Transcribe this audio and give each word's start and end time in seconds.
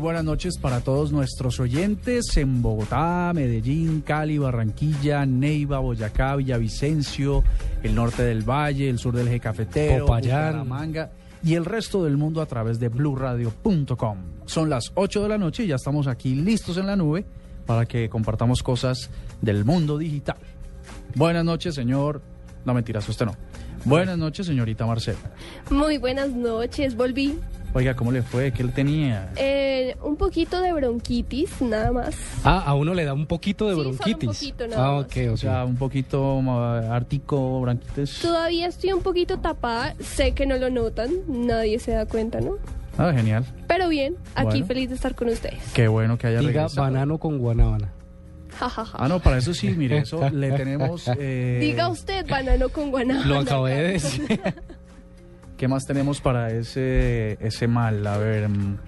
Buenas 0.00 0.24
noches 0.24 0.56
para 0.56 0.80
todos 0.80 1.12
nuestros 1.12 1.60
oyentes 1.60 2.36
en 2.38 2.62
Bogotá, 2.62 3.32
Medellín, 3.34 4.00
Cali, 4.00 4.38
Barranquilla, 4.38 5.26
Neiva, 5.26 5.78
Boyacá, 5.78 6.36
Villavicencio, 6.36 7.44
el 7.82 7.94
norte 7.94 8.22
del 8.22 8.42
Valle, 8.42 8.88
el 8.88 8.98
sur 8.98 9.14
del 9.14 9.28
eje 9.28 9.40
cafetero, 9.40 10.06
Popayán. 10.06 10.52
Bucaramanga 10.52 11.10
y 11.42 11.54
el 11.54 11.66
resto 11.66 12.02
del 12.02 12.16
mundo 12.16 12.40
a 12.40 12.46
través 12.46 12.80
de 12.80 12.88
bluradio.com. 12.88 14.18
Son 14.46 14.70
las 14.70 14.90
8 14.94 15.22
de 15.22 15.28
la 15.28 15.38
noche 15.38 15.64
y 15.64 15.66
ya 15.66 15.76
estamos 15.76 16.06
aquí 16.06 16.34
listos 16.34 16.78
en 16.78 16.86
la 16.86 16.96
nube 16.96 17.26
para 17.66 17.84
que 17.84 18.08
compartamos 18.08 18.62
cosas 18.62 19.10
del 19.42 19.66
mundo 19.66 19.98
digital. 19.98 20.38
Buenas 21.14 21.44
noches, 21.44 21.74
señor. 21.74 22.22
No 22.64 22.72
mentiras, 22.72 23.06
usted 23.06 23.26
no. 23.26 23.36
Buenas 23.84 24.16
noches, 24.16 24.46
señorita 24.46 24.86
Marcela. 24.86 25.18
Muy 25.70 25.98
buenas 25.98 26.30
noches, 26.30 26.96
volví. 26.96 27.38
Oiga, 27.72 27.94
¿cómo 27.94 28.10
le 28.10 28.22
fue? 28.22 28.50
¿Qué 28.52 28.62
él 28.62 28.72
tenía? 28.72 29.30
Eh, 29.36 29.96
un 30.02 30.16
poquito 30.16 30.60
de 30.60 30.72
bronquitis, 30.72 31.60
nada 31.62 31.92
más. 31.92 32.16
Ah, 32.42 32.64
a 32.66 32.74
uno 32.74 32.94
le 32.94 33.04
da 33.04 33.14
un 33.14 33.26
poquito 33.26 33.66
de 33.68 33.74
Sí, 33.74 33.78
solo 33.78 33.90
un 33.90 33.96
bronquitis. 33.96 34.28
poquito, 34.28 34.66
nada 34.66 34.88
ah, 34.88 34.92
más. 34.96 35.04
ok, 35.04 35.16
O 35.28 35.30
ok. 35.32 35.36
sea, 35.36 35.64
un 35.64 35.76
poquito 35.76 36.40
ártico, 36.90 37.60
branquites. 37.60 38.18
Todavía 38.22 38.66
estoy 38.66 38.92
un 38.92 39.02
poquito 39.02 39.38
tapada, 39.38 39.94
sé 40.00 40.32
que 40.32 40.46
no 40.46 40.56
lo 40.56 40.68
notan, 40.68 41.10
nadie 41.28 41.78
se 41.78 41.92
da 41.92 42.06
cuenta, 42.06 42.40
¿no? 42.40 42.56
Ah, 42.98 43.12
genial. 43.14 43.44
Pero 43.68 43.88
bien, 43.88 44.16
aquí 44.34 44.48
Bueno. 44.48 44.66
feliz 44.66 44.88
de 44.88 44.96
estar 44.96 45.14
con 45.14 45.28
ustedes. 45.28 45.60
Qué 45.72 45.86
bueno 45.86 46.18
que 46.18 46.26
haya 46.26 46.40
Diga 46.40 46.52
regresado. 46.52 46.82
banano 46.82 47.18
con 47.18 47.38
guanábana. 47.38 47.92
Ah, 48.60 49.06
no, 49.08 49.20
para 49.20 49.38
eso 49.38 49.54
sí, 49.54 49.70
mire, 49.70 49.98
eso 49.98 50.28
le 50.28 50.50
tenemos... 50.52 51.08
eh, 51.18 51.58
Diga 51.62 51.88
usted 51.88 52.26
banano 52.28 52.68
con 52.68 52.90
guanábana. 52.90 53.26
Lo 53.26 53.38
acabé 53.38 53.74
de 53.76 53.92
decir. 53.92 54.40
¿Qué 55.60 55.68
más 55.68 55.84
tenemos 55.84 56.22
para 56.22 56.50
ese, 56.52 57.36
ese 57.46 57.68
mal? 57.68 58.06
A 58.06 58.16
ver... 58.16 58.48
mm, 58.48 58.78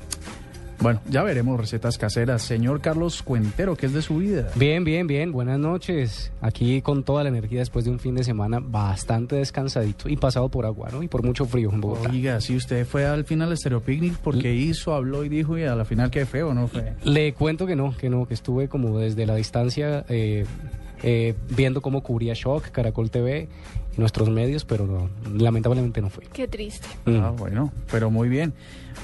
Bueno, 0.80 1.02
ya 1.10 1.22
veremos 1.22 1.60
recetas 1.60 1.98
caseras. 1.98 2.40
Señor 2.40 2.80
Carlos 2.80 3.22
Cuentero, 3.22 3.76
¿qué 3.76 3.84
es 3.84 3.92
de 3.92 4.00
su 4.00 4.16
vida? 4.16 4.48
Bien, 4.54 4.82
bien, 4.82 5.06
bien. 5.06 5.32
Buenas 5.32 5.58
noches. 5.58 6.32
Aquí 6.40 6.80
con 6.80 7.04
toda 7.04 7.24
la 7.24 7.28
energía 7.28 7.58
después 7.58 7.84
de 7.84 7.90
un 7.90 7.98
fin 7.98 8.14
de 8.14 8.24
semana 8.24 8.58
bastante 8.58 9.36
descansadito 9.36 10.08
y 10.08 10.16
pasado 10.16 10.48
por 10.48 10.64
agua, 10.64 10.88
¿no? 10.90 11.02
Y 11.02 11.08
por 11.08 11.22
mucho 11.22 11.44
frío 11.44 11.68
en 11.70 11.82
Bogotá. 11.82 12.08
Oiga, 12.08 12.40
si 12.40 12.56
usted 12.56 12.86
fue 12.86 13.04
al 13.04 13.24
final 13.26 13.54
Stereo 13.54 13.82
Picnic 13.82 14.16
porque 14.16 14.54
hizo, 14.54 14.94
habló 14.94 15.26
y 15.26 15.28
dijo 15.28 15.58
y 15.58 15.64
a 15.64 15.74
la 15.76 15.84
final 15.84 16.10
qué 16.10 16.24
feo, 16.24 16.54
¿no 16.54 16.68
fue? 16.68 16.94
Le 17.04 17.34
cuento 17.34 17.66
que 17.66 17.76
no, 17.76 17.94
que 17.94 18.08
no, 18.08 18.26
que 18.26 18.32
estuve 18.32 18.68
como 18.68 18.98
desde 18.98 19.26
la 19.26 19.34
distancia 19.34 20.06
eh, 20.08 20.46
eh, 21.02 21.34
viendo 21.54 21.82
cómo 21.82 22.02
cubría 22.02 22.32
Shock, 22.34 22.70
Caracol 22.70 23.10
TV 23.10 23.50
nuestros 23.96 24.30
medios, 24.30 24.64
pero 24.64 24.86
no, 24.86 25.10
lamentablemente 25.38 26.00
no 26.00 26.10
fui. 26.10 26.24
Qué 26.32 26.48
triste. 26.48 26.86
Mm. 27.04 27.16
Ah, 27.22 27.30
bueno, 27.30 27.72
pero 27.90 28.10
muy 28.10 28.28
bien. 28.28 28.52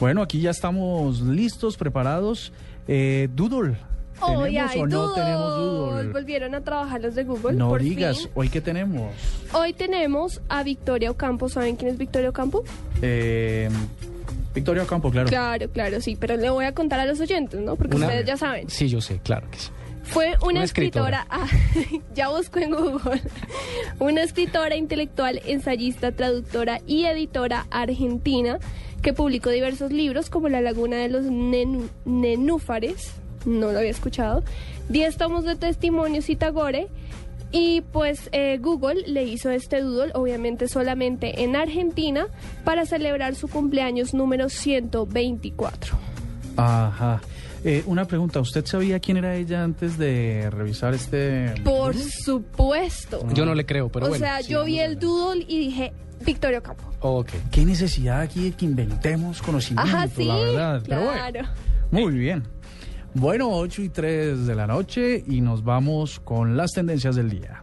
Bueno, 0.01 0.23
aquí 0.23 0.41
ya 0.41 0.51
estamos 0.51 1.21
listos, 1.21 1.77
preparados. 1.77 2.53
Eh, 2.87 3.29
Doodle, 3.35 3.77
¿tenemos 4.25 4.45
Hoy 4.45 4.57
hay 4.57 4.81
o 4.81 4.87
no 4.87 4.97
Doodle. 5.03 5.23
tenemos 5.23 5.57
Doodle? 5.57 6.13
Volvieron 6.13 6.55
a 6.55 6.61
trabajar 6.63 7.01
los 7.03 7.15
de 7.15 7.25
Google. 7.25 7.53
No 7.57 7.69
por 7.69 7.83
digas, 7.83 8.19
fin. 8.23 8.31
¿hoy 8.35 8.49
qué 8.49 8.61
tenemos? 8.61 9.13
Hoy 9.53 9.73
tenemos 9.75 10.41
a 10.49 10.63
Victoria 10.63 11.11
Ocampo. 11.11 11.49
¿Saben 11.49 11.77
quién 11.77 11.91
es 11.91 11.99
Victoria 11.99 12.31
Ocampo? 12.31 12.65
Eh, 13.03 13.69
Victoria 14.55 14.83
Ocampo, 14.85 15.11
claro. 15.11 15.29
Claro, 15.29 15.69
claro, 15.71 16.01
sí. 16.01 16.17
Pero 16.19 16.37
le 16.37 16.49
voy 16.51 16.65
a 16.65 16.73
contar 16.73 16.99
a 17.01 17.07
los 17.07 17.21
oyentes, 17.21 17.61
¿no? 17.61 17.77
Porque 17.77 17.97
Una- 17.97 18.07
ustedes 18.07 18.27
ya 18.27 18.37
saben. 18.37 18.69
Sí, 18.71 18.89
yo 18.89 19.01
sé, 19.01 19.21
claro 19.23 19.49
que 19.51 19.59
sí. 19.59 19.69
Fue 20.09 20.37
una, 20.41 20.47
Una 20.51 20.65
escritora, 20.65 21.21
escritora. 21.21 21.27
ah, 21.31 21.47
ya 22.15 22.29
busco 22.31 22.59
en 22.59 22.71
Google, 22.71 23.23
una 23.99 24.23
escritora 24.23 24.75
intelectual, 24.77 25.41
ensayista, 25.45 26.13
traductora 26.13 26.81
y 26.87 27.05
editora 27.05 27.67
argentina 27.71 28.59
que 29.03 29.13
publicó 29.13 29.51
diversos 29.51 29.93
libros 29.93 30.31
como 30.31 30.49
La 30.49 30.61
Laguna 30.61 30.97
de 30.97 31.09
los 31.09 31.25
Nenúfares, 32.05 33.13
no 33.45 33.71
lo 33.71 33.79
había 33.79 33.91
escuchado, 33.91 34.43
10 34.89 35.17
tomos 35.17 35.45
de 35.45 35.57
testimonios 35.57 36.29
y 36.31 36.37
Tagore. 36.37 36.89
Y 37.51 37.81
pues 37.81 38.29
eh, 38.33 38.59
Google 38.61 39.05
le 39.07 39.25
hizo 39.25 39.49
este 39.49 39.81
doodle, 39.81 40.13
obviamente 40.15 40.69
solamente 40.69 41.43
en 41.45 41.57
Argentina, 41.57 42.27
para 42.63 42.85
celebrar 42.85 43.37
su 43.37 43.49
cumpleaños 43.49 44.13
número 44.13 44.51
124. 44.51 45.97
Ajá. 46.59 47.23
Eh, 47.65 47.83
una 47.87 48.05
pregunta, 48.05 48.41
¿usted 48.41 48.65
sabía 48.67 49.01
quién 49.01 49.17
era 49.17 49.35
ella 49.35 49.65
antes 49.65 49.99
de 49.99 50.49
revisar 50.51 50.95
este... 50.95 51.55
Por 51.65 51.95
supuesto. 51.97 53.27
Yo 53.35 53.45
no 53.45 53.55
le 53.55 53.67
creo, 53.67 53.89
pero 53.89 54.07
o 54.07 54.09
bueno. 54.11 54.25
sea, 54.25 54.41
yo 54.41 54.65
vi 54.65 54.79
el 54.79 54.99
doodle 54.99 55.45
y 55.49 55.59
dije, 55.59 55.93
Victoria 56.25 56.61
Campo. 56.61 56.85
Ok. 57.01 57.31
¿Qué 57.51 57.65
necesidad 57.65 58.21
aquí 58.21 58.45
de 58.51 58.53
que 58.53 58.65
inventemos 58.65 59.43
conocimiento, 59.43 59.91
Ajá, 59.97 60.09
sí, 60.09 60.25
la 60.25 60.37
verdad? 60.37 60.83
Pero 60.87 61.05
bueno, 61.05 61.21
claro. 61.31 61.49
muy 61.91 62.13
bien. 62.15 62.45
Bueno, 63.15 63.51
8 63.51 63.83
y 63.83 63.89
3 63.89 64.47
de 64.47 64.55
la 64.55 64.67
noche 64.67 65.25
y 65.27 65.41
nos 65.41 65.65
vamos 65.65 66.21
con 66.21 66.57
las 66.57 66.73
tendencias 66.73 67.17
del 67.17 67.31
día. 67.31 67.63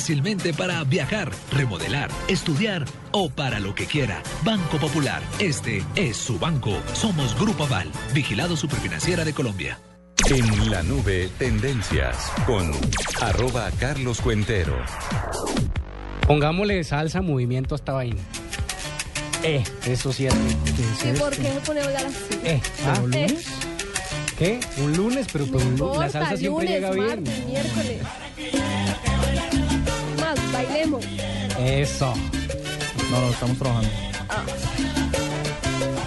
para 0.57 0.83
viajar, 0.83 1.29
remodelar, 1.51 2.09
estudiar 2.27 2.85
o 3.11 3.29
para 3.29 3.59
lo 3.59 3.75
que 3.75 3.85
quiera. 3.85 4.23
Banco 4.43 4.77
Popular. 4.77 5.21
Este 5.39 5.83
es 5.95 6.17
su 6.17 6.39
banco. 6.39 6.75
Somos 6.93 7.39
Grupo 7.39 7.65
Aval, 7.65 7.91
vigilado 8.13 8.57
superfinanciera 8.57 9.23
de 9.23 9.33
Colombia. 9.33 9.77
En 10.29 10.71
la 10.71 10.81
nube, 10.81 11.29
tendencias 11.37 12.31
con 12.47 12.71
arroba 13.21 13.69
Carlos 13.79 14.21
Cuentero. 14.21 14.75
Pongámosle 16.25 16.83
salsa, 16.83 17.21
movimiento 17.21 17.75
a 17.75 17.77
esta 17.77 17.93
vaina. 17.93 18.21
Eh, 19.43 19.63
eso 19.85 20.11
sí 20.11 20.25
es. 20.25 20.33
¿Y 20.33 21.19
por 21.19 21.35
qué 21.35 21.43
se 21.53 21.59
pone 21.59 21.81
a 21.81 21.85
hablar 21.85 22.05
así? 22.07 22.39
Eh, 22.43 22.61
ah, 22.85 22.93
¿Pero 22.95 23.07
lunes? 23.07 23.45
¿Qué? 24.37 24.59
Un 24.77 24.97
lunes, 24.97 25.27
pero 25.31 25.45
No 25.45 25.59
importa, 25.61 25.99
la 26.05 26.09
salsa 26.09 26.37
siempre 26.37 26.65
lunes, 26.65 26.69
llega 26.69 26.91
bien. 26.91 27.07
martes, 27.07 27.45
miércoles. 27.45 27.97
Bailemos. 30.67 31.05
Eso. 31.59 32.13
No, 33.11 33.21
no, 33.21 33.29
estamos 33.29 33.57
trabajando. 33.57 33.89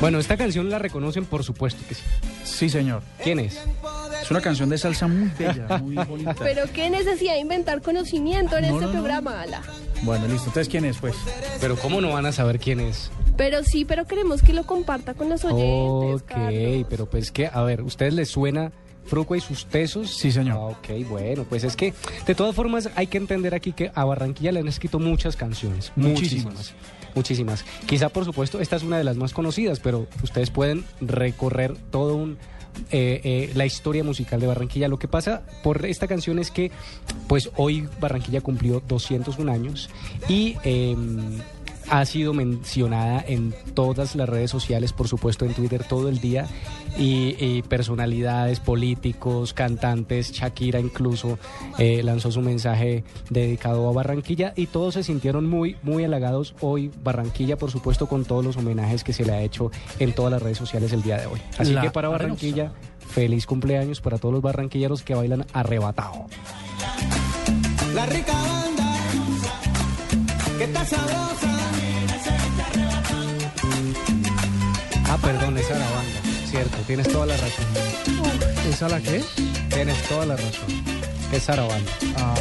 Bueno, 0.01 0.19
esta 0.19 0.37
canción 0.37 0.69
la 0.71 0.79
reconocen, 0.79 1.25
por 1.25 1.45
supuesto 1.45 1.83
que 1.89 1.95
sí. 1.95 2.03
Sí, 2.45 2.69
señor. 2.69 3.03
¿Quién 3.23 3.39
es? 3.39 3.59
Es 4.23 4.31
una 4.31 4.41
canción 4.41 4.69
de 4.69 4.79
salsa 4.79 5.07
muy 5.07 5.31
bella, 5.39 5.79
muy 5.79 5.95
bonita. 6.05 6.35
Pero 6.39 6.63
qué 6.73 6.89
necesidad 6.91 7.35
de 7.35 7.41
inventar 7.41 7.83
conocimiento 7.83 8.57
en 8.57 8.63
No, 8.69 8.75
este 8.75 8.81
no, 8.81 8.87
no. 8.87 8.93
programa, 8.93 9.43
Ala. 9.43 9.63
Bueno, 10.03 10.27
listo. 10.27 10.47
Entonces, 10.49 10.69
¿quién 10.69 10.85
es, 10.85 10.99
pues? 10.99 11.15
Pero 11.61 11.77
¿cómo 11.77 12.01
no 12.01 12.13
van 12.13 12.27
a 12.27 12.33
saber 12.33 12.59
quién 12.59 12.81
es? 12.81 13.11
Pero 13.37 13.63
sí, 13.65 13.85
pero 13.85 14.07
queremos 14.07 14.43
que 14.43 14.53
lo 14.53 14.65
comparta 14.65 15.15
con 15.15 15.29
los 15.29 15.45
oyentes. 15.45 16.23
Ok, 16.23 16.29
Carlos. 16.29 16.87
pero 16.89 17.07
pues 17.07 17.31
que, 17.31 17.47
a 17.53 17.63
ver, 17.63 17.83
¿ustedes 17.83 18.15
les 18.15 18.29
suena 18.29 18.73
Fruco 19.07 19.37
y 19.37 19.41
sus 19.41 19.67
tesos? 19.67 20.11
Sí, 20.17 20.33
señor. 20.33 20.57
Ah, 20.57 20.65
ok, 20.67 21.09
bueno, 21.09 21.45
pues 21.45 21.65
es 21.65 21.77
que 21.77 21.93
de 22.27 22.35
todas 22.35 22.55
formas 22.55 22.89
hay 22.95 23.07
que 23.07 23.19
entender 23.19 23.55
aquí 23.55 23.73
que 23.73 23.91
a 23.95 24.05
Barranquilla 24.05 24.53
le 24.53 24.61
han 24.61 24.69
escrito 24.69 24.99
muchas 24.99 25.37
canciones. 25.37 25.93
Muchísimas. 25.97 26.45
Muchísimas. 26.55 26.75
Muchísimas. 27.15 27.65
Quizá, 27.87 28.09
por 28.09 28.25
supuesto, 28.25 28.61
esta 28.61 28.77
es 28.77 28.83
una 28.83 28.99
de 28.99 29.05
las 29.05 29.17
más 29.17 29.33
conocidas, 29.33 29.79
pero 29.81 30.09
ustedes 30.23 30.51
pueden 30.51 30.85
recorrer 31.01 31.77
todo 31.91 32.17
un... 32.17 32.39
eh, 32.91 33.21
eh, 33.23 33.51
la 33.55 33.67
historia 33.67 34.03
musical 34.03 34.41
de 34.41 34.49
Barranquilla. 34.49 34.89
Lo 34.89 34.99
que 34.99 35.07
pasa 35.07 35.43
por 35.63 35.87
esta 35.87 36.09
canción 36.09 36.41
es 36.41 36.51
que, 36.51 36.73
pues 37.29 37.51
hoy 37.57 37.89
Barranquilla 38.01 38.41
cumplió 38.41 38.83
201 38.89 39.53
años 39.53 39.91
y 40.29 40.57
eh, 40.65 40.97
ha 41.89 42.05
sido 42.05 42.35
mencionada 42.35 43.25
en 43.27 43.55
todas 43.75 44.17
las 44.17 44.29
redes 44.29 44.51
sociales, 44.51 44.93
por 44.93 45.09
supuesto 45.09 45.45
en 45.45 45.55
Twitter 45.55 45.85
todo 45.85 46.09
el 46.09 46.21
día, 46.21 46.47
y, 46.97 47.37
y 47.39 47.63
personalidades, 47.63 48.61
políticos, 48.61 49.53
cantantes, 49.53 50.33
Shakira 50.33 50.81
incluso 50.81 51.39
eh, 51.79 52.03
lanzó 52.03 52.31
su 52.31 52.41
mensaje 52.41 53.05
dedicado 53.31 53.89
a 53.89 53.93
Barranquilla 53.93 54.53
y 54.57 54.67
todos 54.67 54.95
se 54.95 55.03
sintieron 55.03 55.49
muy, 55.49 55.77
muy 55.83 56.05
halagados 56.05 56.55
hoy. 56.61 56.91
Barranquilla, 57.03 57.57
por 57.57 57.71
supuesto, 57.71 58.07
con 58.07 58.25
todos 58.25 58.45
los 58.45 58.57
homenajes 58.57 59.05
que 59.05 59.13
se 59.13 59.25
le 59.25 59.33
ha 59.33 59.43
hecho 59.43 59.71
en 59.99 60.13
todas 60.13 60.33
las 60.33 60.43
redes 60.43 60.59
sociales 60.59 60.93
el 60.93 61.03
día 61.03 61.19
de 61.19 61.27
hoy. 61.27 61.41
Así 61.59 61.73
La 61.73 61.83
que 61.83 61.91
para 61.91 62.09
Barranquilla, 62.09 62.73
feliz 63.09 63.47
cumpleaños 63.47 64.01
para 64.01 64.19
todos 64.19 64.33
los 64.33 64.43
barranquilleros 64.43 65.03
que 65.03 65.15
bailan 65.15 65.47
arrebatado. 65.53 66.27
La 67.95 68.07
rica 68.07 68.33
banda 68.33 68.97
que 70.59 70.65
está 70.65 70.85
sabrosa. 70.85 71.54
Ah, 75.15 75.19
perdón, 75.23 75.57
esa 75.59 75.71
era 75.77 75.79
la 75.79 75.91
banda. 75.91 76.21
Cierto, 76.47 76.77
tienes 76.87 77.09
toda 77.09 77.27
la 77.27 77.37
razón. 77.37 77.65
¿Esa 78.69 78.89
la 78.89 79.01
qué? 79.01 79.23
Tienes 79.73 80.03
toda 80.09 80.27
la 80.27 80.37
razón. 80.37 80.67
Es 81.33 81.43
Sarabanda. 81.45 81.91
Ajá. 82.17 82.35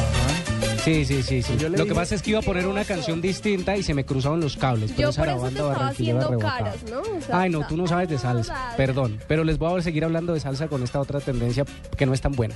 Sí, 0.84 1.04
sí, 1.04 1.22
sí, 1.22 1.40
sí. 1.42 1.56
Yo 1.56 1.68
le 1.68 1.78
Lo 1.78 1.84
que 1.84 1.90
dije- 1.90 1.94
pasa 1.94 2.14
es 2.14 2.22
que 2.22 2.30
iba 2.30 2.40
a 2.40 2.42
poner 2.42 2.66
una 2.66 2.84
canción 2.84 3.20
distinta 3.22 3.76
y 3.76 3.82
se 3.82 3.94
me 3.94 4.04
cruzaron 4.04 4.40
los 4.40 4.56
cables. 4.56 4.90
Pero 4.90 5.02
Yo 5.02 5.10
es 5.10 5.16
por 5.16 5.28
eso 5.28 5.34
te 5.36 5.40
Sarabanda 5.40 5.60
estaba 5.60 5.72
Barranquillera 5.78 6.18
haciendo 6.18 6.46
arrebatada. 6.46 6.70
caras, 6.72 6.90
¿no? 6.90 7.16
O 7.18 7.20
sea, 7.22 7.40
Ay, 7.40 7.50
no, 7.50 7.66
tú 7.66 7.76
no 7.76 7.86
sabes 7.86 8.08
de 8.08 8.18
salsa. 8.18 8.72
Perdón. 8.76 9.18
Pero 9.28 9.44
les 9.44 9.56
voy 9.58 9.78
a 9.78 9.82
seguir 9.82 10.04
hablando 10.04 10.34
de 10.34 10.40
salsa 10.40 10.68
con 10.68 10.82
esta 10.82 11.00
otra 11.00 11.20
tendencia 11.20 11.64
que 11.96 12.06
no 12.06 12.12
es 12.12 12.20
tan 12.20 12.32
buena. 12.32 12.54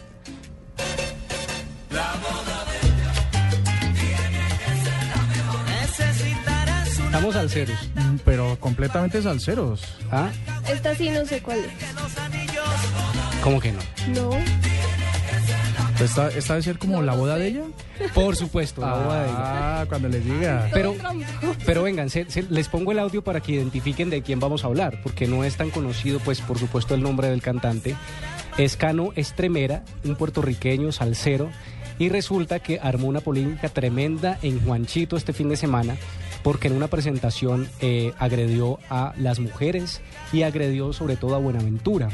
Estamos 7.18 7.34
al 7.36 7.50
ceros. 7.50 7.78
Mm, 7.96 8.16
Pero 8.24 8.56
completamente 8.60 9.20
salseros. 9.20 9.82
¿Ah? 10.12 10.30
Esta 10.72 10.94
sí 10.94 11.10
no 11.10 11.26
sé 11.26 11.42
cuál 11.42 11.58
es. 11.58 11.66
¿Cómo 13.42 13.58
que 13.60 13.72
no? 13.72 13.80
No. 14.14 14.30
¿Esta, 16.00 16.28
esta 16.28 16.52
debe 16.54 16.62
ser 16.62 16.78
como 16.78 17.02
la 17.02 17.14
boda 17.14 17.34
de 17.36 17.48
ella? 17.48 17.62
Por 18.14 18.36
supuesto, 18.36 18.82
la 18.82 18.92
boda 18.94 19.22
de 19.22 19.28
ella. 19.30 19.36
Ah, 19.80 19.86
cuando 19.88 20.08
les 20.08 20.24
diga. 20.24 20.68
Pero, 20.72 20.94
pero 21.66 21.82
vengan, 21.82 22.08
se- 22.08 22.30
se- 22.30 22.44
les 22.44 22.68
pongo 22.68 22.92
el 22.92 23.00
audio 23.00 23.24
para 23.24 23.40
que 23.40 23.50
identifiquen 23.50 24.10
de 24.10 24.22
quién 24.22 24.38
vamos 24.38 24.62
a 24.62 24.68
hablar, 24.68 25.00
porque 25.02 25.26
no 25.26 25.42
es 25.42 25.56
tan 25.56 25.70
conocido, 25.70 26.20
pues 26.20 26.40
por 26.40 26.56
supuesto, 26.60 26.94
el 26.94 27.02
nombre 27.02 27.28
del 27.30 27.42
cantante. 27.42 27.96
Es 28.58 28.76
Cano 28.76 29.10
Estremera, 29.16 29.82
un 30.04 30.14
puertorriqueño 30.14 30.92
salsero, 30.92 31.50
y 31.98 32.10
resulta 32.10 32.60
que 32.60 32.78
armó 32.80 33.08
una 33.08 33.20
polémica 33.20 33.68
tremenda 33.68 34.38
en 34.42 34.64
Juanchito 34.64 35.16
este 35.16 35.32
fin 35.32 35.48
de 35.48 35.56
semana, 35.56 35.96
porque 36.42 36.68
en 36.68 36.74
una 36.74 36.88
presentación 36.88 37.68
eh, 37.80 38.12
agredió 38.18 38.78
a 38.90 39.12
las 39.18 39.40
mujeres 39.40 40.00
y 40.32 40.42
agredió 40.42 40.92
sobre 40.92 41.16
todo 41.16 41.34
a 41.34 41.38
Buenaventura. 41.38 42.08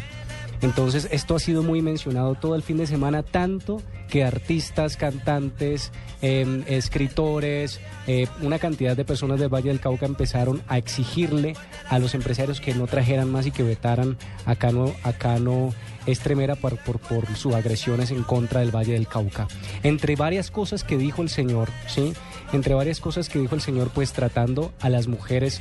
Entonces, 0.65 1.09
esto 1.11 1.37
ha 1.37 1.39
sido 1.39 1.63
muy 1.63 1.83
mencionado 1.83 2.37
todo 2.37 2.55
el 2.55 2.63
fin 2.63 2.79
de 2.79 2.87
semana, 2.87 3.23
tanto 3.23 3.83
que 4.09 4.25
artistas, 4.25 4.97
cantantes, 4.97 5.93
eh, 6.23 6.65
escritores, 6.69 7.81
eh, 8.07 8.29
una 8.41 8.59
cantidad 8.59 8.97
de 8.97 9.05
personas 9.05 9.41
del 9.41 9.53
Valle 9.53 9.69
del 9.69 9.81
Cauca 9.81 10.07
empezaron 10.07 10.63
a 10.69 10.79
exigirle 10.79 11.55
a 11.91 11.99
los 11.99 12.15
empresarios 12.15 12.61
que 12.61 12.75
no 12.75 12.87
trajeran 12.87 13.31
más 13.31 13.47
y 13.47 13.51
que 13.51 13.63
vetaran 13.63 14.17
a 14.47 14.57
Cano, 14.57 14.95
a 15.03 15.13
Cano 15.13 15.75
Estremera 16.07 16.55
por, 16.55 16.79
por 16.79 17.27
sus 17.37 17.55
agresiones 17.55 18.11
en 18.11 18.23
contra 18.23 18.61
del 18.61 18.75
Valle 18.75 18.93
del 18.93 19.09
Cauca. 19.09 19.49
Entre 19.83 20.17
varias 20.17 20.51
cosas 20.51 20.85
que 20.85 20.97
dijo 20.97 21.23
el 21.23 21.29
señor, 21.29 21.69
¿sí? 21.89 22.15
Entre 22.55 22.75
varias 22.75 23.01
cosas 23.01 23.29
que 23.29 23.39
dijo 23.39 23.55
el 23.55 23.61
señor, 23.61 23.91
pues 23.95 24.13
tratando 24.13 24.73
a 24.81 24.89
las 24.89 25.07
mujeres 25.09 25.61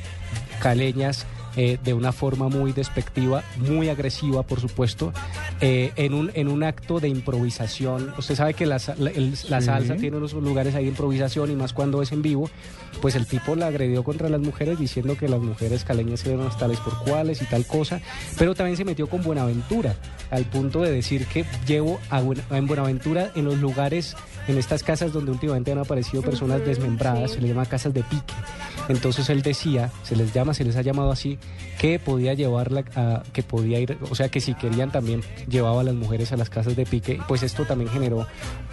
caleñas 0.60 1.26
eh, 1.56 1.78
de 1.84 1.94
una 1.94 2.10
forma 2.10 2.48
muy 2.48 2.72
despectiva, 2.72 3.44
muy 3.58 3.88
agresiva, 3.88 4.42
por 4.42 4.60
supuesto, 4.60 5.12
eh, 5.60 5.92
en, 5.94 6.12
un, 6.12 6.32
en 6.34 6.48
un 6.48 6.64
acto 6.64 6.98
de 6.98 7.08
improvisación. 7.08 8.12
Usted 8.18 8.34
sabe 8.34 8.54
que 8.54 8.66
la, 8.66 8.80
la- 8.98 9.10
el- 9.10 9.34
la 9.48 9.60
Sí. 9.60 9.66
salsa 9.66 9.94
tiene 9.94 10.16
unos 10.16 10.32
lugares 10.32 10.74
ahí 10.74 10.84
de 10.84 10.90
improvisación 10.90 11.52
y 11.52 11.54
más 11.54 11.72
cuando 11.72 12.02
es 12.02 12.10
en 12.10 12.22
vivo, 12.22 12.50
pues 13.00 13.14
el 13.14 13.26
tipo 13.26 13.54
la 13.54 13.68
agredió 13.68 14.02
contra 14.02 14.28
las 14.28 14.40
mujeres 14.40 14.80
diciendo 14.80 15.16
que 15.16 15.28
las 15.28 15.40
mujeres 15.40 15.84
caleñas 15.84 16.26
eran 16.26 16.48
tales 16.58 16.80
por 16.80 16.98
cuales 17.04 17.40
y 17.40 17.44
tal 17.44 17.64
cosa, 17.66 18.00
pero 18.36 18.54
también 18.56 18.76
se 18.76 18.84
metió 18.84 19.06
con 19.08 19.22
Buenaventura, 19.22 19.94
al 20.32 20.44
punto 20.46 20.80
de 20.82 20.90
decir 20.90 21.24
que 21.26 21.44
llevo 21.68 22.00
a, 22.10 22.20
Buen- 22.20 22.42
en 22.50 22.66
Buenaventura 22.66 23.30
en 23.36 23.44
los 23.44 23.58
lugares, 23.58 24.16
en 24.48 24.58
estas 24.58 24.82
casas 24.82 25.12
donde 25.12 25.30
últimamente 25.30 25.72
han 25.72 25.78
aparecido 25.78 26.22
personas 26.22 26.64
desmembradas, 26.64 27.32
se 27.32 27.40
les 27.40 27.50
llama 27.50 27.66
casas 27.66 27.94
de 27.94 28.02
pique. 28.02 28.34
Entonces 28.88 29.30
él 29.30 29.42
decía, 29.42 29.90
se 30.02 30.16
les 30.16 30.32
llama, 30.32 30.54
se 30.54 30.64
les 30.64 30.76
ha 30.76 30.82
llamado 30.82 31.10
así, 31.10 31.38
que 31.78 31.98
podía 31.98 32.34
llevarla 32.34 32.84
a, 32.96 33.22
que 33.32 33.42
podía 33.42 33.80
ir, 33.80 33.98
o 34.10 34.14
sea 34.14 34.28
que 34.28 34.40
si 34.40 34.54
querían 34.54 34.92
también 34.92 35.22
llevaba 35.48 35.80
a 35.80 35.84
las 35.84 35.94
mujeres 35.94 36.32
a 36.32 36.36
las 36.36 36.50
casas 36.50 36.76
de 36.76 36.84
pique, 36.84 37.20
pues 37.26 37.42
esto 37.42 37.64
también 37.64 37.90
generó 37.90 38.26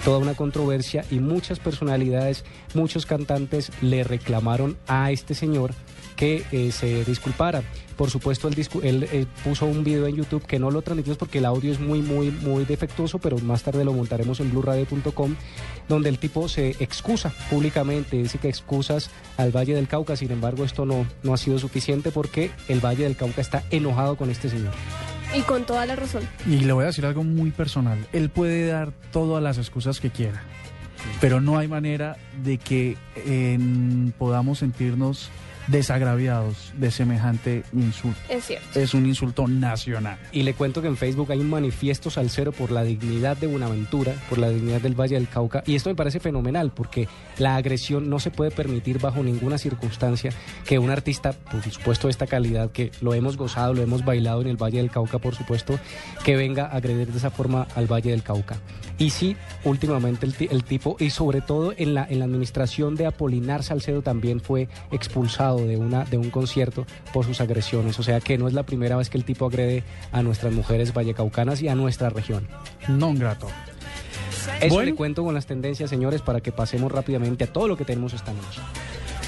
toda 0.03 0.17
una 0.17 0.33
controversia 0.33 1.05
y 1.09 1.19
muchas 1.19 1.59
personalidades, 1.59 2.43
muchos 2.73 3.05
cantantes 3.05 3.71
le 3.81 4.03
reclamaron 4.03 4.77
a 4.87 5.11
este 5.11 5.33
señor 5.33 5.73
que 6.15 6.43
eh, 6.51 6.71
se 6.71 7.03
disculpara. 7.05 7.63
Por 7.97 8.09
supuesto, 8.09 8.47
él, 8.47 9.07
eh, 9.11 9.25
puso 9.43 9.65
un 9.65 9.83
video 9.83 10.07
en 10.07 10.15
YouTube 10.15 10.45
que 10.45 10.59
no 10.59 10.71
lo 10.71 10.81
transmitimos 10.81 11.17
porque 11.17 11.37
el 11.37 11.45
audio 11.45 11.71
es 11.71 11.79
muy, 11.79 12.01
muy, 12.01 12.31
muy 12.31 12.65
defectuoso, 12.65 13.19
pero 13.19 13.37
más 13.39 13.63
tarde 13.63 13.85
lo 13.85 13.93
montaremos 13.93 14.39
en 14.39 14.51
blueradio.com, 14.51 15.35
donde 15.87 16.09
el 16.09 16.19
tipo 16.19 16.47
se 16.47 16.71
excusa 16.79 17.31
públicamente, 17.49 18.17
dice 18.17 18.37
que 18.37 18.49
excusas 18.49 19.09
al 19.37 19.51
Valle 19.51 19.73
del 19.73 19.87
Cauca, 19.87 20.15
sin 20.15 20.31
embargo 20.31 20.63
esto 20.63 20.85
no, 20.85 21.05
no 21.23 21.33
ha 21.33 21.37
sido 21.37 21.59
suficiente 21.59 22.11
porque 22.11 22.51
el 22.67 22.79
Valle 22.79 23.03
del 23.03 23.15
Cauca 23.15 23.41
está 23.41 23.63
enojado 23.71 24.15
con 24.15 24.29
este 24.29 24.49
señor. 24.49 24.73
Y 25.35 25.41
con 25.41 25.65
toda 25.65 25.85
la 25.85 25.95
razón. 25.95 26.23
Y 26.45 26.59
le 26.59 26.73
voy 26.73 26.83
a 26.83 26.87
decir 26.87 27.05
algo 27.05 27.23
muy 27.23 27.51
personal. 27.51 27.97
Él 28.11 28.29
puede 28.29 28.67
dar 28.67 28.91
todas 29.11 29.41
las 29.41 29.57
excusas 29.57 29.99
que 29.99 30.09
quiera, 30.09 30.43
pero 31.21 31.39
no 31.39 31.57
hay 31.57 31.67
manera 31.67 32.17
de 32.43 32.57
que 32.57 32.97
eh, 33.15 33.57
podamos 34.17 34.59
sentirnos 34.59 35.29
desagraviados 35.67 36.73
de 36.77 36.91
semejante 36.91 37.63
insulto. 37.73 38.19
Es 38.29 38.45
cierto. 38.45 38.79
Es 38.79 38.93
un 38.93 39.05
insulto 39.05 39.47
nacional. 39.47 40.17
Y 40.31 40.43
le 40.43 40.53
cuento 40.53 40.81
que 40.81 40.87
en 40.87 40.97
Facebook 40.97 41.31
hay 41.31 41.39
un 41.39 41.49
manifiesto 41.49 42.09
salsero 42.09 42.51
por 42.51 42.71
la 42.71 42.83
dignidad 42.83 43.37
de 43.37 43.47
Buenaventura, 43.47 44.13
por 44.29 44.37
la 44.37 44.49
dignidad 44.49 44.81
del 44.81 44.99
Valle 44.99 45.15
del 45.15 45.27
Cauca. 45.27 45.63
Y 45.65 45.75
esto 45.75 45.89
me 45.89 45.95
parece 45.95 46.19
fenomenal 46.19 46.71
porque 46.71 47.07
la 47.37 47.55
agresión 47.55 48.09
no 48.09 48.19
se 48.19 48.31
puede 48.31 48.51
permitir 48.51 48.99
bajo 48.99 49.23
ninguna 49.23 49.57
circunstancia 49.57 50.31
que 50.65 50.79
un 50.79 50.89
artista, 50.89 51.33
por 51.33 51.61
supuesto 51.63 52.07
de 52.07 52.11
esta 52.11 52.27
calidad, 52.27 52.71
que 52.71 52.91
lo 53.01 53.13
hemos 53.13 53.37
gozado, 53.37 53.73
lo 53.73 53.81
hemos 53.81 54.03
bailado 54.05 54.41
en 54.41 54.47
el 54.47 54.57
Valle 54.57 54.77
del 54.77 54.91
Cauca, 54.91 55.19
por 55.19 55.35
supuesto, 55.35 55.79
que 56.23 56.35
venga 56.35 56.65
a 56.65 56.77
agredir 56.77 57.11
de 57.11 57.17
esa 57.17 57.31
forma 57.31 57.67
al 57.75 57.91
Valle 57.91 58.11
del 58.11 58.23
Cauca. 58.23 58.57
Y 58.97 59.09
sí, 59.09 59.35
últimamente 59.63 60.25
el, 60.25 60.35
el 60.51 60.63
tipo, 60.63 60.95
y 60.99 61.09
sobre 61.09 61.41
todo 61.41 61.73
en 61.75 61.93
la, 61.93 62.05
en 62.07 62.19
la 62.19 62.25
administración 62.25 62.95
de 62.95 63.07
Apolinar 63.07 63.63
Salcedo 63.63 64.01
también 64.01 64.39
fue 64.39 64.67
expulsado 64.91 65.50
de, 65.57 65.77
una, 65.77 66.05
de 66.05 66.17
un 66.17 66.29
concierto 66.29 66.85
por 67.13 67.25
sus 67.25 67.41
agresiones. 67.41 67.99
O 67.99 68.03
sea 68.03 68.19
que 68.19 68.37
no 68.37 68.47
es 68.47 68.53
la 68.53 68.63
primera 68.63 68.95
vez 68.97 69.09
que 69.09 69.17
el 69.17 69.25
tipo 69.25 69.45
agrede 69.45 69.83
a 70.11 70.21
nuestras 70.23 70.53
mujeres 70.53 70.93
vallecaucanas 70.93 71.61
y 71.61 71.67
a 71.67 71.75
nuestra 71.75 72.09
región. 72.09 72.47
Non 72.87 73.15
grato. 73.19 73.47
Eso 74.59 74.73
Bueno. 74.73 74.89
le 74.91 74.95
cuento 74.95 75.23
con 75.23 75.33
las 75.35 75.45
tendencias, 75.45 75.89
señores, 75.89 76.21
para 76.21 76.41
que 76.41 76.51
pasemos 76.51 76.91
rápidamente 76.91 77.43
a 77.43 77.47
todo 77.53 77.67
lo 77.67 77.77
que 77.77 77.85
tenemos 77.85 78.13
esta 78.13 78.33
noche. 78.33 78.61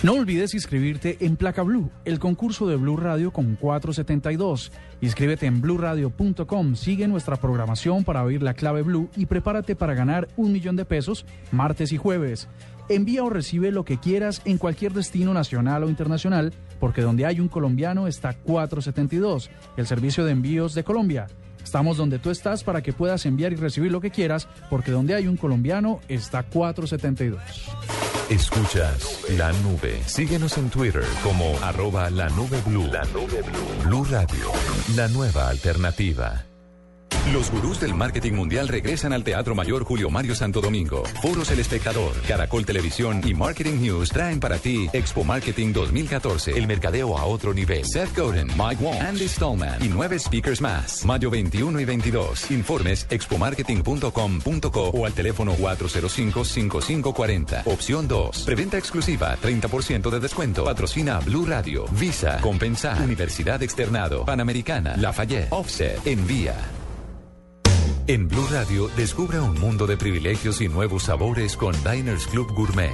No 0.01 0.15
olvides 0.15 0.53
inscribirte 0.53 1.17
en 1.21 1.37
Placa 1.37 1.61
Blue, 1.63 1.89
el 2.03 2.19
concurso 2.19 2.67
de 2.67 2.75
Blue 2.75 2.97
Radio 2.97 3.31
con 3.31 3.55
472. 3.55 4.71
Inscríbete 4.99 5.45
en 5.45 5.61
bluradio.com, 5.61 6.75
sigue 6.75 7.07
nuestra 7.07 7.37
programación 7.37 8.03
para 8.03 8.21
oír 8.23 8.43
la 8.43 8.53
clave 8.53 8.81
Blue 8.81 9.09
y 9.15 9.27
prepárate 9.27 9.77
para 9.77 9.93
ganar 9.93 10.27
un 10.35 10.51
millón 10.51 10.75
de 10.75 10.83
pesos 10.83 11.25
martes 11.51 11.93
y 11.93 11.97
jueves. 11.97 12.49
Envía 12.89 13.23
o 13.23 13.29
recibe 13.29 13.71
lo 13.71 13.85
que 13.85 13.99
quieras 13.99 14.41
en 14.45 14.57
cualquier 14.57 14.93
destino 14.93 15.33
nacional 15.33 15.83
o 15.83 15.89
internacional, 15.89 16.53
porque 16.79 17.01
donde 17.01 17.25
hay 17.25 17.39
un 17.39 17.47
colombiano 17.47 18.07
está 18.07 18.33
472, 18.33 19.49
el 19.77 19.87
servicio 19.87 20.25
de 20.25 20.31
envíos 20.31 20.73
de 20.73 20.83
Colombia. 20.83 21.27
Estamos 21.63 21.97
donde 21.97 22.19
tú 22.19 22.29
estás 22.29 22.63
para 22.63 22.81
que 22.81 22.93
puedas 22.93 23.25
enviar 23.25 23.53
y 23.53 23.55
recibir 23.55 23.91
lo 23.91 24.01
que 24.01 24.11
quieras, 24.11 24.47
porque 24.69 24.91
donde 24.91 25.15
hay 25.15 25.27
un 25.27 25.37
colombiano 25.37 26.01
está 26.09 26.43
472. 26.43 27.41
Escuchas 28.29 29.21
la 29.37 29.51
nube. 29.53 30.01
Síguenos 30.05 30.57
en 30.57 30.69
Twitter 30.69 31.03
como 31.23 31.57
arroba 31.61 32.09
la 32.09 32.29
nube 32.29 32.61
blue. 32.65 32.87
La 32.91 33.03
nube 33.05 33.41
blue. 33.41 33.83
Blue 33.85 34.05
Radio, 34.05 34.51
la 34.95 35.07
nueva 35.07 35.49
alternativa. 35.49 36.45
Los 37.31 37.49
gurús 37.49 37.79
del 37.79 37.93
marketing 37.93 38.33
mundial 38.33 38.67
regresan 38.67 39.13
al 39.13 39.23
Teatro 39.23 39.55
Mayor 39.55 39.85
Julio 39.85 40.09
Mario 40.09 40.35
Santo 40.35 40.59
Domingo. 40.59 41.03
Foros 41.21 41.49
El 41.51 41.59
Espectador, 41.59 42.11
Caracol 42.27 42.65
Televisión 42.65 43.21
y 43.25 43.33
Marketing 43.33 43.79
News 43.79 44.09
traen 44.09 44.41
para 44.41 44.57
ti 44.57 44.89
Expo 44.91 45.23
Marketing 45.23 45.71
2014, 45.71 46.57
el 46.57 46.67
mercadeo 46.67 47.17
a 47.17 47.23
otro 47.23 47.53
nivel. 47.53 47.85
Seth 47.85 48.13
Godin, 48.15 48.47
Mike 48.57 48.83
Wong, 48.83 48.99
Andy 48.99 49.29
Stallman 49.29 49.81
y 49.81 49.87
nueve 49.87 50.19
speakers 50.19 50.59
más. 50.59 51.05
Mayo 51.05 51.29
21 51.29 51.79
y 51.79 51.85
22. 51.85 52.51
Informes 52.51 53.07
expomarketing.com.co 53.09 54.89
o 54.89 55.05
al 55.05 55.13
teléfono 55.13 55.55
405-5540. 55.55 57.61
Opción 57.65 58.05
2. 58.05 58.43
Preventa 58.43 58.77
exclusiva, 58.77 59.37
30% 59.41 60.09
de 60.09 60.19
descuento. 60.19 60.65
Patrocina 60.65 61.19
Blue 61.19 61.45
Radio, 61.45 61.85
Visa, 61.93 62.41
Compensar, 62.41 63.01
Universidad 63.01 63.63
Externado, 63.63 64.25
Panamericana, 64.25 64.97
Lafayette, 64.97 65.47
Offset, 65.51 66.05
Envía. 66.05 66.82
En 68.05 68.27
Blue 68.27 68.45
Radio, 68.51 68.89
descubra 68.97 69.41
un 69.41 69.57
mundo 69.57 69.87
de 69.87 69.95
privilegios 69.95 70.59
y 70.59 70.67
nuevos 70.67 71.03
sabores 71.03 71.55
con 71.55 71.73
Diners 71.89 72.27
Club 72.27 72.51
Gourmet. 72.53 72.91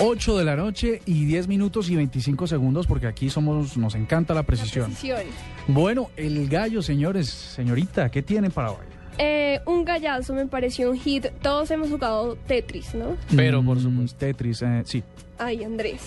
Ocho 0.00 0.36
de 0.36 0.44
la 0.44 0.54
noche 0.54 1.00
y 1.06 1.24
10 1.24 1.48
minutos 1.48 1.88
y 1.88 1.96
25 1.96 2.46
segundos 2.46 2.86
porque 2.86 3.06
aquí 3.06 3.30
somos, 3.30 3.78
nos 3.78 3.94
encanta 3.94 4.34
la 4.34 4.42
precisión. 4.42 4.90
Precisión. 4.90 5.20
Bueno, 5.66 6.10
el 6.18 6.46
gallo, 6.46 6.82
señores, 6.82 7.30
señorita, 7.30 8.10
¿qué 8.10 8.22
tienen 8.22 8.50
para 8.50 8.72
hoy? 8.72 8.84
Eh, 9.16 9.60
un 9.64 9.86
gallazo 9.86 10.34
me 10.34 10.46
pareció 10.46 10.90
un 10.90 10.98
hit. 10.98 11.24
Todos 11.40 11.70
hemos 11.70 11.88
jugado 11.88 12.36
Tetris, 12.46 12.94
¿no? 12.94 13.16
Pero 13.34 13.64
por 13.64 13.80
supuesto. 13.80 14.18
Tetris, 14.18 14.60
eh, 14.60 14.82
sí. 14.84 15.02
Ay, 15.38 15.64
Andrés. 15.64 16.02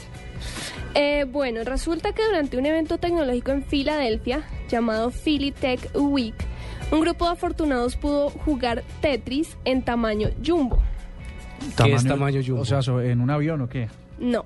Eh, 0.96 1.26
bueno, 1.30 1.64
resulta 1.64 2.14
que 2.14 2.26
durante 2.26 2.58
un 2.58 2.66
evento 2.66 2.98
tecnológico 2.98 3.52
en 3.52 3.64
Filadelfia 3.64 4.44
llamado 4.70 5.12
Philly 5.12 5.52
Tech 5.52 5.80
Week, 5.96 6.36
un 6.92 7.02
grupo 7.02 7.26
de 7.26 7.32
afortunados 7.32 7.96
pudo 7.96 8.30
jugar 8.30 8.84
Tetris 9.02 9.58
en 9.66 9.82
tamaño 9.84 10.30
jumbo. 10.46 10.82
¿Qué 11.78 11.94
es 11.94 12.04
tamaño 12.06 12.42
jumbo? 12.46 12.62
O 12.62 12.66
sea, 12.66 12.82
so- 12.82 13.02
¿en 13.02 13.22
un 13.22 13.30
avión 13.30 13.62
o 13.62 13.70
qué? 13.70 13.88
No. 14.22 14.46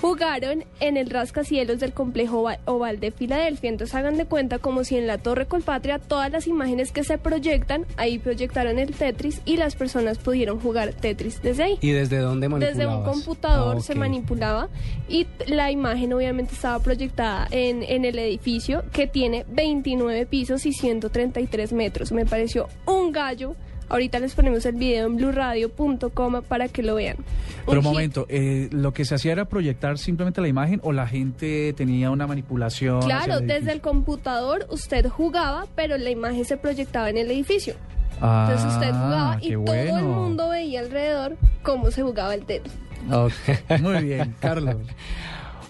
Jugaron 0.00 0.64
en 0.80 0.96
el 0.96 1.08
rascacielos 1.08 1.78
del 1.80 1.92
complejo 1.92 2.40
ova- 2.42 2.58
oval 2.66 3.00
de 3.00 3.10
Filadelfia. 3.10 3.70
Entonces 3.70 3.94
hagan 3.94 4.16
de 4.16 4.26
cuenta 4.26 4.58
como 4.58 4.84
si 4.84 4.96
en 4.96 5.06
la 5.06 5.18
Torre 5.18 5.46
Colpatria 5.46 5.98
todas 5.98 6.30
las 6.30 6.46
imágenes 6.46 6.92
que 6.92 7.04
se 7.04 7.16
proyectan, 7.16 7.86
ahí 7.96 8.18
proyectaron 8.18 8.78
el 8.78 8.92
Tetris 8.94 9.40
y 9.44 9.56
las 9.56 9.76
personas 9.76 10.18
pudieron 10.18 10.58
jugar 10.60 10.92
Tetris 10.92 11.40
desde 11.42 11.62
ahí. 11.62 11.78
¿Y 11.80 11.90
desde 11.92 12.18
dónde 12.18 12.48
manipulabas? 12.48 12.76
Desde 12.76 12.92
un 12.92 13.02
computador 13.04 13.76
Ah, 13.78 13.80
se 13.80 13.94
manipulaba 13.94 14.68
y 15.08 15.26
la 15.46 15.70
imagen 15.70 16.12
obviamente 16.12 16.54
estaba 16.54 16.80
proyectada 16.80 17.46
en, 17.50 17.82
en 17.84 18.04
el 18.04 18.18
edificio 18.18 18.84
que 18.92 19.06
tiene 19.06 19.46
29 19.48 20.26
pisos 20.26 20.66
y 20.66 20.72
133 20.72 21.72
metros. 21.72 22.12
Me 22.12 22.26
pareció 22.26 22.68
un 22.86 23.10
gallo. 23.12 23.54
Ahorita 23.88 24.18
les 24.18 24.34
ponemos 24.34 24.64
el 24.66 24.76
video 24.76 25.06
en 25.06 25.16
blurradio.com 25.16 26.42
para 26.48 26.68
que 26.68 26.82
lo 26.82 26.94
vean. 26.96 27.16
Pero 27.66 27.80
un 27.80 27.84
momento, 27.84 28.26
eh, 28.28 28.68
¿lo 28.72 28.92
que 28.92 29.04
se 29.04 29.14
hacía 29.14 29.32
era 29.32 29.44
proyectar 29.46 29.98
simplemente 29.98 30.40
la 30.40 30.48
imagen 30.48 30.80
o 30.82 30.92
la 30.92 31.06
gente 31.06 31.72
tenía 31.74 32.10
una 32.10 32.26
manipulación? 32.26 33.00
Claro, 33.02 33.40
desde 33.40 33.72
el 33.72 33.80
computador 33.80 34.66
usted 34.70 35.08
jugaba, 35.08 35.66
pero 35.74 35.96
la 35.96 36.10
imagen 36.10 36.44
se 36.44 36.56
proyectaba 36.56 37.10
en 37.10 37.18
el 37.18 37.30
edificio. 37.30 37.74
Ah, 38.20 38.48
Entonces 38.48 38.74
usted 38.74 38.90
jugaba 38.90 39.38
y 39.40 39.48
qué 39.48 39.54
todo 39.54 39.74
el 39.74 39.90
bueno. 39.90 40.08
mundo 40.08 40.48
veía 40.48 40.80
alrededor 40.80 41.36
cómo 41.62 41.90
se 41.90 42.02
jugaba 42.02 42.34
el 42.34 42.44
Tetris. 42.44 42.74
Muy 43.80 44.02
bien, 44.04 44.34
Carlos. 44.40 44.76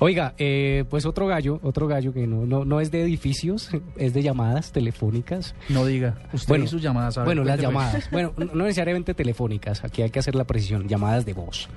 Oiga, 0.00 0.34
eh, 0.38 0.84
pues 0.90 1.06
otro 1.06 1.26
gallo, 1.28 1.60
otro 1.62 1.86
gallo 1.86 2.12
que 2.12 2.26
no, 2.26 2.44
no, 2.46 2.64
no 2.64 2.80
es 2.80 2.90
de 2.90 3.02
edificios, 3.02 3.70
es 3.96 4.12
de 4.12 4.22
llamadas 4.22 4.72
telefónicas. 4.72 5.54
No 5.68 5.86
diga, 5.86 6.18
usted 6.32 6.48
Bueno, 6.48 6.64
y 6.64 6.68
sus 6.68 6.82
llamadas. 6.82 7.16
ver, 7.16 7.24
Bueno, 7.24 7.44
las 7.44 7.60
llamadas. 7.60 8.10
Bueno, 8.10 8.32
no 8.36 8.64
necesariamente 8.64 9.14
telefónicas, 9.14 9.84
aquí 9.84 10.02
hay 10.02 10.10
que 10.10 10.18
hacer 10.18 10.34
la 10.34 10.44
precisión, 10.44 10.88
llamadas 10.88 11.24
de 11.24 11.32
voz. 11.32 11.68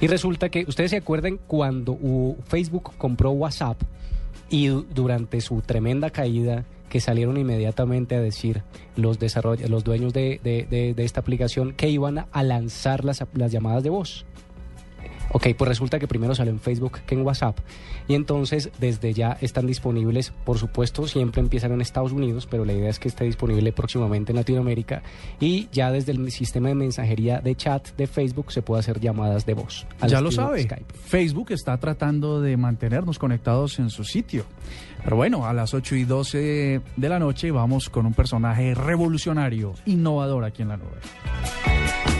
Y 0.00 0.08
resulta 0.08 0.48
que, 0.48 0.64
ustedes 0.66 0.90
se 0.90 0.96
acuerdan 0.96 1.38
cuando 1.46 1.96
Facebook 2.48 2.92
compró 2.98 3.30
WhatsApp 3.30 3.80
y 4.50 4.66
du- 4.66 4.84
durante 4.92 5.40
su 5.40 5.60
tremenda 5.62 6.10
caída, 6.10 6.64
que 6.88 6.98
salieron 7.00 7.36
inmediatamente 7.36 8.16
a 8.16 8.20
decir 8.20 8.64
los, 8.96 9.16
los 9.68 9.84
dueños 9.84 10.12
de, 10.12 10.40
de- 10.42 10.66
de- 10.68 10.92
de 10.92 11.04
esta 11.04 11.20
aplicación 11.20 11.72
que 11.72 11.88
iban 11.88 12.18
a- 12.18 12.26
a 12.32 12.42
lanzar 12.42 13.04
las, 13.04 13.24
las 13.32 13.52
llamadas 13.52 13.84
de 13.84 13.90
voz. 13.90 14.26
Ok, 15.32 15.48
pues 15.56 15.68
resulta 15.68 15.98
que 15.98 16.08
primero 16.08 16.34
salió 16.34 16.52
en 16.52 16.60
Facebook 16.60 17.00
que 17.06 17.14
en 17.14 17.22
WhatsApp. 17.22 17.58
Y 18.08 18.14
entonces 18.14 18.70
desde 18.78 19.12
ya 19.12 19.36
están 19.40 19.66
disponibles, 19.66 20.32
por 20.44 20.58
supuesto, 20.58 21.06
siempre 21.06 21.40
empiezan 21.40 21.72
en 21.72 21.80
Estados 21.80 22.12
Unidos, 22.12 22.48
pero 22.50 22.64
la 22.64 22.72
idea 22.72 22.90
es 22.90 22.98
que 22.98 23.08
esté 23.08 23.24
disponible 23.24 23.72
próximamente 23.72 24.32
en 24.32 24.36
Latinoamérica. 24.36 25.02
Y 25.38 25.68
ya 25.72 25.92
desde 25.92 26.12
el 26.12 26.30
sistema 26.32 26.68
de 26.68 26.74
mensajería 26.74 27.40
de 27.40 27.54
chat 27.54 27.94
de 27.96 28.06
Facebook 28.06 28.52
se 28.52 28.62
puede 28.62 28.80
hacer 28.80 29.00
llamadas 29.00 29.46
de 29.46 29.54
voz. 29.54 29.86
Ya 30.06 30.20
lo 30.20 30.32
sabe. 30.32 30.62
Skype. 30.64 30.94
Facebook 30.94 31.52
está 31.52 31.76
tratando 31.78 32.40
de 32.40 32.56
mantenernos 32.56 33.18
conectados 33.18 33.78
en 33.78 33.90
su 33.90 34.04
sitio. 34.04 34.44
Pero 35.02 35.16
bueno, 35.16 35.46
a 35.46 35.52
las 35.52 35.72
8 35.72 35.96
y 35.96 36.04
12 36.04 36.80
de 36.96 37.08
la 37.08 37.18
noche 37.18 37.50
vamos 37.50 37.88
con 37.88 38.06
un 38.06 38.14
personaje 38.14 38.74
revolucionario, 38.74 39.74
innovador 39.86 40.44
aquí 40.44 40.62
en 40.62 40.68
la 40.68 40.76
nube. 40.76 42.19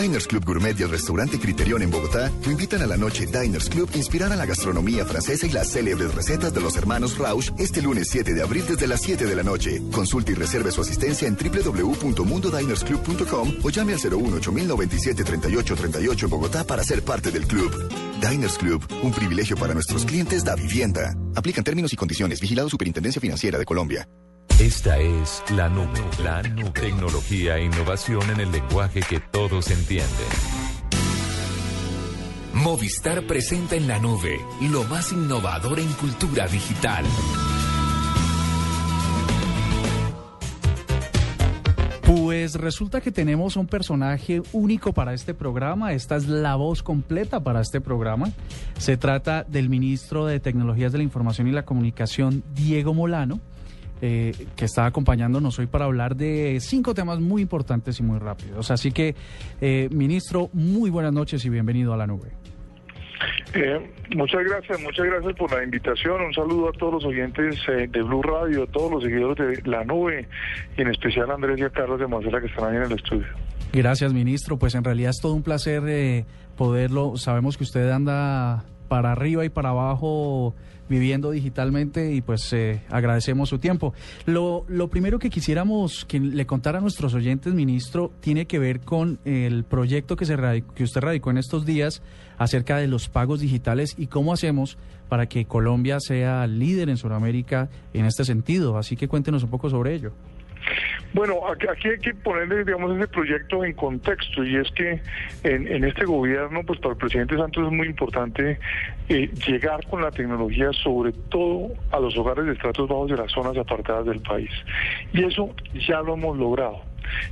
Diners 0.00 0.26
Club 0.26 0.44
Gourmet 0.44 0.78
y 0.78 0.82
el 0.82 0.90
restaurante 0.90 1.38
Criterion 1.38 1.80
en 1.80 1.90
Bogotá 1.90 2.30
lo 2.44 2.50
invitan 2.50 2.82
a 2.82 2.86
la 2.86 2.98
noche 2.98 3.26
Diners 3.26 3.70
Club 3.70 3.88
inspirada 3.94 4.34
a 4.34 4.36
la 4.36 4.44
gastronomía 4.44 5.06
francesa 5.06 5.46
y 5.46 5.50
las 5.50 5.72
célebres 5.72 6.14
recetas 6.14 6.52
de 6.52 6.60
los 6.60 6.76
hermanos 6.76 7.16
Rausch 7.16 7.50
este 7.58 7.80
lunes 7.80 8.08
7 8.10 8.34
de 8.34 8.42
abril 8.42 8.64
desde 8.68 8.86
las 8.86 9.00
7 9.00 9.24
de 9.24 9.34
la 9.34 9.42
noche. 9.42 9.80
Consulte 9.90 10.32
y 10.32 10.34
reserve 10.34 10.70
su 10.70 10.82
asistencia 10.82 11.26
en 11.26 11.34
www.mundodinersclub.com 11.36 13.54
o 13.62 13.70
llame 13.70 13.94
al 13.94 14.00
01 14.00 14.36
8097 14.36 15.24
3838 15.24 16.26
en 16.26 16.30
Bogotá 16.30 16.64
para 16.64 16.84
ser 16.84 17.02
parte 17.02 17.30
del 17.30 17.46
club. 17.46 17.72
Diners 18.20 18.58
Club, 18.58 18.86
un 19.02 19.12
privilegio 19.12 19.56
para 19.56 19.72
nuestros 19.72 20.04
clientes 20.04 20.44
da 20.44 20.56
vivienda. 20.56 21.14
Aplican 21.34 21.64
términos 21.64 21.94
y 21.94 21.96
condiciones. 21.96 22.38
Vigilado 22.40 22.68
Superintendencia 22.68 23.18
Financiera 23.20 23.58
de 23.58 23.64
Colombia. 23.64 24.06
Esta 24.60 24.98
es 24.98 25.44
la 25.54 25.68
nube, 25.68 26.00
la 26.24 26.42
nube. 26.42 26.70
Tecnología 26.70 27.58
e 27.58 27.66
innovación 27.66 28.22
en 28.30 28.40
el 28.40 28.50
lenguaje 28.50 29.00
que 29.00 29.20
todos 29.20 29.70
entienden. 29.70 30.08
Movistar 32.54 33.26
presenta 33.26 33.76
en 33.76 33.86
la 33.86 33.98
nube 33.98 34.40
lo 34.72 34.84
más 34.84 35.12
innovador 35.12 35.78
en 35.78 35.92
cultura 35.92 36.48
digital. 36.48 37.04
Pues 42.06 42.54
resulta 42.54 43.02
que 43.02 43.12
tenemos 43.12 43.56
un 43.56 43.66
personaje 43.66 44.40
único 44.54 44.94
para 44.94 45.12
este 45.12 45.34
programa. 45.34 45.92
Esta 45.92 46.16
es 46.16 46.28
la 46.28 46.56
voz 46.56 46.82
completa 46.82 47.40
para 47.40 47.60
este 47.60 47.82
programa. 47.82 48.30
Se 48.78 48.96
trata 48.96 49.44
del 49.44 49.68
ministro 49.68 50.24
de 50.24 50.40
Tecnologías 50.40 50.92
de 50.92 50.98
la 50.98 51.04
Información 51.04 51.46
y 51.46 51.52
la 51.52 51.66
Comunicación, 51.66 52.42
Diego 52.54 52.94
Molano, 52.94 53.38
eh, 54.00 54.32
que 54.56 54.64
está 54.64 54.86
acompañándonos 54.86 55.58
hoy 55.58 55.66
para 55.66 55.86
hablar 55.86 56.16
de 56.16 56.58
cinco 56.60 56.94
temas 56.94 57.20
muy 57.20 57.42
importantes 57.42 57.98
y 58.00 58.02
muy 58.02 58.18
rápidos. 58.18 58.70
Así 58.70 58.92
que, 58.92 59.14
eh, 59.60 59.88
ministro, 59.90 60.50
muy 60.52 60.90
buenas 60.90 61.12
noches 61.12 61.44
y 61.44 61.48
bienvenido 61.48 61.92
a 61.92 61.96
la 61.96 62.06
nube. 62.06 62.32
Eh, 63.54 63.90
muchas 64.14 64.44
gracias, 64.44 64.80
muchas 64.82 65.06
gracias 65.06 65.34
por 65.34 65.52
la 65.52 65.64
invitación. 65.64 66.20
Un 66.20 66.34
saludo 66.34 66.68
a 66.68 66.72
todos 66.72 66.94
los 66.94 67.04
oyentes 67.04 67.56
eh, 67.68 67.88
de 67.90 68.02
Blue 68.02 68.22
Radio, 68.22 68.64
a 68.64 68.66
todos 68.66 68.90
los 68.90 69.02
seguidores 69.02 69.62
de 69.62 69.70
La 69.70 69.84
Nube 69.84 70.28
y 70.76 70.82
en 70.82 70.88
especial 70.88 71.30
a 71.30 71.34
Andrés 71.34 71.58
y 71.58 71.62
a 71.62 71.70
Carlos 71.70 71.98
de 71.98 72.06
Marcela 72.06 72.40
que 72.40 72.46
están 72.46 72.70
ahí 72.70 72.76
en 72.76 72.82
el 72.82 72.92
estudio. 72.92 73.26
Gracias, 73.72 74.12
ministro. 74.12 74.58
Pues 74.58 74.74
en 74.74 74.84
realidad 74.84 75.10
es 75.10 75.20
todo 75.20 75.34
un 75.34 75.42
placer 75.42 75.82
eh, 75.86 76.24
poderlo. 76.56 77.16
Sabemos 77.16 77.56
que 77.56 77.64
usted 77.64 77.90
anda 77.90 78.64
para 78.88 79.12
arriba 79.12 79.44
y 79.44 79.48
para 79.48 79.70
abajo 79.70 80.54
viviendo 80.88 81.32
digitalmente 81.32 82.14
y 82.14 82.20
pues 82.20 82.52
eh, 82.52 82.80
agradecemos 82.90 83.48
su 83.48 83.58
tiempo. 83.58 83.92
Lo, 84.24 84.64
lo 84.68 84.88
primero 84.88 85.18
que 85.18 85.30
quisiéramos 85.30 86.04
que 86.04 86.20
le 86.20 86.46
contara 86.46 86.78
a 86.78 86.80
nuestros 86.80 87.12
oyentes, 87.14 87.52
ministro, 87.54 88.12
tiene 88.20 88.46
que 88.46 88.60
ver 88.60 88.80
con 88.80 89.18
el 89.24 89.64
proyecto 89.64 90.14
que, 90.14 90.24
se 90.26 90.36
radi- 90.36 90.62
que 90.74 90.84
usted 90.84 91.00
radicó 91.00 91.30
en 91.30 91.38
estos 91.38 91.66
días 91.66 92.02
acerca 92.38 92.76
de 92.76 92.86
los 92.86 93.08
pagos 93.08 93.40
digitales 93.40 93.94
y 93.98 94.06
cómo 94.06 94.32
hacemos 94.32 94.78
para 95.08 95.26
que 95.26 95.44
Colombia 95.46 95.98
sea 95.98 96.46
líder 96.46 96.88
en 96.88 96.96
Sudamérica 96.98 97.68
en 97.92 98.04
este 98.04 98.24
sentido. 98.24 98.78
Así 98.78 98.94
que 98.96 99.08
cuéntenos 99.08 99.42
un 99.42 99.50
poco 99.50 99.68
sobre 99.70 99.94
ello. 99.94 100.12
Bueno, 101.12 101.34
aquí, 101.48 101.88
hay 101.88 101.98
que 101.98 102.14
ponerle, 102.14 102.64
digamos, 102.64 102.96
ese 102.96 103.08
proyecto 103.08 103.64
en 103.64 103.72
contexto 103.72 104.44
y 104.44 104.56
es 104.56 104.70
que 104.72 105.00
en, 105.44 105.84
este 105.84 106.04
gobierno, 106.04 106.62
pues 106.66 106.78
para 106.80 106.92
el 106.92 106.98
presidente 106.98 107.36
Santos 107.36 107.64
es 107.64 107.72
muy 107.72 107.86
importante 107.86 108.58
eh, 109.08 109.30
llegar 109.46 109.86
con 109.86 110.02
la 110.02 110.10
tecnología 110.10 110.72
sobre 110.72 111.12
todo 111.12 111.70
a 111.90 112.00
los 112.00 112.16
hogares 112.18 112.44
de 112.46 112.52
estratos 112.52 112.88
bajos 112.88 113.10
de 113.10 113.16
las 113.16 113.32
zonas 113.32 113.56
apartadas 113.56 114.06
del 114.06 114.20
país. 114.20 114.50
Y 115.12 115.24
eso 115.24 115.54
ya 115.74 116.02
lo 116.02 116.14
hemos 116.14 116.36
logrado 116.36 116.82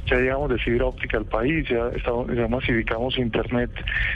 ya 0.07 0.17
llegamos 0.17 0.51
de 0.51 0.59
fibra 0.59 0.87
óptica 0.87 1.19
al 1.19 1.25
país, 1.25 1.69
ya, 1.69 1.89
estamos, 1.89 2.29
ya 2.35 2.49
masificamos 2.49 3.19
internet, 3.19 3.71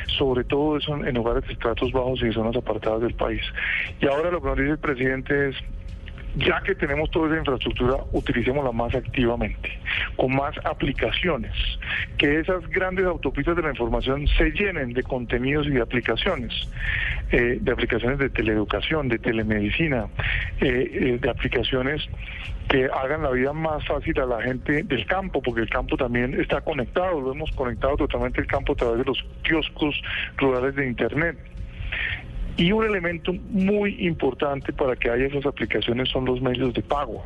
sobre 0.06 0.44
todo 0.44 0.76
eso 0.76 0.94
en 1.04 1.16
hogares 1.16 1.46
de 1.46 1.52
estratos 1.52 1.92
bajos 1.92 2.22
y 2.22 2.32
zonas 2.32 2.56
apartadas 2.56 3.02
del 3.02 3.14
país. 3.14 3.42
Y 4.00 4.06
ahora 4.06 4.30
lo 4.30 4.40
que 4.40 4.48
nos 4.48 4.58
dice 4.58 4.70
el 4.70 4.78
presidente 4.78 5.48
es 5.48 5.56
ya 6.36 6.60
que 6.62 6.74
tenemos 6.74 7.10
toda 7.10 7.28
esa 7.28 7.38
infraestructura, 7.38 7.96
utilicémosla 8.12 8.72
más 8.72 8.94
activamente, 8.94 9.78
con 10.16 10.34
más 10.34 10.54
aplicaciones, 10.64 11.52
que 12.16 12.40
esas 12.40 12.66
grandes 12.68 13.06
autopistas 13.06 13.56
de 13.56 13.62
la 13.62 13.70
información 13.70 14.26
se 14.28 14.50
llenen 14.50 14.92
de 14.92 15.02
contenidos 15.02 15.66
y 15.66 15.70
de 15.70 15.82
aplicaciones, 15.82 16.52
eh, 17.30 17.58
de 17.60 17.72
aplicaciones 17.72 18.18
de 18.18 18.30
teleeducación, 18.30 19.08
de 19.08 19.18
telemedicina, 19.18 20.06
eh, 20.60 20.90
eh, 20.92 21.18
de 21.20 21.30
aplicaciones 21.30 22.08
que 22.68 22.84
hagan 22.84 23.22
la 23.22 23.30
vida 23.30 23.52
más 23.52 23.84
fácil 23.86 24.20
a 24.20 24.26
la 24.26 24.42
gente 24.42 24.82
del 24.82 25.06
campo, 25.06 25.40
porque 25.40 25.62
el 25.62 25.70
campo 25.70 25.96
también 25.96 26.38
está 26.38 26.60
conectado, 26.60 27.20
lo 27.20 27.32
hemos 27.32 27.50
conectado 27.52 27.96
totalmente 27.96 28.42
el 28.42 28.46
campo 28.46 28.74
a 28.74 28.76
través 28.76 28.98
de 28.98 29.04
los 29.04 29.24
kioscos 29.42 30.00
rurales 30.36 30.74
de 30.74 30.86
Internet. 30.86 31.38
Y 32.58 32.72
un 32.72 32.84
elemento 32.84 33.32
muy 33.32 34.04
importante 34.04 34.72
para 34.72 34.96
que 34.96 35.08
haya 35.08 35.26
esas 35.26 35.46
aplicaciones 35.46 36.08
son 36.08 36.24
los 36.24 36.42
medios 36.42 36.74
de 36.74 36.82
pago, 36.82 37.24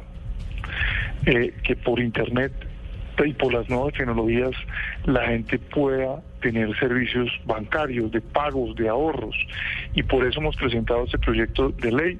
eh, 1.24 1.54
que 1.64 1.74
por 1.74 1.98
Internet 1.98 2.52
y 3.24 3.32
por 3.32 3.54
las 3.54 3.68
nuevas 3.68 3.94
tecnologías 3.94 4.52
la 5.04 5.26
gente 5.28 5.58
pueda 5.58 6.20
tener 6.40 6.76
servicios 6.78 7.30
bancarios, 7.46 8.10
de 8.12 8.20
pagos, 8.20 8.76
de 8.76 8.88
ahorros. 8.88 9.34
Y 9.94 10.02
por 10.02 10.26
eso 10.26 10.40
hemos 10.40 10.56
presentado 10.56 11.04
este 11.04 11.18
proyecto 11.18 11.70
de 11.70 11.92
ley 11.92 12.18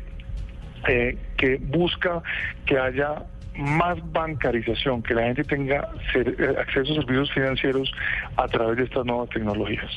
eh, 0.89 1.19
que 1.37 1.59
busca 1.59 2.23
que 2.65 2.79
haya 2.79 3.27
más 3.57 3.99
bancarización, 4.13 5.03
que 5.03 5.13
la 5.13 5.25
gente 5.25 5.45
tenga 5.45 5.91
eh, 6.15 6.55
acceso 6.59 6.93
a 6.93 6.97
servicios 6.97 7.31
financieros 7.33 7.93
a 8.37 8.49
través 8.49 8.79
de 8.79 8.85
estas 8.85 9.05
nuevas 9.05 9.29
tecnologías. 9.29 9.91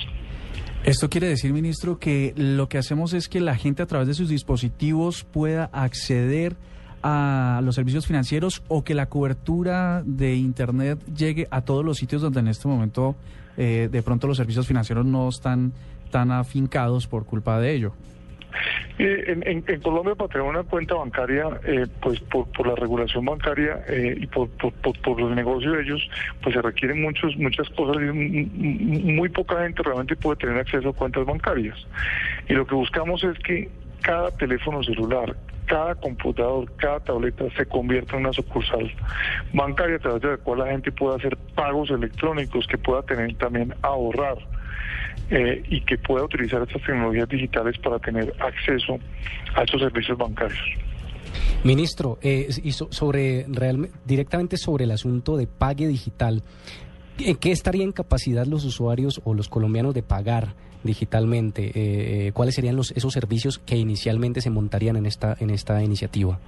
Esto 0.85 1.09
quiere 1.09 1.27
decir, 1.27 1.51
ministro, 1.51 1.97
que 1.97 2.31
lo 2.37 2.69
que 2.69 2.77
hacemos 2.77 3.13
es 3.13 3.27
que 3.27 3.39
la 3.39 3.55
gente 3.55 3.81
a 3.81 3.87
través 3.87 4.07
de 4.07 4.13
sus 4.13 4.29
dispositivos 4.29 5.23
pueda 5.23 5.67
acceder 5.73 6.55
a 7.01 7.59
los 7.63 7.73
servicios 7.73 8.05
financieros 8.05 8.61
o 8.67 8.83
que 8.83 8.93
la 8.93 9.07
cobertura 9.07 10.03
de 10.05 10.35
Internet 10.35 11.03
llegue 11.05 11.47
a 11.49 11.61
todos 11.61 11.83
los 11.83 11.97
sitios 11.97 12.21
donde 12.21 12.41
en 12.41 12.49
este 12.49 12.67
momento 12.67 13.15
eh, 13.57 13.89
de 13.91 14.03
pronto 14.03 14.27
los 14.27 14.37
servicios 14.37 14.67
financieros 14.67 15.07
no 15.07 15.27
están 15.27 15.73
tan 16.11 16.31
afincados 16.31 17.07
por 17.07 17.25
culpa 17.25 17.59
de 17.59 17.73
ello. 17.73 17.93
Eh, 18.97 19.41
en, 19.45 19.81
Colombia 19.81 20.15
para 20.15 20.29
tener 20.29 20.47
una 20.47 20.63
cuenta 20.63 20.95
bancaria, 20.95 21.59
eh, 21.65 21.85
pues 22.01 22.19
por, 22.21 22.47
por, 22.51 22.67
la 22.67 22.75
regulación 22.75 23.25
bancaria 23.25 23.83
eh, 23.87 24.15
y 24.19 24.27
por, 24.27 24.49
por, 24.51 24.73
por, 25.01 25.19
los 25.19 25.35
negocios 25.35 25.75
de 25.75 25.83
ellos, 25.83 26.09
pues 26.41 26.55
se 26.55 26.61
requieren 26.61 27.01
muchos, 27.01 27.35
muchas 27.37 27.69
cosas 27.69 28.01
y 28.01 28.07
muy 28.07 29.29
poca 29.29 29.61
gente 29.61 29.83
realmente 29.83 30.15
puede 30.15 30.37
tener 30.37 30.57
acceso 30.57 30.89
a 30.89 30.93
cuentas 30.93 31.25
bancarias. 31.25 31.77
Y 32.47 32.53
lo 32.53 32.65
que 32.65 32.75
buscamos 32.75 33.23
es 33.23 33.37
que 33.39 33.69
cada 34.01 34.31
teléfono 34.31 34.83
celular, 34.83 35.35
cada 35.65 35.95
computador, 35.95 36.71
cada 36.77 36.99
tableta 36.99 37.45
se 37.57 37.65
convierta 37.65 38.15
en 38.15 38.21
una 38.21 38.33
sucursal 38.33 38.91
bancaria 39.53 39.95
a 39.95 39.99
través 39.99 40.21
de 40.21 40.29
la 40.29 40.37
cual 40.37 40.59
la 40.59 40.67
gente 40.67 40.91
pueda 40.91 41.17
hacer 41.17 41.35
pagos 41.55 41.89
electrónicos, 41.89 42.67
que 42.67 42.77
pueda 42.77 43.01
tener 43.03 43.35
también 43.35 43.73
ahorrar. 43.81 44.37
Eh, 45.31 45.63
y 45.69 45.81
que 45.81 45.97
pueda 45.97 46.23
utilizar 46.23 46.61
estas 46.61 46.83
tecnologías 46.83 47.27
digitales 47.27 47.75
para 47.79 47.97
tener 47.97 48.31
acceso 48.39 48.99
a 49.55 49.63
estos 49.63 49.81
servicios 49.81 50.15
bancarios. 50.17 50.61
Ministro, 51.63 52.19
eh, 52.21 52.47
y 52.63 52.71
so, 52.73 52.87
sobre 52.91 53.47
directamente 54.05 54.55
sobre 54.55 54.83
el 54.83 54.91
asunto 54.91 55.35
de 55.35 55.47
pague 55.47 55.87
digital, 55.87 56.43
¿en 57.17 57.37
qué 57.37 57.51
estarían 57.51 57.87
en 57.87 57.91
capacidad 57.91 58.45
los 58.45 58.65
usuarios 58.65 59.19
o 59.23 59.33
los 59.33 59.49
colombianos 59.49 59.95
de 59.95 60.03
pagar 60.03 60.53
digitalmente? 60.85 61.71
Eh, 61.75 62.31
¿Cuáles 62.33 62.55
serían 62.55 62.75
los, 62.75 62.91
esos 62.91 63.13
servicios 63.13 63.59
que 63.59 63.75
inicialmente 63.75 64.41
se 64.41 64.49
montarían 64.49 64.95
en 64.95 65.05
esta, 65.05 65.35
en 65.39 65.49
esta 65.49 65.83
iniciativa? 65.83 66.39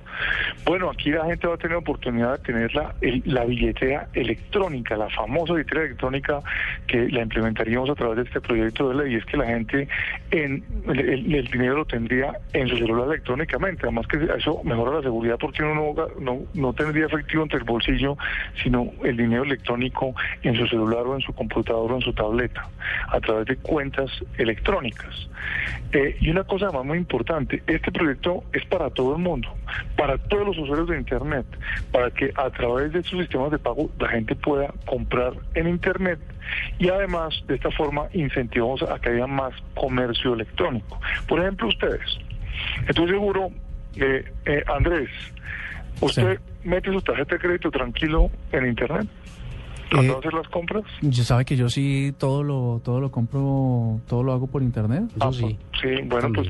Bueno, 0.65 0.89
aquí 0.89 1.11
la 1.11 1.25
gente 1.25 1.47
va 1.47 1.55
a 1.55 1.57
tener 1.57 1.77
oportunidad 1.77 2.37
de 2.37 2.43
tener 2.43 2.75
la, 2.75 2.93
el, 3.01 3.21
la 3.25 3.45
billetera 3.45 4.07
electrónica, 4.13 4.97
la 4.97 5.09
famosa 5.09 5.53
billetera 5.53 5.83
electrónica 5.83 6.39
que 6.87 7.09
la 7.09 7.21
implementaríamos 7.21 7.89
a 7.89 7.95
través 7.95 8.17
de 8.17 8.23
este 8.23 8.41
proyecto 8.41 8.89
de 8.89 8.95
ley, 8.95 9.13
y 9.13 9.15
es 9.17 9.25
que 9.25 9.37
la 9.37 9.45
gente 9.45 9.87
en 10.31 10.63
el, 10.87 11.33
el 11.33 11.47
dinero 11.47 11.77
lo 11.77 11.85
tendría 11.85 12.33
en 12.53 12.67
su 12.67 12.77
celular 12.77 13.07
electrónicamente, 13.07 13.83
además 13.83 14.07
que 14.07 14.17
eso 14.37 14.61
mejora 14.63 14.97
la 14.97 15.01
seguridad 15.01 15.37
porque 15.39 15.63
uno 15.63 15.93
no, 15.95 16.07
no, 16.19 16.39
no 16.53 16.73
tendría 16.73 17.05
efectivo 17.05 17.43
entre 17.43 17.59
el 17.59 17.63
bolsillo, 17.63 18.17
sino 18.61 18.91
el 19.03 19.15
dinero 19.15 19.43
electrónico 19.43 20.13
en 20.43 20.55
su 20.55 20.67
celular 20.67 21.01
o 21.05 21.15
en 21.15 21.21
su 21.21 21.33
computador 21.33 21.91
o 21.91 21.95
en 21.95 22.01
su 22.01 22.13
tableta, 22.13 22.67
a 23.09 23.19
través 23.19 23.45
de 23.47 23.55
cuentas 23.57 24.11
electrónicas. 24.37 25.27
Eh, 25.93 26.17
y 26.19 26.29
una 26.29 26.43
cosa 26.43 26.69
más 26.71 26.83
muy 26.83 26.97
importante, 26.97 27.63
este 27.65 27.91
proyecto 27.91 28.43
es 28.51 28.65
para 28.65 28.89
todo 28.89 29.15
el 29.15 29.21
mundo, 29.21 29.49
para 29.95 30.17
todos 30.17 30.45
los 30.47 30.57
usuarios 30.57 30.89
de 30.89 30.97
Internet, 30.97 31.45
para 31.91 32.11
que 32.11 32.31
a 32.35 32.49
través 32.49 32.91
de 32.91 33.03
sus 33.03 33.19
sistemas 33.21 33.51
de 33.51 33.57
pago 33.57 33.89
la 33.97 34.09
gente 34.09 34.35
pueda 34.35 34.73
comprar 34.85 35.33
en 35.53 35.69
Internet 35.69 36.19
y 36.77 36.89
además 36.89 37.41
de 37.47 37.55
esta 37.55 37.71
forma 37.71 38.07
incentivamos 38.13 38.81
a 38.83 38.99
que 38.99 39.09
haya 39.09 39.27
más 39.27 39.53
comercio 39.75 40.33
electrónico. 40.33 40.99
Por 41.27 41.39
ejemplo, 41.39 41.67
ustedes, 41.69 42.19
estoy 42.87 43.07
seguro, 43.07 43.49
eh, 43.95 44.25
eh, 44.45 44.63
Andrés, 44.67 45.09
usted 46.01 46.37
sí. 46.37 46.67
mete 46.67 46.91
su 46.91 47.01
tarjeta 47.01 47.35
de 47.35 47.41
crédito 47.41 47.71
tranquilo 47.71 48.29
en 48.51 48.67
Internet. 48.67 49.07
¿Cuándo 49.91 50.13
eh, 50.13 50.15
hacer 50.19 50.33
las 50.33 50.47
compras? 50.49 50.83
Yo 51.01 51.23
sabe 51.23 51.45
que 51.45 51.55
yo 51.55 51.69
sí 51.69 52.13
todo 52.17 52.43
lo 52.43 52.81
todo 52.83 52.99
lo 52.99 53.11
compro, 53.11 53.99
todo 54.07 54.23
lo 54.23 54.33
hago 54.33 54.47
por 54.47 54.61
internet. 54.63 55.03
Eso 55.15 55.27
ah, 55.27 55.33
sí. 55.33 55.57
Sí, 55.81 55.89
bueno, 56.05 56.29
pues 56.33 56.49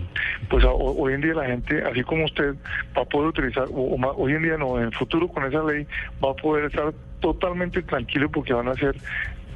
pues 0.50 0.66
hoy 0.68 1.14
en 1.14 1.22
día 1.22 1.34
la 1.34 1.46
gente, 1.46 1.84
así 1.84 2.04
como 2.04 2.26
usted, 2.26 2.56
va 2.98 3.02
a 3.02 3.06
poder 3.06 3.28
utilizar, 3.28 3.66
o, 3.72 3.96
o, 3.96 4.16
hoy 4.16 4.34
en 4.34 4.44
día 4.44 4.58
no, 4.58 4.78
en 4.78 4.86
el 4.86 4.94
futuro 4.94 5.28
con 5.28 5.44
esa 5.46 5.64
ley 5.64 5.86
va 6.24 6.32
a 6.32 6.34
poder 6.34 6.66
estar 6.66 6.94
totalmente 7.20 7.82
tranquilo 7.82 8.30
porque 8.30 8.54
van 8.54 8.68
a 8.68 8.74
ser 8.76 8.96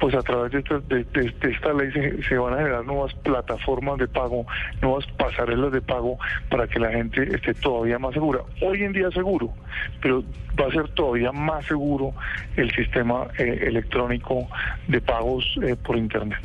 pues 0.02 0.16
a 0.16 0.22
través 0.22 0.50
de 0.50 0.58
esta, 0.58 1.72
ley 1.74 1.92
se, 1.92 2.24
se, 2.24 2.36
van 2.36 2.54
a 2.54 2.56
generar 2.56 2.84
nuevas 2.84 3.14
plataformas 3.22 3.98
de 3.98 4.08
pago, 4.08 4.44
nuevas 4.80 5.06
pasarelas 5.16 5.70
de 5.70 5.80
pago 5.80 6.18
para 6.50 6.66
que 6.66 6.80
la 6.80 6.90
gente 6.90 7.22
esté 7.32 7.54
todavía 7.54 8.00
más 8.00 8.12
segura. 8.12 8.40
Hoy 8.62 8.82
en 8.82 8.92
día 8.92 9.12
seguro, 9.12 9.52
pero 10.00 10.24
va 10.60 10.66
a 10.66 10.72
ser 10.72 10.88
todavía 10.94 11.30
más 11.30 11.64
seguro 11.66 12.14
el 12.56 12.72
sistema 12.72 13.28
eh, 13.38 13.60
electrónico 13.68 14.48
de 14.88 15.00
pagos 15.00 15.44
eh, 15.62 15.76
por 15.76 15.96
Internet. 15.96 16.40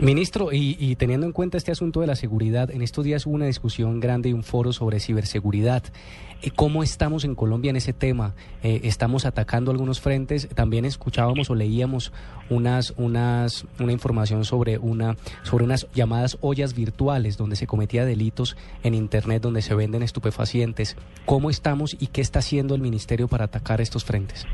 Ministro, 0.00 0.50
y, 0.50 0.78
y, 0.80 0.96
teniendo 0.96 1.26
en 1.26 1.32
cuenta 1.32 1.58
este 1.58 1.72
asunto 1.72 2.00
de 2.00 2.06
la 2.06 2.16
seguridad, 2.16 2.70
en 2.70 2.80
estos 2.80 3.04
días 3.04 3.26
hubo 3.26 3.34
una 3.34 3.44
discusión 3.44 4.00
grande 4.00 4.30
y 4.30 4.32
un 4.32 4.42
foro 4.42 4.72
sobre 4.72 5.00
ciberseguridad. 5.00 5.82
¿Cómo 6.54 6.82
estamos 6.82 7.24
en 7.24 7.34
Colombia 7.34 7.70
en 7.70 7.76
ese 7.76 7.92
tema? 7.92 8.34
Eh, 8.62 8.80
¿Estamos 8.84 9.24
atacando 9.26 9.70
algunos 9.70 10.00
frentes? 10.00 10.48
También 10.54 10.84
escuchábamos 10.84 11.50
o 11.50 11.54
leíamos 11.54 12.12
unas, 12.50 12.94
unas, 12.96 13.66
una 13.80 13.92
información 13.92 14.44
sobre, 14.44 14.78
una, 14.78 15.16
sobre 15.42 15.64
unas 15.64 15.86
llamadas 15.94 16.38
ollas 16.40 16.74
virtuales 16.74 17.36
donde 17.36 17.56
se 17.56 17.66
cometía 17.66 18.04
delitos 18.04 18.56
en 18.82 18.94
Internet, 18.94 19.42
donde 19.42 19.62
se 19.62 19.74
venden 19.74 20.02
estupefacientes. 20.02 20.96
¿Cómo 21.24 21.50
estamos 21.50 21.96
y 21.98 22.08
qué 22.08 22.20
está 22.20 22.38
haciendo 22.38 22.74
el 22.74 22.80
Ministerio 22.80 23.28
para 23.28 23.46
atacar 23.46 23.80
estos 23.80 24.04
frentes? 24.04 24.46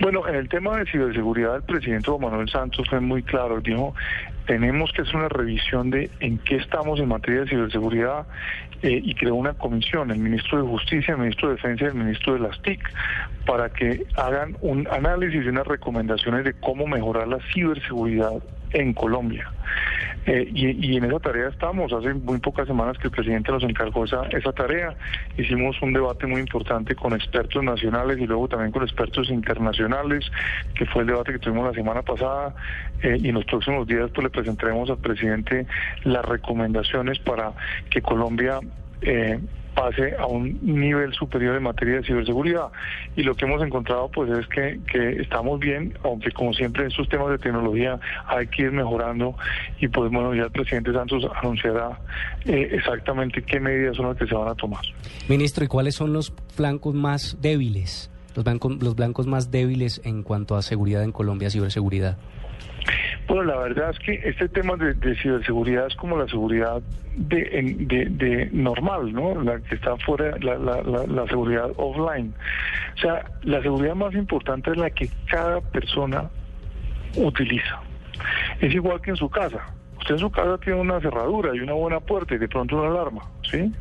Bueno, 0.00 0.26
en 0.26 0.34
el 0.34 0.48
tema 0.48 0.78
de 0.78 0.86
ciberseguridad, 0.86 1.56
el 1.56 1.62
presidente 1.62 2.10
Manuel 2.18 2.48
Santos 2.48 2.86
fue 2.88 3.00
muy 3.00 3.22
claro. 3.22 3.60
Dijo, 3.60 3.94
tenemos 4.46 4.90
que 4.92 5.02
hacer 5.02 5.16
una 5.16 5.28
revisión 5.28 5.90
de 5.90 6.10
en 6.20 6.38
qué 6.38 6.56
estamos 6.56 6.98
en 6.98 7.08
materia 7.08 7.42
de 7.42 7.48
ciberseguridad 7.48 8.26
eh, 8.82 9.00
y 9.02 9.14
creó 9.14 9.36
una 9.36 9.54
comisión, 9.54 10.10
el 10.10 10.18
ministro 10.18 10.62
de 10.62 10.68
Justicia, 10.68 11.14
el 11.14 11.20
ministro 11.20 11.48
de 11.48 11.54
Defensa 11.54 11.84
y 11.84 11.88
el 11.88 11.94
ministro 11.94 12.34
de 12.34 12.40
las 12.40 12.60
TIC, 12.62 12.80
para 13.46 13.70
que 13.70 14.04
hagan 14.16 14.56
un 14.60 14.88
análisis 14.90 15.44
y 15.44 15.48
unas 15.48 15.66
recomendaciones 15.66 16.44
de 16.44 16.54
cómo 16.54 16.86
mejorar 16.86 17.28
la 17.28 17.38
ciberseguridad 17.52 18.42
en 18.72 18.92
Colombia. 18.92 19.50
Eh, 20.24 20.48
y, 20.54 20.96
en 20.96 21.04
esa 21.04 21.18
tarea 21.18 21.48
estamos. 21.48 21.92
Hace 21.92 22.14
muy 22.14 22.38
pocas 22.38 22.68
semanas 22.68 22.96
que 22.98 23.08
el 23.08 23.10
presidente 23.10 23.50
nos 23.50 23.64
encargó 23.64 24.04
esa, 24.04 24.24
esa 24.30 24.52
tarea. 24.52 24.94
Hicimos 25.36 25.80
un 25.82 25.92
debate 25.92 26.26
muy 26.26 26.40
importante 26.40 26.94
con 26.94 27.12
expertos 27.12 27.62
nacionales 27.64 28.18
y 28.18 28.26
luego 28.26 28.46
también 28.48 28.70
con 28.70 28.82
expertos 28.82 29.30
internacionales, 29.30 30.30
que 30.76 30.86
fue 30.86 31.02
el 31.02 31.08
debate 31.08 31.32
que 31.32 31.38
tuvimos 31.38 31.66
la 31.66 31.74
semana 31.74 32.02
pasada. 32.02 32.54
Eh, 33.02 33.18
y 33.20 33.28
en 33.30 33.34
los 33.34 33.44
próximos 33.46 33.86
días 33.86 34.10
pues 34.14 34.24
le 34.24 34.30
presentaremos 34.30 34.90
al 34.90 34.98
presidente 34.98 35.66
las 36.04 36.24
recomendaciones 36.24 37.18
para 37.18 37.52
que 37.90 38.00
Colombia 38.00 38.60
eh, 39.00 39.40
pase 39.74 40.14
a 40.18 40.26
un 40.26 40.58
nivel 40.62 41.12
superior 41.14 41.56
en 41.56 41.62
materia 41.62 41.96
de 41.96 42.04
ciberseguridad. 42.04 42.68
Y 43.16 43.22
lo 43.22 43.34
que 43.34 43.44
hemos 43.44 43.62
encontrado 43.62 44.10
pues 44.10 44.30
es 44.30 44.46
que, 44.48 44.80
que 44.90 45.22
estamos 45.22 45.60
bien, 45.60 45.94
aunque 46.04 46.30
como 46.32 46.52
siempre 46.52 46.82
en 46.82 46.90
estos 46.90 47.08
temas 47.08 47.30
de 47.30 47.38
tecnología 47.38 47.98
hay 48.26 48.46
que 48.46 48.62
ir 48.62 48.72
mejorando 48.72 49.36
y 49.80 49.88
pues 49.88 50.10
bueno, 50.10 50.34
ya 50.34 50.44
el 50.44 50.50
presidente 50.50 50.92
Santos 50.92 51.24
anunciará 51.42 51.98
eh, 52.44 52.68
exactamente 52.72 53.42
qué 53.42 53.60
medidas 53.60 53.96
son 53.96 54.08
las 54.08 54.16
que 54.16 54.26
se 54.26 54.34
van 54.34 54.48
a 54.48 54.54
tomar. 54.54 54.82
Ministro, 55.28 55.64
¿y 55.64 55.68
cuáles 55.68 55.94
son 55.94 56.12
los 56.12 56.32
flancos 56.54 56.94
más 56.94 57.38
débiles? 57.40 58.10
Los, 58.34 58.44
blancos, 58.44 58.82
los 58.82 58.96
blancos 58.96 59.26
más 59.26 59.50
débiles 59.50 60.00
en 60.04 60.22
cuanto 60.22 60.56
a 60.56 60.62
seguridad 60.62 61.02
en 61.02 61.12
Colombia, 61.12 61.50
ciberseguridad. 61.50 62.16
Bueno, 63.28 63.44
la 63.44 63.56
verdad 63.58 63.90
es 63.90 63.98
que 64.00 64.20
este 64.24 64.48
tema 64.48 64.76
de, 64.76 64.94
ciberseguridad 65.16 65.86
es 65.86 65.94
como 65.94 66.16
la 66.18 66.26
seguridad 66.26 66.82
de, 67.16 68.48
normal, 68.52 69.12
¿no? 69.12 69.40
La 69.42 69.60
que 69.60 69.76
está 69.76 69.96
fuera, 69.98 70.36
la, 70.38 70.56
la, 70.58 71.26
seguridad 71.28 71.70
offline. 71.76 72.34
O 72.96 72.98
sea, 72.98 73.24
la 73.42 73.62
seguridad 73.62 73.94
más 73.94 74.14
importante 74.14 74.70
es 74.70 74.76
la 74.76 74.90
que 74.90 75.08
cada 75.28 75.60
persona 75.60 76.28
utiliza. 77.16 77.80
Es 78.60 78.74
igual 78.74 79.00
que 79.00 79.10
en 79.10 79.16
su 79.16 79.30
casa. 79.30 79.66
Usted 79.98 80.14
en 80.14 80.20
su 80.20 80.30
casa 80.30 80.58
tiene 80.58 80.80
una 80.80 81.00
cerradura 81.00 81.54
y 81.54 81.60
una 81.60 81.74
buena 81.74 82.00
puerta 82.00 82.34
y 82.34 82.38
de 82.38 82.48
pronto 82.48 82.76
una 82.76 82.90
alarma, 82.90 83.22
¿sí? 83.48 83.72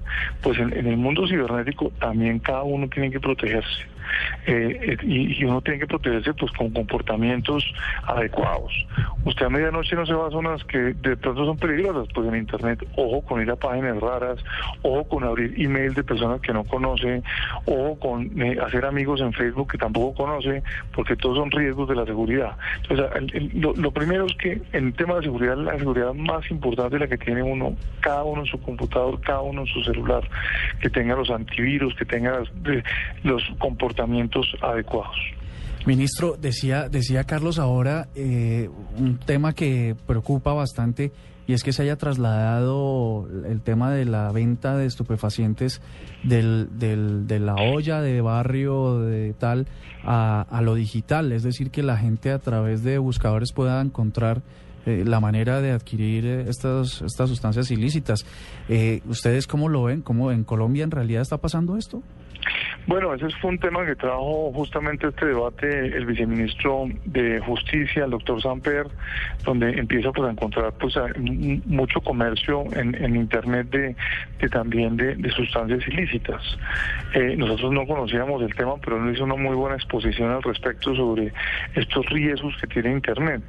Pues 0.44 0.60
en 0.60 0.72
el 0.72 0.98
mundo 0.98 1.28
cibernético 1.28 1.92
también 2.00 2.38
cada 2.38 2.62
uno 2.62 2.88
tiene 2.90 3.10
que 3.10 3.20
protegerse. 3.20 3.91
Eh, 4.48 4.98
y, 5.04 5.44
uno 5.44 5.62
tiene 5.62 5.80
que 5.80 5.88
protegerse 5.88 6.34
pues 6.34 6.52
con 6.54 6.72
comportamientos 6.72 7.64
adecuados. 8.04 8.72
Usted 9.24 9.46
a 9.46 9.50
medianoche 9.50 9.96
no 9.96 10.06
se 10.06 10.14
va 10.14 10.28
a 10.28 10.32
zonas 10.32 10.64
que 10.64 10.78
de 10.78 11.16
pronto 11.18 11.46
son 11.46 11.58
peligrosas, 11.58 12.08
pues 12.14 12.28
en 12.28 12.36
internet, 12.36 12.84
ojo 12.96 13.22
con 13.22 13.42
ir 13.42 13.52
a 13.52 13.56
páginas 13.56 14.00
raras, 14.00 14.40
ojo 14.82 15.08
con 15.08 15.24
abrir 15.24 15.54
email 15.62 15.94
de 15.94 16.04
personas 16.04 16.42
que 16.42 16.54
no 16.54 16.64
conoce, 16.64 17.22
ojo 17.66 18.00
con 18.00 18.42
eh, 18.42 18.58
hacer 18.66 18.86
amigos 18.86 19.22
en 19.22 19.34
Facebook 19.34 19.72
que 19.72 19.78
tampoco 19.78 20.24
conoce, 20.24 20.64
porque 20.94 21.16
todos 21.16 21.38
son 21.38 21.52
riesgos 21.52 21.88
de 21.90 21.96
la 21.96 22.06
seguridad. 22.06 22.58
Entonces, 22.82 23.54
lo, 23.54 23.92
primero 23.92 24.26
es 24.26 24.36
que 24.36 24.62
en 24.74 24.88
el 24.88 24.94
tema 24.94 25.16
de 25.16 25.24
seguridad, 25.24 25.58
la 25.58 25.78
seguridad 25.78 26.14
más 26.14 26.50
importante 26.50 26.96
es 26.96 27.02
la 27.02 27.08
que 27.08 27.18
tiene 27.18 27.44
uno, 27.44 27.76
cada 28.00 28.24
uno 28.24 28.42
en 28.42 28.48
su 28.48 28.60
computador, 28.62 29.22
cada 29.22 29.42
uno 29.42 29.62
en 29.62 29.68
su 29.68 29.84
celular, 29.84 30.28
que 30.80 30.90
tenga 30.90 31.16
los 31.16 31.30
antivirus, 31.30 31.94
que 31.96 32.06
tenga 32.06 32.42
los 33.24 33.44
comportamientos 33.60 33.91
adecuados. 34.62 35.16
Ministro, 35.86 36.38
decía, 36.40 36.90
decía 36.90 37.24
Carlos 37.24 37.58
ahora 37.58 38.08
eh, 38.16 38.70
un 38.98 39.18
tema 39.18 39.54
que 39.54 39.96
preocupa 40.06 40.54
bastante 40.54 41.12
y 41.48 41.54
es 41.54 41.64
que 41.64 41.74
se 41.74 41.82
haya 41.82 41.96
trasladado 41.96 43.28
el 43.48 43.62
tema 43.62 43.92
de 43.92 44.06
la 44.06 44.32
venta 44.32 44.78
de 44.78 44.86
estupefacientes 44.86 45.82
del, 46.24 46.70
del, 46.78 47.26
de 47.26 47.40
la 47.40 47.56
olla 47.56 48.00
de 48.00 48.22
barrio 48.22 49.00
de 49.00 49.34
tal 49.34 49.68
a, 50.04 50.46
a, 50.50 50.62
lo 50.62 50.76
digital, 50.76 51.32
es 51.32 51.42
decir, 51.42 51.72
que 51.72 51.82
la 51.82 51.98
gente 51.98 52.32
a 52.32 52.38
través 52.38 52.84
de 52.84 53.00
buscadores 53.00 53.52
pueda 53.52 53.82
encontrar 53.82 54.44
eh, 54.86 55.04
la 55.06 55.20
manera 55.20 55.62
de 55.62 55.72
adquirir 55.72 56.26
eh, 56.28 56.46
estas, 56.48 57.02
estas 57.02 57.28
sustancias 57.28 57.72
ilícitas. 57.72 58.24
¿Ustedes 59.08 59.48
cómo 59.48 59.68
lo 59.68 59.84
ven? 59.84 60.02
¿Cómo 60.02 60.32
en 60.32 60.44
Colombia 60.44 60.84
en 60.84 60.92
realidad 60.92 61.24
está 61.24 61.38
pasando 61.38 61.76
esto? 61.76 62.04
Bueno, 62.88 63.14
ese 63.14 63.30
fue 63.42 63.52
un 63.52 63.60
tema 63.60 63.86
que 63.86 63.96
trajo 63.96 64.52
justamente 64.54 65.08
este 65.08 65.28
debate 65.28 65.88
el 65.96 66.06
viceministro 66.06 66.86
de 67.06 67.40
Justicia, 67.40 68.06
el 68.06 68.12
doctor 68.12 68.42
Samper, 68.42 68.88
donde 69.46 69.70
empieza 69.72 70.12
pues, 70.12 70.28
a 70.28 70.32
encontrar 70.32 70.74
pues, 70.74 70.96
mucho 71.66 72.02
comercio 72.02 72.64
en, 72.74 73.16
Internet 73.16 73.70
de, 73.70 74.50
también 74.50 74.98
de, 74.98 75.32
sustancias 75.32 75.88
ilícitas. 75.88 76.42
Eh, 77.14 77.36
nosotros 77.38 77.72
no 77.72 77.86
conocíamos 77.86 78.42
el 78.42 78.54
tema, 78.56 78.74
pero 78.84 79.04
él 79.04 79.14
hizo 79.14 79.26
una 79.26 79.36
muy 79.36 79.56
buena 79.56 79.76
exposición 79.76 80.32
al 80.32 80.44
respecto 80.44 80.96
sobre 80.96 81.32
estos 81.76 82.06
riesgos 82.08 82.56
que 82.60 82.68
tiene 82.68 82.92
Internet. 82.92 83.42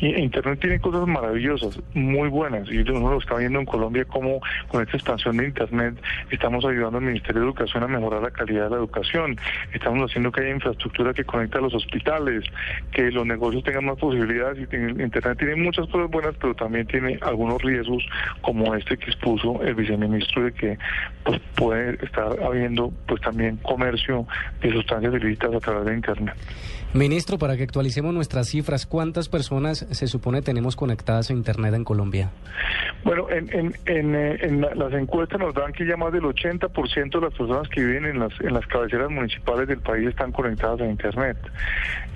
Y 0.00 0.14
Internet 0.14 0.60
tiene 0.60 0.80
cosas 0.80 1.06
maravillosas, 1.06 1.78
muy 1.94 2.28
buenas, 2.28 2.70
y 2.70 2.78
uno 2.78 3.10
lo 3.10 3.18
está 3.18 3.36
viendo 3.36 3.58
en 3.58 3.66
Colombia 3.66 4.04
como 4.06 4.40
con 4.68 4.82
esta 4.82 4.96
expansión 4.96 5.36
de 5.36 5.46
Internet 5.46 5.94
estamos 6.30 6.64
ayudando 6.64 6.98
al 6.98 7.04
Ministerio 7.04 7.40
de 7.42 7.46
Educación 7.46 7.82
a 7.82 7.88
mejorar 7.88 8.22
la 8.22 8.30
calidad 8.30 8.64
de 8.64 8.70
la 8.70 8.76
educación, 8.78 9.36
estamos 9.72 10.10
haciendo 10.10 10.32
que 10.32 10.40
haya 10.40 10.50
infraestructura 10.50 11.14
que 11.14 11.24
conecte 11.24 11.58
a 11.58 11.60
los 11.60 11.74
hospitales, 11.74 12.44
que 12.92 13.10
los 13.10 13.26
negocios 13.26 13.64
tengan 13.64 13.86
más 13.86 13.98
posibilidades 13.98 14.58
y 14.58 14.76
Internet 15.02 15.38
tiene 15.38 15.56
muchas 15.56 15.86
cosas 15.88 16.10
buenas, 16.10 16.34
pero 16.40 16.54
también 16.54 16.86
tiene 16.86 17.18
algunos 17.22 17.60
riesgos 17.62 18.04
como 18.40 18.74
este 18.74 18.96
que 18.96 19.10
expuso 19.10 19.62
el 19.62 19.74
viceministro 19.74 20.44
de 20.44 20.52
que 20.52 20.78
pues, 21.24 21.40
puede 21.54 22.04
estar 22.04 22.40
habiendo 22.42 22.92
pues 23.06 23.20
también 23.20 23.56
comercio 23.58 24.26
de 24.60 24.72
sustancias 24.72 25.14
ilícitas 25.14 25.54
a 25.54 25.60
través 25.60 25.86
de 25.86 25.94
Internet. 25.94 26.34
Ministro, 26.94 27.36
para 27.38 27.56
que 27.56 27.64
actualicemos 27.64 28.14
nuestras 28.14 28.48
cifras, 28.48 28.86
¿cuántas 28.86 29.28
personas 29.28 29.86
se 29.90 30.06
supone 30.06 30.40
tenemos 30.40 30.74
conectadas 30.74 31.28
a 31.30 31.34
Internet 31.34 31.74
en 31.74 31.84
Colombia? 31.84 32.30
Bueno, 33.04 33.28
en, 33.30 33.74
en, 33.86 34.14
eh, 34.14 34.68
las 34.74 34.92
encuestas 34.94 35.38
nos 35.38 35.54
dan 35.54 35.72
que 35.72 35.86
ya 35.86 35.96
más 35.96 36.12
del 36.12 36.22
80% 36.22 37.10
de 37.10 37.20
las 37.20 37.34
personas 37.34 37.68
que 37.68 37.84
viven 37.84 38.06
en 38.06 38.18
las, 38.18 38.32
en 38.40 38.54
las 38.54 38.66
cabeceras 38.66 39.10
municipales 39.10 39.68
del 39.68 39.80
país 39.80 40.08
están 40.08 40.32
conectadas 40.32 40.80
a 40.80 40.86
Internet. 40.86 41.36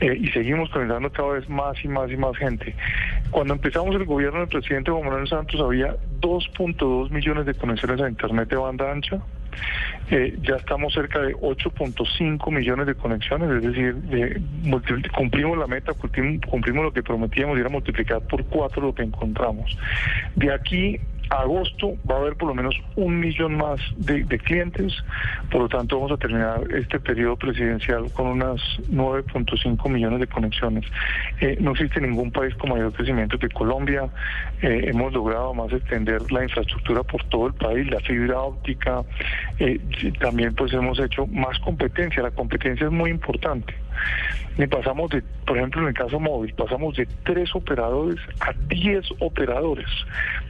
Eh, 0.01 0.19
y 0.21 0.29
seguimos 0.29 0.71
conectando 0.71 1.11
cada 1.13 1.35
vez 1.35 1.49
más 1.49 1.77
y 1.85 1.89
más 1.89 2.11
y 2.11 2.17
más 2.17 2.37
gente. 2.37 2.75
Cuando 3.31 3.55
empezamos 3.55 3.95
el 3.95 4.05
gobierno 4.07 4.41
del 4.41 4.49
presidente 4.49 4.91
Juan 4.91 5.05
Manuel 5.05 5.29
Santos 5.29 5.61
había 5.61 5.97
2.2 6.21 7.11
millones 7.11 7.47
de 7.47 7.55
conexiones 7.55 8.01
a 8.01 8.09
Internet 8.09 8.49
de 8.49 8.57
banda 8.57 8.91
ancha. 8.91 9.21
Eh, 10.11 10.37
ya 10.43 10.57
estamos 10.57 10.93
cerca 10.93 11.21
de 11.21 11.35
8.5 11.37 12.51
millones 12.51 12.87
de 12.87 12.95
conexiones, 12.95 13.51
es 13.51 13.63
decir, 13.63 13.97
cumplimos 15.17 15.57
la 15.57 15.67
meta, 15.67 15.93
cumplimos, 15.95 16.85
lo 16.85 16.93
que 16.93 17.03
prometíamos 17.03 17.57
y 17.57 17.61
era 17.61 17.71
multiplicar 17.71 18.21
por 18.23 18.45
cuatro 18.45 18.83
lo 18.83 18.95
que 18.95 19.03
encontramos. 19.03 19.77
De 20.35 20.53
aquí 20.53 21.01
agosto 21.33 21.95
va 22.09 22.17
a 22.17 22.19
haber 22.19 22.37
por 22.37 22.49
lo 22.49 22.55
menos 22.55 22.75
un 22.97 23.19
millón 23.19 23.57
más 23.57 23.81
de, 23.97 24.25
clientes, 24.39 24.93
por 25.51 25.63
lo 25.63 25.69
tanto 25.69 25.97
vamos 25.97 26.13
a 26.13 26.17
terminar 26.17 26.61
este 26.75 27.01
periodo 27.01 27.37
presidencial 27.37 28.11
con 28.13 28.27
unas 28.27 28.61
9.5 28.91 29.89
millones 29.89 30.21
de 30.21 30.27
conexiones. 30.27 30.85
Eh, 31.41 31.57
no 31.61 31.73
existe 31.73 32.01
ningún 32.01 32.31
país 32.31 32.55
con 32.57 32.71
mayor 32.71 32.93
crecimiento 32.93 33.39
que 33.39 33.49
Colombia. 33.49 34.09
Eh, 34.61 34.85
hemos 34.89 35.13
logrado 35.13 35.55
más 35.55 35.73
extender 35.73 36.31
la 36.31 36.43
infraestructura 36.43 37.03
por 37.03 37.25
todo 37.25 37.47
el 37.47 37.55
país, 37.55 37.91
la 37.91 38.01
fibra 38.01 38.41
óptica. 38.41 39.03
Eh, 39.59 39.81
también 40.21 40.55
pues 40.55 40.73
hemos 40.73 40.99
hecho 40.99 41.27
más 41.27 41.59
competencia. 41.61 42.23
La 42.23 42.31
competencia 42.31 42.87
es 42.87 42.93
muy 42.93 43.11
importante. 43.11 43.75
Y 44.59 44.67
pasamos 44.67 45.11
de, 45.11 45.23
por 45.47 45.57
ejemplo, 45.57 45.81
en 45.83 45.89
el 45.89 45.95
caso 45.95 46.21
móvil, 46.21 46.53
pasamos 46.55 46.95
de 46.97 47.07
tres 47.25 47.55
operadores 47.55 48.21
a 48.41 48.53
diez 48.69 49.07
operadores 49.21 49.89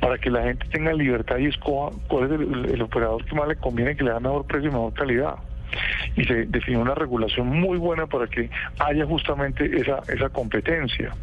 para 0.00 0.18
que 0.18 0.28
la 0.28 0.42
gente 0.42 0.66
tenga 0.70 0.92
libertad 0.92 1.38
y 1.38 1.46
escoja 1.46 1.96
cuál 2.08 2.24
es 2.24 2.72
el, 2.72 2.82
operador 2.82 3.24
que 3.24 3.34
más 3.36 3.46
le 3.46 3.56
conviene, 3.56 3.96
que 3.96 4.04
le 4.04 4.10
da 4.10 4.18
mejor 4.18 4.44
precio 4.46 4.70
y 4.70 4.72
mejor 4.72 4.92
calidad 4.94 5.34
y 6.16 6.24
se 6.24 6.44
definió 6.46 6.80
una 6.80 6.94
regulación 6.94 7.46
muy 7.46 7.78
buena 7.78 8.06
para 8.06 8.26
que 8.26 8.50
haya 8.78 9.06
justamente 9.06 9.64
esa, 9.80 10.00
esa 10.12 10.28
competencia. 10.28 11.14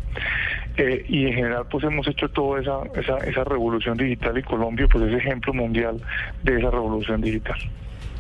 Eh, 0.78 1.06
y 1.08 1.28
en 1.28 1.34
general 1.34 1.66
pues 1.70 1.84
hemos 1.84 2.08
hecho 2.08 2.30
toda 2.30 2.62
esa, 2.62 2.80
esa, 2.96 3.18
esa 3.18 3.44
revolución 3.44 3.98
digital 3.98 4.38
y 4.38 4.44
Colombia 4.44 4.88
pues 4.92 5.04
es 5.04 5.20
ejemplo 5.20 5.54
mundial 5.54 6.02
de 6.42 6.58
esa 6.58 6.72
revolución 6.72 7.22
digital. 7.22 7.58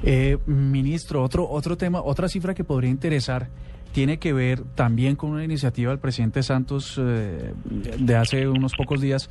Eh, 0.03 0.37
ministro, 0.45 1.23
otro, 1.23 1.49
otro 1.49 1.77
tema, 1.77 2.01
otra 2.01 2.27
cifra 2.29 2.53
que 2.53 2.63
podría 2.63 2.89
interesar 2.89 3.47
tiene 3.91 4.19
que 4.19 4.33
ver 4.33 4.61
también 4.75 5.15
con 5.15 5.31
una 5.31 5.43
iniciativa 5.43 5.91
del 5.91 5.99
presidente 5.99 6.43
Santos 6.43 6.99
eh, 6.99 7.53
de 7.63 8.15
hace 8.15 8.47
unos 8.47 8.73
pocos 8.75 9.01
días 9.01 9.29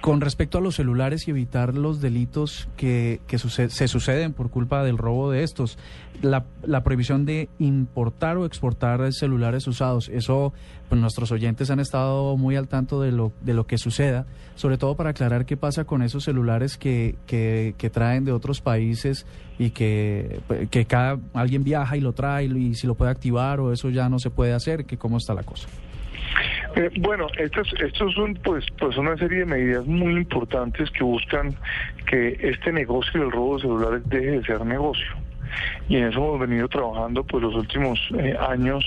con 0.00 0.20
respecto 0.20 0.58
a 0.58 0.60
los 0.60 0.76
celulares 0.76 1.28
y 1.28 1.30
evitar 1.30 1.74
los 1.74 2.00
delitos 2.00 2.68
que, 2.76 3.20
que 3.26 3.38
se 3.38 3.88
suceden 3.88 4.32
por 4.32 4.50
culpa 4.50 4.82
del 4.82 4.96
robo 4.96 5.30
de 5.30 5.42
estos, 5.42 5.78
la, 6.22 6.46
la, 6.62 6.82
prohibición 6.82 7.26
de 7.26 7.48
importar 7.58 8.38
o 8.38 8.46
exportar 8.46 9.12
celulares 9.12 9.66
usados, 9.66 10.08
eso 10.08 10.52
pues 10.88 11.00
nuestros 11.00 11.32
oyentes 11.32 11.70
han 11.70 11.80
estado 11.80 12.36
muy 12.36 12.56
al 12.56 12.66
tanto 12.66 13.00
de 13.00 13.12
lo, 13.12 13.32
de 13.42 13.52
lo 13.52 13.66
que 13.66 13.78
suceda, 13.78 14.26
sobre 14.54 14.78
todo 14.78 14.96
para 14.96 15.10
aclarar 15.10 15.44
qué 15.44 15.56
pasa 15.56 15.84
con 15.84 16.02
esos 16.02 16.24
celulares 16.24 16.78
que, 16.78 17.16
que, 17.26 17.74
que 17.76 17.90
traen 17.90 18.24
de 18.24 18.32
otros 18.32 18.60
países 18.60 19.26
y 19.58 19.70
que, 19.70 20.40
que 20.70 20.86
cada 20.86 21.18
alguien 21.34 21.62
viaja 21.62 21.96
y 21.96 22.00
lo 22.00 22.12
trae 22.12 22.46
y 22.46 22.74
si 22.74 22.86
lo 22.86 22.94
puede 22.94 23.10
activar 23.10 23.60
o 23.60 23.72
eso 23.72 23.90
ya 23.90 24.08
no 24.08 24.18
se 24.18 24.30
puede 24.30 24.54
hacer, 24.54 24.86
que 24.86 24.96
cómo 24.96 25.18
está 25.18 25.34
la 25.34 25.42
cosa. 25.42 25.68
Eh, 26.76 26.90
bueno, 27.00 27.26
estos, 27.36 27.72
estos 27.80 28.14
son 28.14 28.34
pues, 28.34 28.64
pues 28.78 28.96
una 28.96 29.16
serie 29.16 29.40
de 29.40 29.46
medidas 29.46 29.86
muy 29.86 30.12
importantes 30.12 30.90
que 30.90 31.02
buscan 31.02 31.54
que 32.06 32.38
este 32.40 32.72
negocio 32.72 33.20
del 33.20 33.32
robo 33.32 33.56
de 33.56 33.62
celulares 33.62 34.08
deje 34.08 34.30
de 34.30 34.42
ser 34.44 34.64
negocio. 34.64 35.06
Y 35.88 35.96
en 35.96 36.04
eso 36.04 36.18
hemos 36.18 36.40
venido 36.40 36.68
trabajando 36.68 37.24
pues 37.24 37.42
los 37.42 37.54
últimos 37.54 37.98
eh, 38.18 38.36
años 38.38 38.84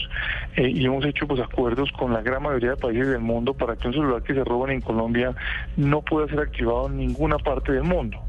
eh, 0.56 0.70
y 0.70 0.86
hemos 0.86 1.06
hecho 1.06 1.28
pues 1.28 1.42
acuerdos 1.42 1.92
con 1.94 2.14
la 2.14 2.22
gran 2.22 2.44
mayoría 2.44 2.72
de 2.72 2.78
países 2.78 3.08
del 3.08 3.22
mundo 3.22 3.54
para 3.54 3.76
que 3.76 3.88
un 3.88 3.94
celular 3.94 4.22
que 4.22 4.34
se 4.34 4.44
roban 4.44 4.72
en 4.72 4.82
Colombia 4.82 5.34
no 5.78 6.02
pueda 6.02 6.28
ser 6.28 6.40
activado 6.40 6.88
en 6.88 6.98
ninguna 6.98 7.38
parte 7.38 7.72
del 7.72 7.84
mundo. 7.84 8.20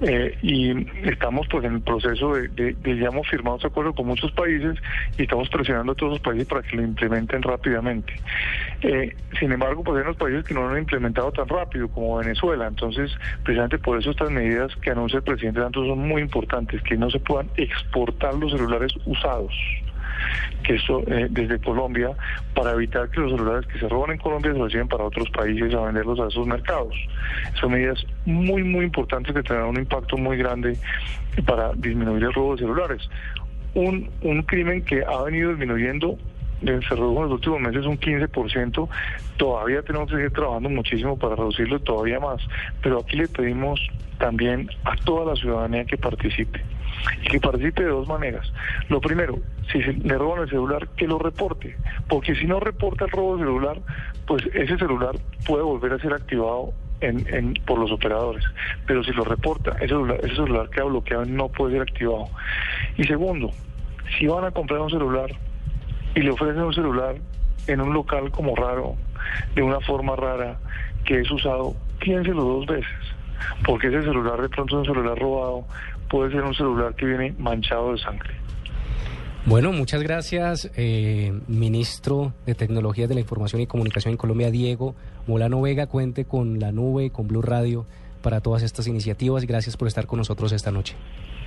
Eh, 0.00 0.36
y 0.42 0.86
estamos 1.08 1.46
pues 1.48 1.64
en 1.64 1.74
el 1.74 1.80
proceso 1.80 2.34
de, 2.34 2.48
de, 2.48 2.72
de, 2.74 2.96
ya 2.98 3.08
hemos 3.08 3.28
firmado 3.28 3.56
ese 3.56 3.68
acuerdo 3.68 3.94
con 3.94 4.06
muchos 4.06 4.32
países 4.32 4.76
y 5.16 5.22
estamos 5.22 5.48
presionando 5.48 5.92
a 5.92 5.94
todos 5.94 6.12
los 6.12 6.20
países 6.20 6.46
para 6.46 6.62
que 6.62 6.76
lo 6.76 6.82
implementen 6.82 7.40
rápidamente. 7.42 8.12
Eh, 8.82 9.14
sin 9.38 9.52
embargo, 9.52 9.84
pues 9.84 9.98
hay 9.98 10.02
unos 10.02 10.16
países 10.16 10.44
que 10.44 10.54
no 10.54 10.62
lo 10.62 10.70
han 10.70 10.78
implementado 10.78 11.30
tan 11.32 11.48
rápido 11.48 11.88
como 11.88 12.16
Venezuela, 12.18 12.66
entonces 12.66 13.12
precisamente 13.44 13.78
por 13.78 13.98
eso 13.98 14.10
estas 14.10 14.30
medidas 14.30 14.74
que 14.76 14.90
anuncia 14.90 15.18
el 15.18 15.22
presidente 15.22 15.60
Santos 15.60 15.86
son 15.86 16.00
muy 16.00 16.20
importantes, 16.20 16.82
que 16.82 16.96
no 16.96 17.08
se 17.10 17.20
puedan 17.20 17.48
exportar 17.56 18.34
los 18.34 18.50
celulares 18.50 18.92
usados 19.06 19.52
que 20.62 20.74
esto 20.74 21.02
eh, 21.06 21.28
desde 21.30 21.58
Colombia 21.60 22.10
para 22.54 22.72
evitar 22.72 23.10
que 23.10 23.20
los 23.20 23.32
celulares 23.32 23.66
que 23.66 23.78
se 23.78 23.88
roban 23.88 24.12
en 24.12 24.18
Colombia 24.18 24.52
se 24.52 24.58
los 24.58 24.72
lleven 24.72 24.88
para 24.88 25.04
otros 25.04 25.28
países 25.30 25.74
a 25.74 25.80
venderlos 25.80 26.20
a 26.20 26.28
esos 26.28 26.46
mercados. 26.46 26.94
Son 27.60 27.72
medidas 27.72 28.04
muy, 28.24 28.62
muy 28.62 28.84
importantes 28.84 29.34
que 29.34 29.42
tendrán 29.42 29.68
un 29.68 29.78
impacto 29.78 30.16
muy 30.16 30.36
grande 30.36 30.76
para 31.46 31.72
disminuir 31.74 32.24
el 32.24 32.32
robo 32.32 32.54
de 32.54 32.62
celulares. 32.62 33.08
Un, 33.74 34.10
un 34.20 34.42
crimen 34.42 34.84
que 34.84 35.02
ha 35.02 35.22
venido 35.22 35.50
disminuyendo 35.50 36.18
eh, 36.62 36.78
se 36.88 36.94
redujo 36.94 37.24
en 37.24 37.30
los 37.30 37.32
últimos 37.32 37.60
meses 37.60 37.86
un 37.86 37.98
15%, 37.98 38.88
todavía 39.36 39.82
tenemos 39.82 40.08
que 40.08 40.16
seguir 40.16 40.30
trabajando 40.30 40.68
muchísimo 40.68 41.18
para 41.18 41.34
reducirlo 41.34 41.80
todavía 41.80 42.20
más, 42.20 42.40
pero 42.82 43.00
aquí 43.00 43.16
le 43.16 43.26
pedimos 43.26 43.80
también 44.18 44.70
a 44.84 44.94
toda 44.96 45.32
la 45.32 45.34
ciudadanía 45.34 45.84
que 45.84 45.96
participe 45.96 46.62
y 47.24 47.28
que 47.28 47.40
participe 47.40 47.82
de 47.82 47.88
dos 47.88 48.06
maneras. 48.06 48.52
Lo 48.88 49.00
primero, 49.00 49.40
si 49.70 49.78
le 49.80 50.18
roban 50.18 50.42
el 50.42 50.48
celular, 50.48 50.88
que 50.96 51.06
lo 51.06 51.18
reporte, 51.18 51.76
porque 52.08 52.34
si 52.34 52.46
no 52.46 52.60
reporta 52.60 53.04
el 53.04 53.10
robo 53.10 53.36
del 53.36 53.46
celular, 53.46 53.78
pues 54.26 54.44
ese 54.54 54.76
celular 54.76 55.16
puede 55.46 55.62
volver 55.62 55.92
a 55.92 55.98
ser 55.98 56.12
activado 56.12 56.72
por 57.66 57.78
los 57.78 57.90
operadores. 57.90 58.44
Pero 58.86 59.02
si 59.02 59.12
lo 59.12 59.24
reporta, 59.24 59.72
ese 59.76 59.88
celular, 59.88 60.18
ese 60.22 60.34
celular 60.34 60.70
queda 60.70 60.84
bloqueado 60.84 61.24
no 61.24 61.48
puede 61.48 61.72
ser 61.72 61.82
activado. 61.82 62.28
Y 62.96 63.04
segundo, 63.04 63.50
si 64.18 64.26
van 64.26 64.44
a 64.44 64.50
comprar 64.50 64.80
un 64.80 64.90
celular 64.90 65.30
y 66.14 66.20
le 66.20 66.30
ofrecen 66.30 66.62
un 66.62 66.74
celular 66.74 67.16
en 67.66 67.80
un 67.80 67.92
local 67.92 68.30
como 68.30 68.54
raro, 68.54 68.96
de 69.54 69.62
una 69.62 69.80
forma 69.80 70.16
rara, 70.16 70.58
que 71.04 71.20
es 71.20 71.30
usado, 71.30 71.74
piénselo 72.00 72.42
dos 72.42 72.66
veces, 72.66 73.14
porque 73.64 73.88
ese 73.88 74.02
celular 74.02 74.40
de 74.40 74.48
pronto 74.48 74.80
es 74.80 74.88
un 74.88 74.94
celular 74.94 75.18
robado, 75.18 75.64
puede 76.08 76.32
ser 76.32 76.42
un 76.42 76.54
celular 76.54 76.94
que 76.94 77.06
viene 77.06 77.34
manchado 77.38 77.92
de 77.92 77.98
sangre. 77.98 78.41
Bueno, 79.44 79.72
muchas 79.72 80.02
gracias, 80.04 80.70
eh, 80.76 81.32
ministro 81.48 82.32
de 82.46 82.54
Tecnologías 82.54 83.08
de 83.08 83.16
la 83.16 83.20
Información 83.22 83.60
y 83.60 83.66
Comunicación 83.66 84.12
en 84.12 84.16
Colombia, 84.16 84.52
Diego 84.52 84.94
Molano 85.26 85.60
Vega. 85.60 85.88
Cuente 85.88 86.24
con 86.24 86.60
la 86.60 86.70
nube, 86.70 87.10
con 87.10 87.26
Blue 87.26 87.42
Radio 87.42 87.84
para 88.22 88.40
todas 88.40 88.62
estas 88.62 88.86
iniciativas. 88.86 89.44
Gracias 89.44 89.76
por 89.76 89.88
estar 89.88 90.06
con 90.06 90.18
nosotros 90.18 90.52
esta 90.52 90.70
noche. 90.70 90.94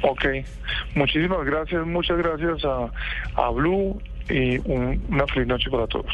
Ok, 0.01 0.25
muchísimas 0.93 1.45
gracias, 1.45 1.87
muchas 1.87 2.17
gracias 2.17 2.65
a, 2.65 2.91
a 3.35 3.49
Blue 3.51 4.01
y 4.29 4.57
un, 4.69 5.01
una 5.09 5.25
feliz 5.27 5.47
noche 5.47 5.69
para 5.69 5.87
todos. 5.87 6.13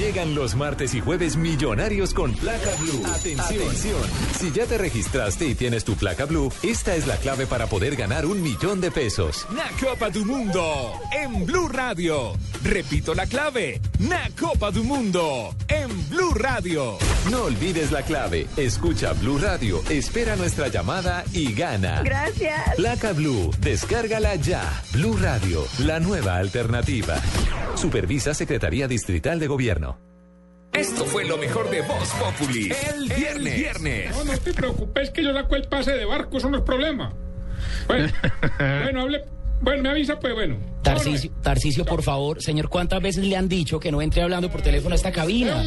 Llegan 0.00 0.34
los 0.34 0.54
martes 0.54 0.94
y 0.94 1.00
jueves 1.00 1.36
millonarios 1.36 2.14
con 2.14 2.32
placa 2.32 2.70
blue. 2.80 3.02
Atención. 3.04 3.60
Atención. 3.60 4.00
Si 4.38 4.50
ya 4.50 4.64
te 4.64 4.78
registraste 4.78 5.46
y 5.46 5.54
tienes 5.54 5.84
tu 5.84 5.94
placa 5.94 6.24
blue, 6.24 6.50
esta 6.62 6.96
es 6.96 7.06
la 7.06 7.18
clave 7.18 7.46
para 7.46 7.66
poder 7.66 7.96
ganar 7.96 8.24
un 8.24 8.40
millón 8.40 8.80
de 8.80 8.90
pesos. 8.90 9.46
Na 9.50 9.68
Copa 9.78 10.08
do 10.08 10.24
Mundo 10.24 10.94
en 11.12 11.44
Blue 11.44 11.68
Radio. 11.68 12.32
Repito 12.64 13.12
la 13.14 13.26
clave. 13.26 13.78
Na 14.00 14.30
Copa 14.32 14.70
do 14.70 14.82
Mundo 14.82 15.54
en 15.68 16.08
Blue 16.08 16.32
Radio. 16.32 16.96
No 17.30 17.44
olvides 17.44 17.92
la 17.92 18.00
clave. 18.00 18.46
Escucha 18.56 19.12
Blue 19.12 19.36
Radio, 19.36 19.82
espera 19.90 20.36
nuestra 20.36 20.68
llamada 20.68 21.22
y 21.34 21.52
gana. 21.52 22.00
Gracias. 22.02 22.76
Placa 22.76 23.12
Blue, 23.12 23.50
descárgala 23.60 24.36
ya. 24.36 24.62
Blue 24.94 25.18
Radio, 25.20 25.66
la 25.84 26.00
nueva 26.00 26.36
alternativa. 26.36 27.16
Supervisa 27.74 28.32
Secretaría 28.32 28.88
Distrital 28.88 29.38
de 29.38 29.48
Gobierno. 29.48 29.98
Esto 30.72 31.04
fue 31.04 31.26
lo 31.26 31.36
mejor 31.36 31.68
de 31.68 31.82
Voz 31.82 32.08
Populi. 32.12 32.72
El 32.94 33.06
viernes. 33.06 33.52
El 33.52 33.60
viernes. 33.60 34.16
No, 34.16 34.24
no 34.24 34.38
te 34.38 34.54
preocupes 34.54 35.10
que 35.10 35.22
yo 35.22 35.34
saco 35.34 35.56
el 35.56 35.64
pase 35.68 35.92
de 35.92 36.06
barco, 36.06 36.38
eso 36.38 36.48
no 36.48 36.56
es 36.56 36.64
problema. 36.64 37.12
Bueno, 37.86 38.10
bueno, 38.58 39.02
hable. 39.02 39.24
Bueno, 39.60 39.82
me 39.82 39.90
avisa, 39.90 40.18
pues 40.18 40.34
bueno. 40.34 40.56
Tarcicio, 40.82 41.30
Tarcicio, 41.42 41.84
por 41.84 42.02
favor, 42.02 42.42
señor, 42.42 42.68
¿cuántas 42.68 43.02
veces 43.02 43.24
le 43.24 43.36
han 43.36 43.48
dicho 43.48 43.78
que 43.78 43.92
no 43.92 44.00
entre 44.00 44.22
hablando 44.22 44.50
por 44.50 44.62
teléfono 44.62 44.94
a 44.94 44.96
esta 44.96 45.12
cabina? 45.12 45.62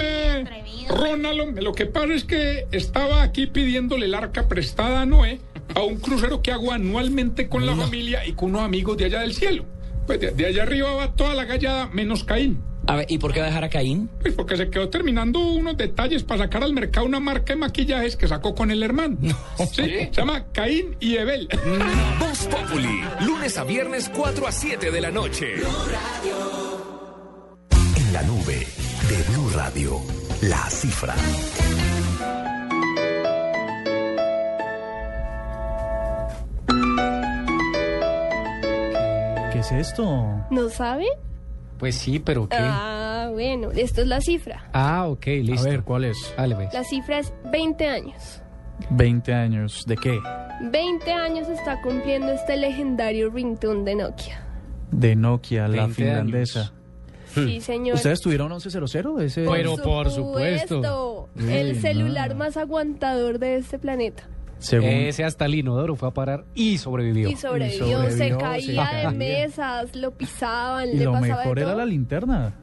Ronald, 0.89 1.59
lo 1.59 1.73
que 1.73 1.85
pasa 1.85 2.13
es 2.13 2.23
que 2.23 2.67
estaba 2.71 3.21
aquí 3.21 3.45
pidiéndole 3.47 4.05
el 4.07 4.15
arca 4.15 4.47
prestada 4.47 5.01
a 5.01 5.05
Noé 5.05 5.39
a 5.75 5.81
un 5.81 5.97
crucero 5.97 6.41
que 6.41 6.51
hago 6.51 6.71
anualmente 6.71 7.47
con 7.47 7.65
la 7.65 7.75
familia 7.75 8.25
y 8.25 8.33
con 8.33 8.49
unos 8.49 8.63
amigos 8.63 8.97
de 8.97 9.05
allá 9.05 9.21
del 9.21 9.33
cielo. 9.33 9.65
Pues 10.07 10.19
de, 10.19 10.31
de 10.31 10.45
allá 10.47 10.63
arriba 10.63 10.91
va 10.93 11.13
toda 11.13 11.33
la 11.33 11.45
gallada 11.45 11.87
menos 11.87 12.23
Caín. 12.23 12.61
A 12.85 12.97
ver, 12.97 13.05
¿y 13.09 13.17
por 13.17 13.31
qué 13.33 13.39
va 13.39 13.45
a 13.45 13.49
dejar 13.49 13.63
a 13.63 13.69
Caín? 13.69 14.09
Pues 14.21 14.33
porque 14.33 14.57
se 14.57 14.69
quedó 14.69 14.89
terminando 14.89 15.39
unos 15.39 15.77
detalles 15.77 16.23
para 16.23 16.43
sacar 16.43 16.63
al 16.63 16.73
mercado 16.73 17.05
una 17.05 17.19
marca 17.21 17.53
de 17.53 17.59
maquillajes 17.59 18.17
que 18.17 18.27
sacó 18.27 18.53
con 18.53 18.71
el 18.71 18.83
hermano. 18.83 19.17
No. 19.21 19.35
¿Sí? 19.71 19.83
Se 19.83 20.11
llama 20.11 20.45
Caín 20.51 20.97
y 20.99 21.15
Ebel. 21.15 21.47
Voz 22.19 22.47
Populi, 22.47 23.01
lunes 23.21 23.57
a 23.57 23.63
viernes 23.63 24.11
4 24.13 24.47
a 24.47 24.51
7 24.51 24.91
de 24.91 25.01
la 25.01 25.11
noche. 25.11 25.55
En 27.95 28.13
la 28.13 28.21
nube 28.23 28.67
de 29.09 29.23
Blue 29.31 29.49
Radio, 29.55 30.01
la 30.41 30.69
cifra. 30.69 31.15
¿Qué 39.51 39.59
es 39.59 39.71
esto? 39.71 40.05
¿No 40.51 40.69
sabe? 40.69 41.05
Pues 41.83 41.95
sí, 41.95 42.17
pero 42.17 42.47
¿qué? 42.47 42.55
Ah, 42.57 43.27
bueno, 43.33 43.69
esto 43.71 44.03
es 44.03 44.07
la 44.07 44.21
cifra. 44.21 44.69
Ah, 44.71 45.05
ok, 45.09 45.25
listo. 45.41 45.67
A 45.67 45.69
ver, 45.69 45.83
¿cuál 45.83 46.05
es? 46.05 46.33
Dale, 46.37 46.55
pues. 46.55 46.73
La 46.73 46.85
cifra 46.85 47.19
es 47.19 47.33
20 47.51 47.85
años. 47.89 48.41
20 48.91 49.33
años. 49.33 49.83
¿De 49.85 49.97
qué? 49.97 50.17
20 50.61 51.11
años 51.11 51.49
está 51.49 51.81
cumpliendo 51.81 52.31
este 52.31 52.55
legendario 52.55 53.29
ringtone 53.31 53.83
de 53.83 53.95
Nokia. 53.95 54.47
De 54.91 55.13
Nokia, 55.17 55.67
la 55.67 55.87
20 55.87 55.93
finlandesa. 55.93 56.71
Sí, 57.33 57.59
señor. 57.59 57.95
¿Ustedes 57.95 58.21
tuvieron 58.21 58.49
1100? 58.49 59.19
Ese... 59.19 59.43
Pero 59.43 59.75
por 59.75 60.09
supuesto. 60.09 61.27
El 61.37 61.75
Sí, 61.75 61.81
celular 61.81 62.29
no. 62.29 62.35
más 62.35 62.55
aguantador 62.55 63.39
de 63.39 63.57
este 63.57 63.77
planeta. 63.77 64.23
Según- 64.63 64.89
Ese 64.89 65.23
hasta 65.23 65.45
el 65.45 65.55
inodoro 65.55 65.95
fue 65.95 66.09
a 66.09 66.11
parar 66.11 66.45
y 66.55 66.77
sobrevivió. 66.77 67.29
Y 67.29 67.35
sobrevivió, 67.35 67.85
Y 67.87 67.91
sobrevivió, 67.93 68.09
se 68.11 68.29
se 68.29 68.37
caía 68.37 69.09
de 69.11 69.17
mesas, 69.17 69.95
lo 69.95 70.11
pisaban, 70.11 70.89
Y 70.89 70.97
le 70.97 71.05
lo 71.05 71.11
pasaba 71.13 71.37
mejor 71.41 71.57
de 71.57 71.63
era 71.63 71.75
la 71.75 71.85
linterna. 71.85 72.55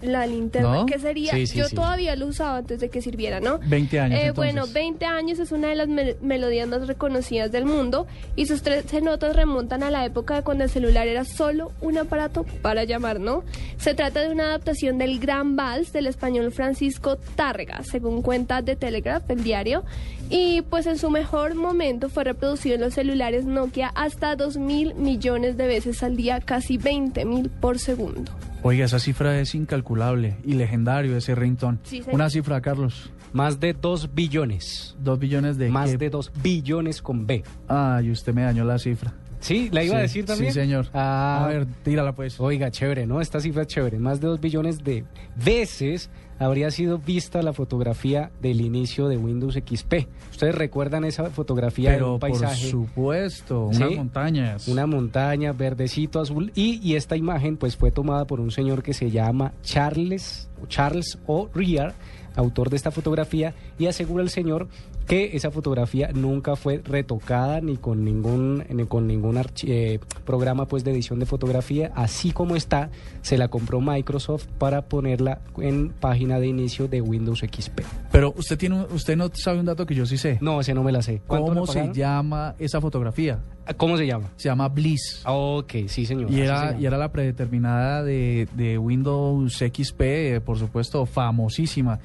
La 0.00 0.26
linterna, 0.26 0.72
¿No? 0.76 0.86
que 0.86 0.98
sería, 1.00 1.32
Sí, 1.32 1.46
sí, 1.48 1.58
yo 1.58 1.64
sí. 1.68 1.74
todavía 1.74 2.14
lo 2.14 2.26
usaba 2.26 2.58
antes 2.58 2.78
de 2.78 2.88
que 2.88 3.02
sirviera, 3.02 3.40
¿no? 3.40 3.58
20 3.66 3.98
años, 3.98 4.20
Eh, 4.22 4.30
bueno, 4.30 4.64
20 4.72 5.04
años 5.06 5.40
es 5.40 5.50
una 5.50 5.68
de 5.68 5.74
las 5.74 5.88
me- 5.88 6.14
melodías 6.22 6.68
más 6.68 6.86
reconocidas 6.86 7.50
del 7.50 7.64
mundo 7.64 8.06
y 8.36 8.46
sus 8.46 8.62
13 8.62 9.00
notas 9.00 9.34
remontan 9.34 9.82
a 9.82 9.90
la 9.90 10.04
época 10.04 10.36
de 10.36 10.42
cuando 10.42 10.62
el 10.64 10.70
celular 10.70 11.08
era 11.08 11.24
solo 11.24 11.72
un 11.80 11.98
aparato 11.98 12.44
para 12.62 12.84
llamar, 12.84 13.18
¿no? 13.18 13.42
Se 13.78 13.94
trata 13.94 14.20
de 14.20 14.30
una 14.30 14.44
adaptación 14.44 14.98
del 14.98 15.18
Gran 15.18 15.56
Vals 15.56 15.92
del 15.92 16.06
español 16.06 16.52
Francisco 16.52 17.16
Tárrega, 17.34 17.82
según 17.82 18.22
cuenta 18.22 18.62
de 18.62 18.76
Telegraph, 18.76 19.28
el 19.30 19.42
diario, 19.42 19.82
y 20.30 20.62
pues 20.62 20.86
en 20.86 20.98
su 20.98 21.10
mejor 21.10 21.54
momento 21.56 22.08
fue 22.08 22.22
reproducido 22.22 22.76
en 22.76 22.82
los 22.82 22.94
celulares 22.94 23.46
Nokia 23.46 23.88
hasta 23.96 24.36
2 24.36 24.58
mil 24.58 24.94
millones 24.94 25.56
de 25.56 25.66
veces 25.66 26.02
al 26.04 26.16
día, 26.16 26.40
casi 26.40 26.76
20 26.78 27.24
mil 27.24 27.48
por 27.50 27.78
segundo. 27.80 28.30
Oiga, 28.62 28.84
esa 28.84 28.98
cifra 28.98 29.38
es 29.40 29.54
incalculable 29.54 30.36
y 30.44 30.54
legendario 30.54 31.16
ese 31.16 31.34
ringtone. 31.34 31.78
Sí. 31.84 32.02
Una 32.10 32.28
cifra, 32.28 32.60
Carlos. 32.60 33.10
Más 33.32 33.60
de 33.60 33.72
2 33.72 34.14
billones. 34.14 34.96
Dos 34.98 35.18
billones 35.18 35.58
de... 35.58 35.68
Más 35.68 35.90
qué? 35.92 35.98
de 35.98 36.10
2 36.10 36.32
billones 36.42 37.02
con 37.02 37.26
B. 37.26 37.44
Ay, 37.68 38.10
usted 38.10 38.34
me 38.34 38.42
dañó 38.42 38.64
la 38.64 38.78
cifra. 38.78 39.14
Sí, 39.40 39.68
la 39.70 39.84
iba 39.84 39.96
a 39.96 40.00
decir 40.00 40.24
también. 40.24 40.52
Sí, 40.52 40.60
señor. 40.60 40.88
Ah, 40.92 41.44
A 41.44 41.48
ver, 41.48 41.66
tírala 41.84 42.12
pues. 42.14 42.40
Oiga, 42.40 42.70
chévere, 42.70 43.06
¿no? 43.06 43.20
Esta 43.20 43.38
cifra 43.40 43.62
es 43.62 43.68
chévere. 43.68 43.98
Más 43.98 44.20
de 44.20 44.26
dos 44.26 44.40
billones 44.40 44.82
de 44.82 45.04
veces 45.36 46.10
habría 46.38 46.70
sido 46.70 46.98
vista 46.98 47.42
la 47.42 47.52
fotografía 47.52 48.30
del 48.40 48.60
inicio 48.60 49.08
de 49.08 49.16
Windows 49.16 49.54
XP. 49.54 50.06
¿Ustedes 50.30 50.54
recuerdan 50.54 51.04
esa 51.04 51.30
fotografía 51.30 51.90
de 51.90 51.96
Pero 51.96 52.14
un 52.14 52.20
por 52.20 52.30
paisaje? 52.30 52.70
supuesto, 52.70 53.68
Sí. 53.72 53.82
unas 53.82 53.96
montañas. 53.96 54.68
Una 54.68 54.86
montaña, 54.86 55.52
verdecito, 55.52 56.20
azul. 56.20 56.52
Y, 56.54 56.80
y 56.82 56.94
esta 56.96 57.16
imagen 57.16 57.56
pues 57.56 57.76
fue 57.76 57.90
tomada 57.90 58.26
por 58.26 58.40
un 58.40 58.50
señor 58.50 58.82
que 58.82 58.92
se 58.94 59.10
llama 59.10 59.52
Charles, 59.62 60.48
Charles 60.68 61.18
O'Rear, 61.26 61.94
autor 62.36 62.70
de 62.70 62.76
esta 62.76 62.90
fotografía, 62.90 63.54
y 63.78 63.86
asegura 63.86 64.22
el 64.22 64.30
señor 64.30 64.68
que 65.08 65.34
esa 65.36 65.50
fotografía 65.50 66.10
nunca 66.14 66.54
fue 66.54 66.82
retocada 66.84 67.60
ni 67.62 67.76
con 67.78 68.04
ningún 68.04 68.62
ni 68.68 68.84
con 68.84 69.06
ningún 69.06 69.36
archi- 69.36 69.68
eh, 69.68 70.00
programa 70.26 70.68
pues 70.68 70.84
de 70.84 70.90
edición 70.92 71.18
de 71.18 71.24
fotografía, 71.26 71.90
así 71.96 72.30
como 72.30 72.54
está, 72.56 72.90
se 73.22 73.38
la 73.38 73.48
compró 73.48 73.80
Microsoft 73.80 74.46
para 74.58 74.82
ponerla 74.82 75.40
en 75.56 75.88
página 75.90 76.38
de 76.38 76.48
inicio 76.48 76.88
de 76.88 77.00
Windows 77.00 77.40
XP. 77.40 77.80
Pero 78.12 78.34
usted 78.36 78.58
tiene, 78.58 78.84
usted 78.90 79.16
no 79.16 79.30
sabe 79.32 79.58
un 79.60 79.66
dato 79.66 79.86
que 79.86 79.94
yo 79.94 80.04
sí 80.04 80.18
sé. 80.18 80.38
No, 80.42 80.60
ese 80.60 80.74
no 80.74 80.82
me 80.84 80.92
la 80.92 81.00
sé. 81.02 81.22
¿Cuánto 81.26 81.48
¿Cómo 81.54 81.66
se 81.66 81.90
llama 81.92 82.54
esa 82.58 82.80
fotografía? 82.80 83.38
¿Cómo 83.78 83.96
se 83.96 84.06
llama? 84.06 84.28
Se 84.36 84.48
llama 84.50 84.68
Bliss. 84.68 85.22
Ok, 85.26 85.72
sí, 85.86 86.04
señor. 86.04 86.30
Y 86.30 86.34
se 86.34 86.44
era, 86.44 86.76
y 86.78 86.84
era 86.86 86.98
la 86.98 87.10
predeterminada 87.12 88.02
de, 88.02 88.46
de 88.54 88.76
Windows 88.78 89.56
XP, 89.56 90.00
eh, 90.00 90.40
por 90.44 90.58
supuesto, 90.58 91.06
famosísima. 91.06 91.98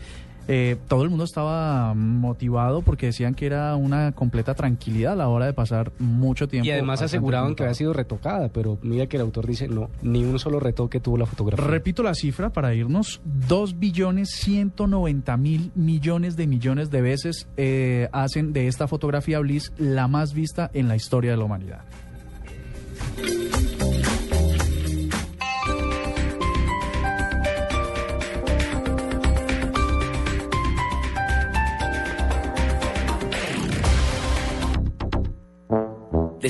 Eh, 0.48 0.78
todo 0.88 1.04
el 1.04 1.10
mundo 1.10 1.24
estaba 1.24 1.94
motivado 1.94 2.82
porque 2.82 3.08
decían 3.08 3.34
que 3.34 3.46
era 3.46 3.76
una 3.76 4.12
completa 4.12 4.54
tranquilidad 4.56 5.14
a 5.14 5.16
la 5.16 5.30
hora 5.30 5.46
de 5.46 5.54
pasar 5.54 5.92
mucho 6.00 6.48
tiempo. 6.48 6.68
Y 6.68 6.72
además 6.72 7.02
aseguraban 7.02 7.56
que 7.56 7.64
había 7.64 7.74
sido 7.74 7.94
retocada, 7.94 8.50
pero 8.50 8.78
mira 8.82 9.08
que 9.08 9.18
el 9.18 9.22
autor 9.22 9.48
dice, 9.48 9.68
no, 9.68 9.90
ni 10.02 10.24
un 10.24 10.40
solo 10.40 10.60
retoque 10.60 11.00
tuvo 11.00 11.18
la 11.18 11.26
fotografía. 11.26 11.66
Repito 11.66 12.04
la 12.04 12.14
cifra 12.14 12.52
para 12.52 12.74
irnos, 12.74 13.22
2 13.48 13.80
billones 13.80 14.32
190 14.32 15.38
mil 15.38 15.72
millones 15.76 16.36
de 16.36 16.48
millones 16.48 16.90
de 16.90 17.02
veces 17.02 17.48
eh, 17.58 18.10
hacen 18.12 18.54
de 18.54 18.68
esta 18.68 18.88
fotografía 18.88 19.40
Bliss 19.40 19.72
la 19.78 20.08
más 20.08 20.34
vista 20.34 20.70
en 20.74 20.88
la 20.88 20.96
historia 20.96 21.32
de 21.32 21.38
la 21.38 21.46
humanidad. 21.46 21.82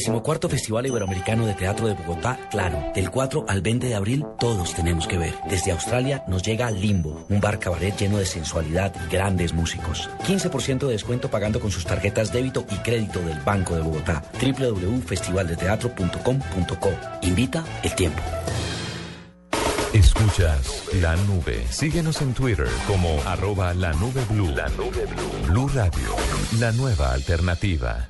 Decimocuarto 0.03 0.49
Festival 0.49 0.85
Iberoamericano 0.85 1.45
de 1.45 1.53
Teatro 1.53 1.87
de 1.87 1.93
Bogotá, 1.93 2.37
claro. 2.51 2.91
Del 2.93 3.09
4 3.09 3.45
al 3.47 3.61
20 3.61 3.87
de 3.87 3.95
abril, 3.95 4.25
todos 4.37 4.73
tenemos 4.73 5.07
que 5.07 5.17
ver. 5.17 5.33
Desde 5.49 5.71
Australia 5.71 6.25
nos 6.27 6.43
llega 6.43 6.69
Limbo, 6.71 7.25
un 7.29 7.39
bar 7.39 7.57
cabaret 7.57 7.95
lleno 7.95 8.17
de 8.17 8.25
sensualidad 8.25 8.93
y 9.01 9.07
grandes 9.09 9.53
músicos. 9.53 10.09
15% 10.27 10.87
de 10.87 10.91
descuento 10.91 11.31
pagando 11.31 11.61
con 11.61 11.71
sus 11.71 11.85
tarjetas 11.85 12.33
débito 12.33 12.65
y 12.69 12.75
crédito 12.79 13.21
del 13.21 13.39
Banco 13.39 13.75
de 13.75 13.81
Bogotá. 13.81 14.21
www.festivaldeteatro.com.co. 14.41 16.89
Invita 17.21 17.63
el 17.83 17.95
tiempo. 17.95 18.21
Escuchas 19.93 20.83
la 21.01 21.15
nube. 21.15 21.65
Síguenos 21.69 22.21
en 22.21 22.33
Twitter 22.33 22.67
como 22.87 23.21
arroba 23.25 23.73
la 23.73 23.93
nube 23.93 24.21
blue. 24.29 24.49
La 24.49 24.67
nube 24.67 25.05
blue. 25.05 25.31
Blue 25.47 25.69
Radio, 25.73 26.13
la 26.59 26.73
nueva 26.73 27.13
alternativa. 27.13 28.09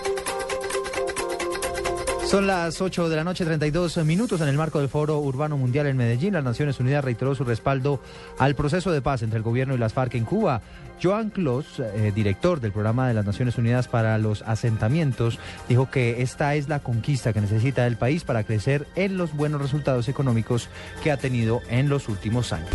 Son 2.31 2.47
las 2.47 2.79
8 2.79 3.09
de 3.09 3.17
la 3.17 3.25
noche, 3.25 3.43
32 3.43 4.05
minutos. 4.05 4.39
En 4.39 4.47
el 4.47 4.55
marco 4.55 4.79
del 4.79 4.87
Foro 4.87 5.19
Urbano 5.19 5.57
Mundial 5.57 5.87
en 5.87 5.97
Medellín, 5.97 6.33
las 6.33 6.45
Naciones 6.45 6.79
Unidas 6.79 7.03
reiteró 7.03 7.35
su 7.35 7.43
respaldo 7.43 8.01
al 8.39 8.55
proceso 8.55 8.89
de 8.89 9.01
paz 9.01 9.21
entre 9.21 9.35
el 9.35 9.43
gobierno 9.43 9.75
y 9.75 9.77
las 9.77 9.91
FARC 9.91 10.15
en 10.15 10.23
Cuba. 10.23 10.61
Joan 11.03 11.29
Clos, 11.29 11.81
eh, 11.81 12.13
director 12.15 12.61
del 12.61 12.71
programa 12.71 13.09
de 13.09 13.15
las 13.15 13.25
Naciones 13.25 13.57
Unidas 13.57 13.89
para 13.89 14.17
los 14.17 14.43
asentamientos, 14.43 15.39
dijo 15.67 15.91
que 15.91 16.21
esta 16.21 16.55
es 16.55 16.69
la 16.69 16.79
conquista 16.79 17.33
que 17.33 17.41
necesita 17.41 17.85
el 17.85 17.97
país 17.97 18.23
para 18.23 18.45
crecer 18.45 18.87
en 18.95 19.17
los 19.17 19.35
buenos 19.35 19.61
resultados 19.61 20.07
económicos 20.07 20.69
que 21.03 21.11
ha 21.11 21.17
tenido 21.17 21.59
en 21.69 21.89
los 21.89 22.07
últimos 22.07 22.53
años. 22.53 22.69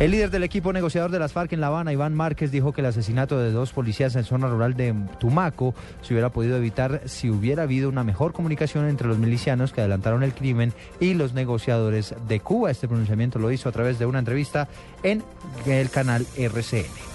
El 0.00 0.10
líder 0.10 0.32
del 0.32 0.42
equipo 0.42 0.72
negociador 0.72 1.12
de 1.12 1.20
las 1.20 1.32
FARC 1.32 1.52
en 1.52 1.60
La 1.60 1.68
Habana, 1.68 1.92
Iván 1.92 2.14
Márquez, 2.14 2.50
dijo 2.50 2.72
que 2.72 2.80
el 2.80 2.88
asesinato 2.88 3.38
de 3.38 3.52
dos 3.52 3.72
policías 3.72 4.16
en 4.16 4.24
zona 4.24 4.48
rural 4.48 4.74
de 4.74 4.92
Tumaco 5.20 5.72
se 6.02 6.14
hubiera 6.14 6.30
podido 6.30 6.56
evitar 6.56 7.02
si 7.04 7.30
hubiera 7.30 7.62
habido 7.62 7.88
una 7.88 8.02
mejor 8.02 8.32
comunicación 8.32 8.88
entre 8.88 9.06
los 9.06 9.18
milicianos 9.18 9.72
que 9.72 9.82
adelantaron 9.82 10.24
el 10.24 10.34
crimen 10.34 10.72
y 10.98 11.14
los 11.14 11.32
negociadores 11.32 12.12
de 12.26 12.40
Cuba. 12.40 12.72
Este 12.72 12.88
pronunciamiento 12.88 13.38
lo 13.38 13.52
hizo 13.52 13.68
a 13.68 13.72
través 13.72 14.00
de 14.00 14.06
una 14.06 14.18
entrevista 14.18 14.66
en 15.04 15.22
el 15.64 15.88
canal 15.90 16.26
RCN. 16.36 17.13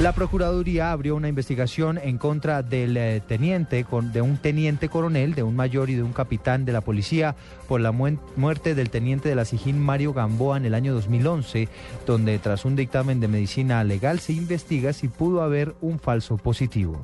La 0.00 0.12
Procuraduría 0.12 0.92
abrió 0.92 1.16
una 1.16 1.26
investigación 1.26 1.98
en 1.98 2.18
contra 2.18 2.62
del 2.62 2.96
eh, 2.96 3.20
teniente, 3.26 3.84
de 4.12 4.22
un 4.22 4.36
teniente 4.36 4.88
coronel, 4.88 5.34
de 5.34 5.42
un 5.42 5.56
mayor 5.56 5.90
y 5.90 5.96
de 5.96 6.04
un 6.04 6.12
capitán 6.12 6.64
de 6.64 6.72
la 6.72 6.82
policía 6.82 7.34
por 7.66 7.80
la 7.80 7.90
muerte 7.90 8.76
del 8.76 8.90
teniente 8.90 9.28
de 9.28 9.34
la 9.34 9.44
Sijín 9.44 9.80
Mario 9.80 10.12
Gamboa 10.12 10.56
en 10.56 10.66
el 10.66 10.74
año 10.74 10.94
2011, 10.94 11.68
donde 12.06 12.38
tras 12.38 12.64
un 12.64 12.76
dictamen 12.76 13.18
de 13.18 13.26
medicina 13.26 13.82
legal 13.82 14.20
se 14.20 14.34
investiga 14.34 14.92
si 14.92 15.08
pudo 15.08 15.42
haber 15.42 15.74
un 15.80 15.98
falso 15.98 16.36
positivo. 16.36 17.02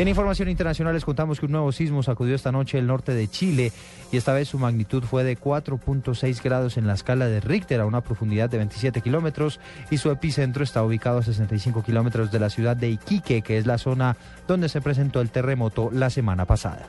En 0.00 0.08
información 0.08 0.48
internacional 0.48 0.94
les 0.94 1.04
contamos 1.04 1.38
que 1.38 1.44
un 1.44 1.52
nuevo 1.52 1.70
sismo 1.72 2.02
sacudió 2.02 2.34
esta 2.34 2.50
noche 2.50 2.78
el 2.78 2.86
norte 2.86 3.12
de 3.12 3.28
Chile 3.28 3.70
y 4.10 4.16
esta 4.16 4.32
vez 4.32 4.48
su 4.48 4.58
magnitud 4.58 5.04
fue 5.04 5.24
de 5.24 5.36
4.6 5.38 6.42
grados 6.42 6.78
en 6.78 6.86
la 6.86 6.94
escala 6.94 7.26
de 7.26 7.38
Richter 7.40 7.82
a 7.82 7.84
una 7.84 8.00
profundidad 8.00 8.48
de 8.48 8.56
27 8.56 9.02
kilómetros 9.02 9.60
y 9.90 9.98
su 9.98 10.10
epicentro 10.10 10.64
está 10.64 10.82
ubicado 10.82 11.18
a 11.18 11.22
65 11.22 11.82
kilómetros 11.82 12.32
de 12.32 12.40
la 12.40 12.48
ciudad 12.48 12.78
de 12.78 12.88
Iquique, 12.88 13.42
que 13.42 13.58
es 13.58 13.66
la 13.66 13.76
zona 13.76 14.16
donde 14.48 14.70
se 14.70 14.80
presentó 14.80 15.20
el 15.20 15.28
terremoto 15.28 15.90
la 15.92 16.08
semana 16.08 16.46
pasada. 16.46 16.88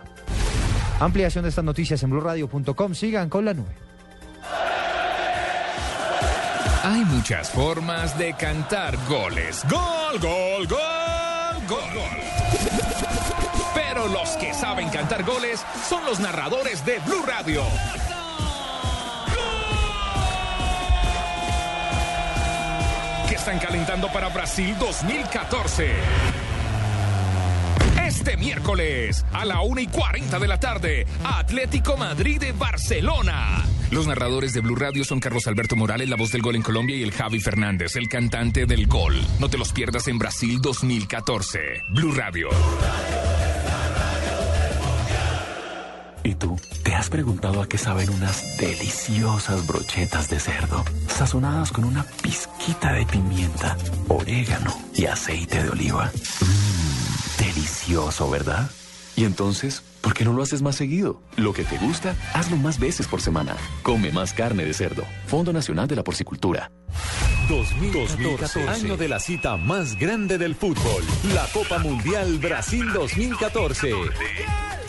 Ampliación 1.02 1.44
de 1.44 1.50
estas 1.50 1.66
noticias 1.66 2.02
en 2.04 2.12
blurradio.com. 2.12 2.96
Sigan 2.96 3.28
con 3.28 3.44
la 3.44 3.54
nube. 3.54 3.76
Hay 6.86 7.04
muchas 7.04 7.50
formas 7.50 8.18
de 8.18 8.34
cantar 8.36 8.98
goles. 9.10 9.66
Gol, 9.70 10.18
gol, 10.22 10.66
gol, 10.66 11.68
gol, 11.68 11.94
gol. 11.94 12.71
Los 14.08 14.30
que 14.32 14.54
saben 14.54 14.90
cantar 14.90 15.24
goles 15.24 15.64
son 15.88 16.04
los 16.06 16.20
narradores 16.20 16.84
de 16.86 16.98
Blue 17.00 17.24
Radio. 17.26 17.62
Que 23.30 23.36
están 23.36 23.60
calentando 23.60 24.12
para 24.12 24.30
Brasil 24.30 24.76
2014. 24.80 25.92
Este 28.04 28.38
miércoles 28.38 29.24
a 29.34 29.46
la 29.46 29.62
1 29.62 29.82
y 29.82 29.88
40 29.88 30.40
de 30.40 30.48
la 30.48 30.60
tarde, 30.60 31.06
Atlético 31.24 31.96
Madrid 31.96 32.40
de 32.40 32.54
Barcelona. 32.54 33.64
Los 33.92 34.08
narradores 34.08 34.54
de 34.54 34.62
Blue 34.62 34.76
Radio 34.76 35.04
son 35.04 35.20
Carlos 35.20 35.46
Alberto 35.48 35.76
Morales, 35.76 36.10
la 36.10 36.16
voz 36.16 36.32
del 36.32 36.42
gol 36.42 36.56
en 36.56 36.64
Colombia, 36.64 36.96
y 36.96 37.04
el 37.04 37.12
Javi 37.12 37.40
Fernández, 37.40 37.96
el 37.98 38.10
cantante 38.10 38.66
del 38.66 38.88
gol. 38.88 39.16
No 39.40 39.50
te 39.50 39.58
los 39.58 39.72
pierdas 39.74 40.08
en 40.08 40.18
Brasil 40.18 40.60
2014. 40.60 41.84
Blue 41.90 42.14
Radio. 42.14 42.50
¿Y 46.24 46.36
tú? 46.36 46.60
¿Te 46.84 46.94
has 46.94 47.10
preguntado 47.10 47.62
a 47.62 47.68
qué 47.68 47.78
saben 47.78 48.10
unas 48.10 48.58
deliciosas 48.58 49.66
brochetas 49.66 50.30
de 50.30 50.40
cerdo, 50.40 50.84
sazonadas 51.08 51.72
con 51.72 51.84
una 51.84 52.04
pizquita 52.22 52.94
de 52.94 53.06
pimienta, 53.06 53.76
orégano 54.08 54.74
y 54.94 55.06
aceite 55.06 55.64
de 55.64 55.70
oliva? 55.70 56.12
Mmm, 56.42 57.44
delicioso, 57.44 58.30
¿verdad? 58.30 58.70
Y 59.16 59.26
entonces, 59.26 59.84
¿por 60.02 60.14
qué 60.14 60.24
no 60.24 60.34
lo 60.34 60.44
haces 60.44 60.62
más 60.62 60.76
seguido? 60.76 61.22
Lo 61.38 61.54
que 61.54 61.64
te 61.64 61.78
gusta, 61.80 62.16
hazlo 62.34 62.58
más 62.58 62.80
veces 62.80 63.08
por 63.08 63.22
semana. 63.22 63.56
Come 63.82 64.12
más 64.12 64.34
carne 64.34 64.64
de 64.64 64.74
cerdo. 64.74 65.04
Fondo 65.28 65.52
Nacional 65.52 65.88
de 65.88 65.96
la 65.96 66.04
Porcicultura. 66.04 66.72
2014, 67.50 68.70
año 68.70 68.96
de 68.96 69.10
la 69.10 69.20
cita 69.20 69.58
más 69.58 69.98
grande 69.98 70.38
del 70.38 70.56
fútbol, 70.56 71.04
la 71.34 71.46
Copa 71.48 71.80
Mundial 71.80 72.38
Brasil 72.38 72.94
2014. 72.94 73.92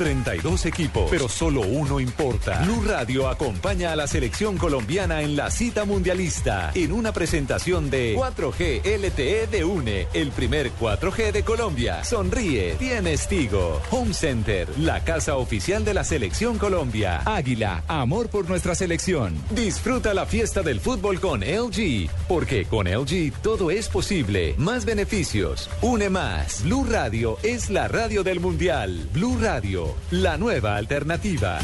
32 0.02 0.66
equipos, 0.66 1.08
pero 1.12 1.28
solo 1.28 1.60
uno 1.60 2.00
importa. 2.00 2.62
Blue 2.64 2.82
Radio 2.84 3.28
acompaña 3.28 3.92
a 3.92 3.96
la 3.96 4.08
selección 4.08 4.58
colombiana 4.58 5.22
en 5.22 5.36
la 5.36 5.48
cita 5.48 5.84
mundialista 5.84 6.72
en 6.74 6.90
una 6.90 7.12
presentación 7.12 7.88
de 7.88 8.16
4G 8.16 8.82
LTE 8.84 9.46
de 9.46 9.64
UNE, 9.64 10.08
el 10.12 10.32
primer 10.32 10.72
4G 10.72 11.30
de 11.30 11.44
Colombia. 11.44 12.02
Sonríe, 12.02 12.74
tienes 12.80 13.28
Tigo. 13.28 13.80
Home 13.92 14.12
Center, 14.12 14.68
la 14.76 15.04
casa 15.04 15.36
oficial 15.36 15.84
de 15.84 15.94
la 15.94 16.02
selección 16.02 16.58
Colombia. 16.58 17.22
Águila, 17.24 17.84
amor 17.86 18.28
por 18.28 18.48
nuestra 18.48 18.74
selección. 18.74 19.40
Disfruta 19.50 20.14
la 20.14 20.26
fiesta 20.26 20.62
del 20.62 20.80
fútbol 20.80 21.20
con 21.20 21.42
LG, 21.42 22.10
porque 22.26 22.64
con 22.64 22.88
LG 22.88 23.32
todo 23.40 23.70
es 23.70 23.88
posible. 23.88 24.56
Más 24.58 24.84
beneficios, 24.84 25.70
une 25.80 26.10
más. 26.10 26.64
Blue 26.64 26.86
Radio 26.90 27.38
es 27.44 27.70
la 27.70 27.86
radio 27.86 28.24
del 28.24 28.40
mundial. 28.40 29.08
Blue 29.12 29.38
Radio, 29.40 29.91
la 30.10 30.36
nueva 30.36 30.76
alternativa. 30.76 31.58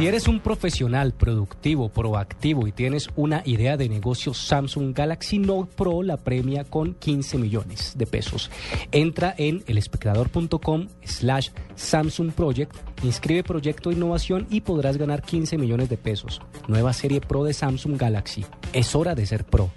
Si 0.00 0.06
eres 0.06 0.28
un 0.28 0.40
profesional 0.40 1.12
productivo, 1.12 1.88
proactivo 1.88 2.66
y 2.68 2.72
tienes 2.72 3.08
una 3.16 3.42
idea 3.44 3.76
de 3.76 3.88
negocio, 3.88 4.32
Samsung 4.32 4.96
Galaxy 4.96 5.38
Note 5.38 5.72
Pro 5.74 6.02
la 6.02 6.16
premia 6.16 6.64
con 6.64 6.94
15 6.94 7.38
millones 7.38 7.98
de 7.98 8.06
pesos. 8.06 8.50
Entra 8.92 9.34
en 9.36 9.64
elespectador.com 9.66 10.86
slash 11.02 11.48
Samsung 11.74 12.32
Project, 12.32 12.74
inscribe 13.02 13.42
proyecto 13.42 13.90
innovación 13.90 14.46
y 14.48 14.60
podrás 14.60 14.96
ganar 14.96 15.22
15 15.22 15.58
millones 15.58 15.88
de 15.88 15.98
pesos. 15.98 16.40
Nueva 16.68 16.92
serie 16.92 17.20
Pro 17.20 17.42
de 17.42 17.52
Samsung 17.52 17.98
Galaxy. 17.98 18.46
Es 18.72 18.94
hora 18.94 19.14
de 19.16 19.26
ser 19.26 19.44
pro. 19.44 19.70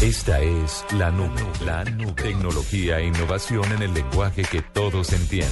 Esta 0.00 0.40
es 0.40 0.84
la 0.96 1.10
nube, 1.10 1.42
la 1.66 1.82
nube. 1.82 2.12
Tecnología 2.12 3.00
e 3.00 3.08
innovación 3.08 3.64
en 3.72 3.82
el 3.82 3.94
lenguaje 3.94 4.42
que 4.42 4.62
todos 4.62 5.12
entienden. 5.12 5.50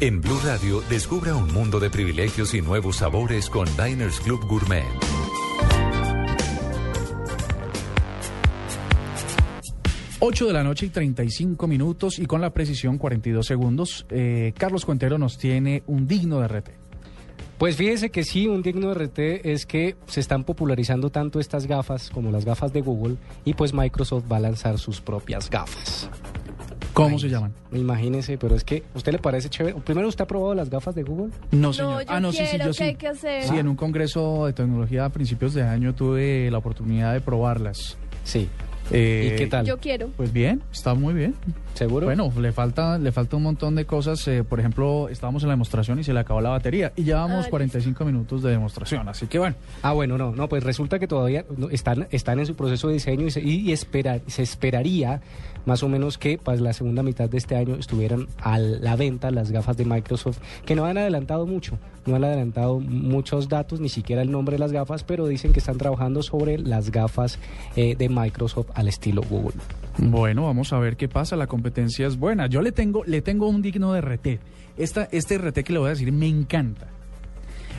En 0.00 0.20
Blue 0.20 0.38
Radio, 0.44 0.82
descubra 0.90 1.34
un 1.34 1.50
mundo 1.50 1.80
de 1.80 1.88
privilegios 1.88 2.52
y 2.52 2.60
nuevos 2.60 2.96
sabores 2.96 3.48
con 3.48 3.66
Diners 3.74 4.20
Club 4.20 4.46
Gourmet. 4.46 4.84
Ocho 10.18 10.46
de 10.46 10.52
la 10.52 10.62
noche 10.62 10.84
y 10.84 10.90
35 10.90 11.66
minutos 11.66 12.18
y 12.18 12.26
con 12.26 12.42
la 12.42 12.52
precisión 12.52 12.98
42 12.98 13.46
segundos. 13.46 14.04
Eh, 14.10 14.52
Carlos 14.58 14.84
Cuentero 14.84 15.16
nos 15.16 15.38
tiene 15.38 15.82
un 15.86 16.06
digno 16.06 16.40
de 16.40 16.48
RT. 16.48 16.85
Pues 17.58 17.76
fíjese 17.76 18.10
que 18.10 18.22
sí, 18.22 18.48
un 18.48 18.62
digno 18.62 18.92
RT 18.92 19.18
es 19.44 19.64
que 19.64 19.96
se 20.06 20.20
están 20.20 20.44
popularizando 20.44 21.08
tanto 21.08 21.40
estas 21.40 21.66
gafas 21.66 22.10
como 22.10 22.30
las 22.30 22.44
gafas 22.44 22.72
de 22.72 22.82
Google 22.82 23.16
y 23.46 23.54
pues 23.54 23.72
Microsoft 23.72 24.24
va 24.30 24.36
a 24.36 24.40
lanzar 24.40 24.78
sus 24.78 25.00
propias 25.00 25.48
gafas. 25.48 26.10
¿Cómo 26.92 27.18
se 27.18 27.28
llaman? 27.28 27.52
Imagínese, 27.72 28.38
pero 28.38 28.56
es 28.56 28.64
que, 28.64 28.82
¿usted 28.94 29.12
le 29.12 29.18
parece 29.18 29.50
chévere? 29.50 29.74
Primero, 29.80 30.08
¿usted 30.08 30.24
ha 30.24 30.26
probado 30.26 30.54
las 30.54 30.70
gafas 30.70 30.94
de 30.94 31.02
Google? 31.02 31.30
No, 31.50 31.72
señor. 31.72 32.04
yo 32.04 32.08
ah, 32.08 32.20
no, 32.20 32.32
sí, 32.32 32.46
sí, 32.46 32.56
yo 32.58 32.66
¿qué 32.68 32.72
sí. 32.72 32.82
hay 32.84 32.94
que 32.94 33.08
hacer? 33.08 33.42
Sí, 33.42 33.58
en 33.58 33.68
un 33.68 33.76
congreso 33.76 34.46
de 34.46 34.54
tecnología 34.54 35.04
a 35.04 35.10
principios 35.10 35.52
de 35.52 35.62
año 35.62 35.94
tuve 35.94 36.50
la 36.50 36.56
oportunidad 36.58 37.12
de 37.12 37.20
probarlas. 37.20 37.98
Sí. 38.24 38.48
Eh, 38.92 39.32
¿Y 39.34 39.36
qué 39.38 39.46
tal? 39.46 39.66
Yo 39.66 39.78
quiero. 39.78 40.08
Pues 40.16 40.32
bien, 40.32 40.62
está 40.72 40.94
muy 40.94 41.14
bien. 41.14 41.34
¿Seguro? 41.74 42.06
Bueno, 42.06 42.32
le 42.40 42.52
falta, 42.52 42.98
le 42.98 43.12
falta 43.12 43.36
un 43.36 43.42
montón 43.42 43.74
de 43.74 43.84
cosas. 43.84 44.26
eh, 44.28 44.42
por 44.44 44.60
ejemplo, 44.60 45.08
estábamos 45.10 45.42
en 45.42 45.48
la 45.48 45.52
demostración 45.54 45.98
y 45.98 46.04
se 46.04 46.14
le 46.14 46.20
acabó 46.20 46.40
la 46.40 46.48
batería. 46.50 46.92
Y 46.96 47.02
llevamos 47.04 47.46
Ah, 47.46 47.50
45 47.50 48.04
minutos 48.04 48.42
de 48.42 48.50
demostración. 48.50 49.06
Así 49.08 49.26
que 49.26 49.38
bueno. 49.38 49.56
Ah, 49.82 49.92
bueno, 49.92 50.16
no, 50.16 50.34
no, 50.34 50.48
pues 50.48 50.62
resulta 50.64 50.98
que 50.98 51.06
todavía 51.06 51.44
están, 51.70 52.06
están 52.10 52.38
en 52.38 52.46
su 52.46 52.54
proceso 52.54 52.88
de 52.88 52.94
diseño 52.94 53.26
y, 53.26 53.30
se, 53.30 53.40
y, 53.42 53.56
y 53.60 53.72
espera- 53.72 54.20
se 54.26 54.42
esperaría 54.42 55.20
más 55.66 55.82
o 55.82 55.88
menos 55.88 56.16
que 56.16 56.38
para 56.38 56.58
la 56.60 56.72
segunda 56.72 57.02
mitad 57.02 57.28
de 57.28 57.38
este 57.38 57.56
año 57.56 57.74
estuvieran 57.74 58.28
a 58.40 58.56
la 58.58 58.94
venta 58.96 59.30
las 59.32 59.50
gafas 59.50 59.76
de 59.76 59.84
Microsoft, 59.84 60.38
que 60.64 60.76
no 60.76 60.84
han 60.84 60.96
adelantado 60.96 61.44
mucho, 61.44 61.76
no 62.06 62.14
han 62.14 62.22
adelantado 62.22 62.78
muchos 62.78 63.48
datos, 63.48 63.80
ni 63.80 63.88
siquiera 63.88 64.22
el 64.22 64.30
nombre 64.30 64.54
de 64.54 64.60
las 64.60 64.70
gafas, 64.70 65.02
pero 65.02 65.26
dicen 65.26 65.52
que 65.52 65.58
están 65.58 65.76
trabajando 65.76 66.22
sobre 66.22 66.56
las 66.58 66.90
gafas 66.92 67.40
eh, 67.74 67.96
de 67.96 68.08
Microsoft 68.08 68.68
al 68.76 68.88
estilo 68.88 69.22
Google. 69.22 69.58
Bueno, 69.98 70.44
vamos 70.44 70.72
a 70.72 70.78
ver 70.78 70.96
qué 70.96 71.08
pasa. 71.08 71.34
La 71.34 71.46
competencia 71.46 72.06
es 72.06 72.18
buena. 72.18 72.46
Yo 72.46 72.60
le 72.60 72.72
tengo, 72.72 73.02
le 73.04 73.22
tengo 73.22 73.48
un 73.48 73.62
digno 73.62 73.92
de 73.94 74.02
RT. 74.02 74.26
Esta, 74.76 75.08
este 75.10 75.38
RT 75.38 75.64
que 75.64 75.72
le 75.72 75.78
voy 75.78 75.88
a 75.88 75.90
decir 75.90 76.12
me 76.12 76.28
encanta. 76.28 76.86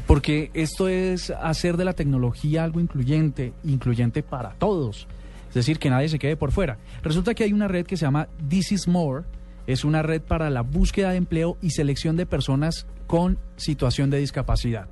Porque 0.08 0.50
esto 0.54 0.88
es 0.88 1.30
hacer 1.30 1.78
de 1.78 1.86
la 1.86 1.94
tecnología 1.94 2.64
algo 2.64 2.80
incluyente, 2.80 3.54
incluyente 3.64 4.24
para 4.24 4.54
todos. 4.54 5.08
Es 5.50 5.54
decir, 5.54 5.78
que 5.78 5.90
nadie 5.90 6.10
se 6.10 6.18
quede 6.18 6.36
por 6.36 6.52
fuera. 6.52 6.78
Resulta 7.04 7.36
que 7.36 7.44
hay 7.44 7.54
una 7.54 7.68
red 7.68 7.86
que 7.86 7.98
se 7.98 8.06
llama 8.06 8.28
This 8.50 8.72
is 8.72 8.88
More. 8.88 9.26
Es 9.68 9.86
una 9.86 10.02
red 10.02 10.22
para 10.22 10.50
la 10.50 10.62
búsqueda 10.62 11.12
de 11.12 11.18
empleo 11.18 11.58
y 11.62 11.72
selección 11.72 12.16
de 12.18 12.26
personas 12.26 12.88
con 13.06 13.38
situación 13.58 14.10
de 14.10 14.18
discapacidad. 14.18 14.88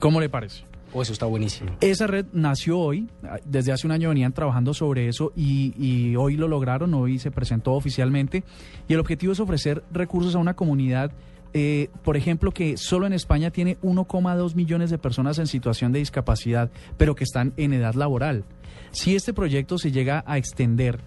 ¿Cómo 0.00 0.20
le 0.20 0.28
parece? 0.28 0.69
Oh, 0.92 1.02
eso 1.02 1.12
está 1.12 1.26
buenísimo. 1.26 1.70
Esa 1.80 2.06
red 2.06 2.26
nació 2.32 2.78
hoy, 2.78 3.08
desde 3.44 3.72
hace 3.72 3.86
un 3.86 3.92
año 3.92 4.08
venían 4.08 4.32
trabajando 4.32 4.74
sobre 4.74 5.08
eso 5.08 5.32
y, 5.36 5.72
y 5.78 6.16
hoy 6.16 6.36
lo 6.36 6.48
lograron, 6.48 6.92
hoy 6.94 7.18
se 7.18 7.30
presentó 7.30 7.72
oficialmente 7.74 8.42
y 8.88 8.94
el 8.94 9.00
objetivo 9.00 9.32
es 9.32 9.40
ofrecer 9.40 9.84
recursos 9.92 10.34
a 10.34 10.38
una 10.38 10.54
comunidad, 10.54 11.12
eh, 11.52 11.88
por 12.02 12.16
ejemplo, 12.16 12.52
que 12.52 12.76
solo 12.76 13.06
en 13.06 13.12
España 13.12 13.50
tiene 13.50 13.78
1,2 13.82 14.54
millones 14.54 14.90
de 14.90 14.98
personas 14.98 15.38
en 15.38 15.46
situación 15.46 15.92
de 15.92 15.98
discapacidad, 15.98 16.70
pero 16.96 17.14
que 17.14 17.24
están 17.24 17.52
en 17.56 17.72
edad 17.72 17.94
laboral. 17.94 18.44
Si 18.92 19.14
este 19.14 19.32
proyecto 19.32 19.78
se 19.78 19.92
llega 19.92 20.24
a 20.26 20.38
extender, 20.38 21.00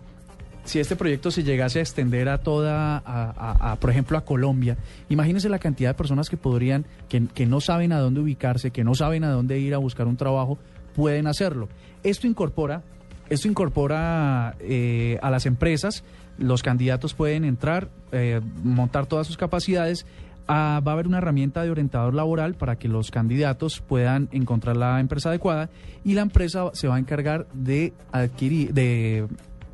si 0.64 0.80
este 0.80 0.95
proyecto 0.95 1.32
se 1.32 1.43
llegase 1.43 1.80
a 1.80 1.82
extender 1.82 2.30
a 2.30 2.39
toda, 2.39 3.01
a, 3.05 3.78
por 3.80 3.89
ejemplo, 3.89 4.18
a 4.18 4.26
Colombia, 4.26 4.78
imagínense 5.09 5.49
la 5.49 5.59
cantidad 5.59 5.89
de 5.89 5.93
personas 5.95 6.30
que 6.30 6.38
podrían, 6.38 6.86
que, 7.09 7.28
que 7.28 7.45
no 7.45 7.61
saben 7.61 7.91
a 7.91 7.99
dónde 7.99 8.22
ubicarse, 8.22 8.72
que 8.72 8.84
no 8.84 8.95
saben 8.95 9.24
a 9.24 9.30
dónde 9.32 9.59
ir 9.59 9.74
a 9.74 9.78
buscar 9.78 10.07
un 10.07 10.18
trabajo, 10.18 10.57
pueden 10.95 11.28
hacerlo. 11.28 11.70
Esto 12.03 12.28
incorpora, 12.28 12.84
esto 13.30 13.47
incorpora 13.47 14.55
eh, 14.59 15.18
a 15.22 15.32
las 15.32 15.45
empresas, 15.45 16.03
los 16.38 16.64
candidatos 16.64 17.14
pueden 17.14 17.45
entrar, 17.45 17.89
eh, 18.11 18.41
montar 18.64 19.05
todas 19.05 19.28
sus 19.28 19.38
capacidades. 19.38 20.05
ah, 20.47 20.82
va 20.86 20.91
a 20.91 20.93
haber 20.93 21.07
una 21.07 21.20
herramienta 21.20 21.64
de 21.64 21.72
orientador 21.72 22.14
laboral 22.14 22.55
para 22.55 22.78
que 22.78 22.88
los 22.88 23.11
candidatos 23.11 23.80
puedan 23.80 24.28
encontrar 24.32 24.76
la 24.76 24.99
empresa 24.99 25.30
adecuada 25.30 25.70
y 26.03 26.14
la 26.14 26.22
empresa 26.22 26.70
se 26.74 26.88
va 26.88 26.95
a 26.95 26.99
encargar 26.99 27.47
de 27.53 27.93
adquirir, 28.11 28.74
de 28.74 29.28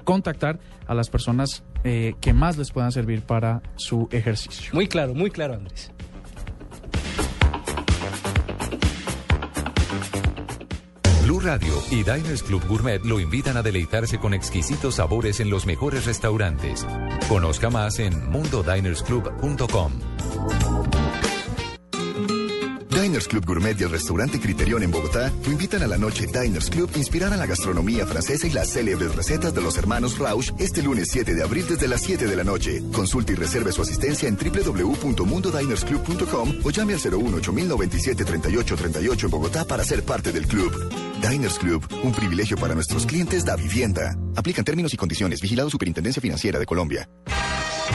contactar 0.09 0.59
a 0.87 0.95
las 0.95 1.07
personas 1.07 1.63
eh, 1.83 2.15
que 2.19 2.33
más 2.33 2.57
les 2.57 2.71
puedan 2.71 2.91
servir 2.91 3.21
para 3.21 3.61
su 3.75 4.09
ejercicio. 4.11 4.71
Muy 4.73 4.87
claro, 4.87 5.13
muy 5.13 5.29
claro, 5.29 5.53
Andrés. 5.53 5.91
Blue 11.25 11.39
Radio 11.39 11.75
y 11.91 11.97
Diners 11.97 12.41
Club 12.41 12.65
Gourmet 12.67 13.05
lo 13.05 13.19
invitan 13.19 13.55
a 13.55 13.61
deleitarse 13.61 14.17
con 14.17 14.33
exquisitos 14.33 14.95
sabores 14.95 15.39
en 15.41 15.51
los 15.51 15.67
mejores 15.67 16.07
restaurantes. 16.07 16.87
Conozca 17.27 17.69
más 17.69 17.99
en 17.99 18.31
mundodinersclub.com. 18.31 20.08
Diners 23.19 23.27
Club 23.27 23.45
Gourmet 23.45 23.81
y 23.81 23.83
el 23.83 23.89
restaurante 23.89 24.39
Criterion 24.39 24.81
en 24.81 24.91
Bogotá 24.91 25.29
lo 25.43 25.51
invitan 25.51 25.83
a 25.83 25.87
la 25.87 25.97
noche 25.97 26.27
Diners 26.27 26.69
Club 26.69 26.89
inspirada 26.95 27.33
en 27.33 27.41
la 27.41 27.47
gastronomía 27.47 28.05
francesa 28.05 28.47
y 28.47 28.51
las 28.51 28.69
célebres 28.69 29.13
recetas 29.13 29.53
de 29.53 29.61
los 29.61 29.77
hermanos 29.77 30.17
Rausch 30.17 30.53
este 30.57 30.81
lunes 30.81 31.09
7 31.11 31.35
de 31.35 31.43
abril 31.43 31.65
desde 31.67 31.89
las 31.89 31.99
7 31.99 32.27
de 32.27 32.35
la 32.37 32.45
noche. 32.45 32.81
Consulte 32.93 33.33
y 33.33 33.35
reserve 33.35 33.73
su 33.73 33.81
asistencia 33.81 34.29
en 34.29 34.37
www.mundodinersclub.com 34.37 36.53
o 36.63 36.69
llame 36.69 36.93
al 36.93 37.01
01 37.01 37.37
8097 37.37 38.23
38 38.23 38.75
38 38.77 39.25
en 39.25 39.31
Bogotá 39.31 39.65
para 39.65 39.83
ser 39.83 40.05
parte 40.05 40.31
del 40.31 40.47
club. 40.47 40.71
Diners 41.21 41.59
Club, 41.59 41.85
un 42.03 42.13
privilegio 42.13 42.55
para 42.55 42.73
nuestros 42.73 43.05
clientes 43.05 43.43
da 43.43 43.57
vivienda. 43.57 44.15
Aplican 44.37 44.63
términos 44.63 44.93
y 44.93 44.97
condiciones. 44.97 45.41
Vigilado 45.41 45.69
Superintendencia 45.69 46.21
Financiera 46.21 46.57
de 46.57 46.65
Colombia. 46.65 47.09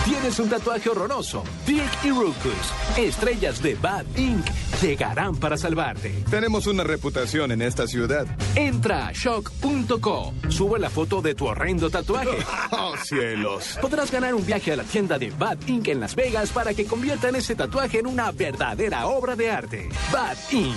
¿Tienes 0.04 0.38
un 0.38 0.50
tatuaje 0.50 0.90
horroroso? 0.90 1.44
Dirk 1.66 2.04
y 2.04 2.10
Rukus, 2.10 2.72
estrellas 2.96 3.62
de 3.62 3.74
Bad 3.74 4.04
Inc., 4.16 4.44
llegarán 4.82 5.36
para 5.36 5.56
salvarte. 5.56 6.10
Tenemos 6.30 6.66
una 6.66 6.84
reputación 6.84 7.52
en 7.52 7.62
esta 7.62 7.86
ciudad. 7.86 8.26
Entra 8.54 9.06
a 9.06 9.12
shock.co. 9.12 10.34
Sube 10.48 10.78
la 10.78 10.90
foto 10.90 11.22
de 11.22 11.34
tu 11.34 11.46
horrendo 11.46 11.88
tatuaje. 11.88 12.36
¡Oh, 12.72 12.94
cielos! 13.02 13.78
Podrás 13.80 14.10
ganar 14.10 14.34
un 14.34 14.44
viaje 14.44 14.72
a 14.72 14.76
la 14.76 14.84
tienda 14.84 15.18
de 15.18 15.30
Bad 15.30 15.58
Inc. 15.66 15.88
en 15.88 16.00
Las 16.00 16.14
Vegas 16.14 16.50
para 16.50 16.74
que 16.74 16.84
conviertan 16.84 17.34
ese 17.36 17.54
tatuaje 17.54 18.00
en 18.00 18.06
una 18.06 18.30
verdadera 18.30 19.06
obra 19.06 19.36
de 19.36 19.50
arte. 19.50 19.88
Bad 20.12 20.36
Inc. 20.50 20.76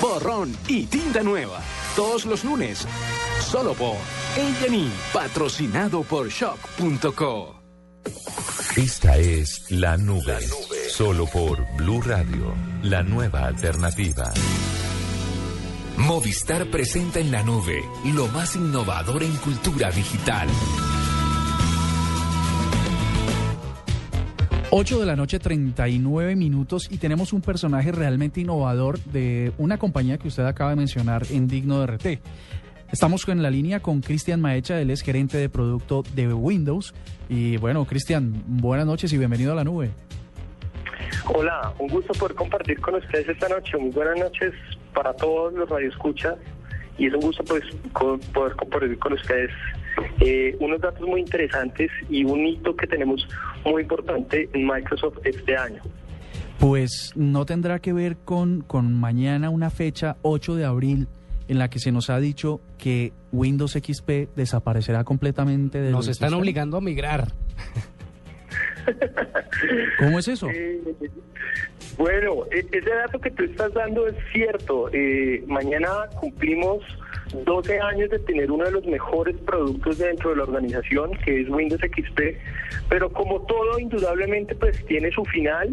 Borrón 0.00 0.56
y 0.68 0.84
tinta 0.86 1.22
nueva. 1.22 1.60
Todos 1.96 2.24
los 2.24 2.44
lunes. 2.44 2.86
Solo 3.40 3.74
por 3.74 3.96
A&E. 4.36 4.88
Patrocinado 5.12 6.02
por 6.02 6.28
shock.co. 6.28 7.63
Esta 8.76 9.16
es 9.18 9.70
La 9.70 9.96
Nube. 9.96 10.38
Solo 10.88 11.26
por 11.26 11.64
Blue 11.76 12.00
Radio, 12.02 12.54
la 12.82 13.02
nueva 13.02 13.46
alternativa. 13.46 14.32
Movistar 15.96 16.68
presenta 16.70 17.20
en 17.20 17.30
la 17.30 17.42
nube 17.44 17.84
lo 18.14 18.26
más 18.28 18.56
innovador 18.56 19.22
en 19.22 19.32
cultura 19.36 19.90
digital. 19.90 20.48
8 24.70 24.98
de 24.98 25.06
la 25.06 25.14
noche, 25.14 25.38
39 25.38 26.34
minutos 26.34 26.88
y 26.90 26.96
tenemos 26.98 27.32
un 27.32 27.40
personaje 27.42 27.92
realmente 27.92 28.40
innovador 28.40 28.98
de 29.04 29.52
una 29.56 29.78
compañía 29.78 30.18
que 30.18 30.26
usted 30.26 30.44
acaba 30.44 30.70
de 30.70 30.76
mencionar 30.76 31.24
en 31.30 31.46
Digno 31.46 31.78
de 31.78 31.86
RT. 31.86 32.20
Estamos 32.94 33.26
en 33.26 33.42
la 33.42 33.50
línea 33.50 33.80
con 33.80 34.02
Cristian 34.02 34.40
Maecha, 34.40 34.80
él 34.80 34.88
es 34.88 35.00
gerente 35.00 35.36
de 35.36 35.48
producto 35.48 36.04
de 36.14 36.32
Windows. 36.32 36.94
Y 37.28 37.56
bueno, 37.56 37.84
Cristian, 37.86 38.44
buenas 38.46 38.86
noches 38.86 39.12
y 39.12 39.18
bienvenido 39.18 39.50
a 39.50 39.56
la 39.56 39.64
nube. 39.64 39.90
Hola, 41.26 41.74
un 41.80 41.88
gusto 41.88 42.12
poder 42.12 42.36
compartir 42.36 42.80
con 42.80 42.94
ustedes 42.94 43.28
esta 43.28 43.48
noche. 43.48 43.76
Muy 43.78 43.90
buenas 43.90 44.16
noches 44.20 44.52
para 44.92 45.12
todos 45.12 45.52
los 45.54 45.68
radioescuchas 45.68 46.36
y 46.96 47.08
es 47.08 47.14
un 47.14 47.22
gusto 47.22 47.42
pues 47.42 47.64
poder 48.32 48.54
compartir 48.54 48.96
con 49.00 49.14
ustedes 49.14 49.50
eh, 50.20 50.56
unos 50.60 50.80
datos 50.80 51.00
muy 51.00 51.22
interesantes 51.22 51.90
y 52.08 52.24
un 52.24 52.46
hito 52.46 52.76
que 52.76 52.86
tenemos 52.86 53.26
muy 53.64 53.82
importante 53.82 54.48
en 54.52 54.68
Microsoft 54.68 55.18
este 55.24 55.56
año. 55.56 55.82
Pues 56.60 57.10
no 57.16 57.44
tendrá 57.44 57.80
que 57.80 57.92
ver 57.92 58.18
con, 58.18 58.60
con 58.60 58.94
mañana 58.94 59.50
una 59.50 59.70
fecha 59.70 60.16
8 60.22 60.54
de 60.54 60.64
abril 60.64 61.08
en 61.48 61.58
la 61.58 61.68
que 61.68 61.78
se 61.78 61.92
nos 61.92 62.10
ha 62.10 62.18
dicho 62.18 62.60
que 62.78 63.12
Windows 63.32 63.72
XP 63.72 64.34
desaparecerá 64.36 65.04
completamente 65.04 65.80
de 65.80 65.90
Nos 65.90 66.06
los 66.06 66.16
están 66.16 66.34
obligando 66.34 66.76
a 66.76 66.80
migrar. 66.80 67.28
¿Cómo 69.98 70.18
es 70.18 70.28
eso? 70.28 70.48
Eh, 70.50 70.80
bueno, 71.96 72.44
e- 72.50 72.66
ese 72.70 72.90
dato 72.90 73.20
que 73.20 73.30
tú 73.30 73.44
estás 73.44 73.72
dando 73.72 74.06
es 74.06 74.16
cierto. 74.32 74.90
Eh, 74.92 75.42
mañana 75.46 75.88
cumplimos 76.20 76.82
12 77.44 77.80
años 77.80 78.10
de 78.10 78.18
tener 78.20 78.50
uno 78.50 78.64
de 78.64 78.72
los 78.72 78.84
mejores 78.86 79.36
productos 79.38 79.98
dentro 79.98 80.30
de 80.30 80.36
la 80.36 80.42
organización, 80.44 81.12
que 81.24 81.42
es 81.42 81.48
Windows 81.48 81.80
XP, 81.80 82.36
pero 82.88 83.10
como 83.12 83.40
todo, 83.42 83.78
indudablemente, 83.78 84.54
pues 84.54 84.84
tiene 84.86 85.10
su 85.10 85.24
final. 85.24 85.72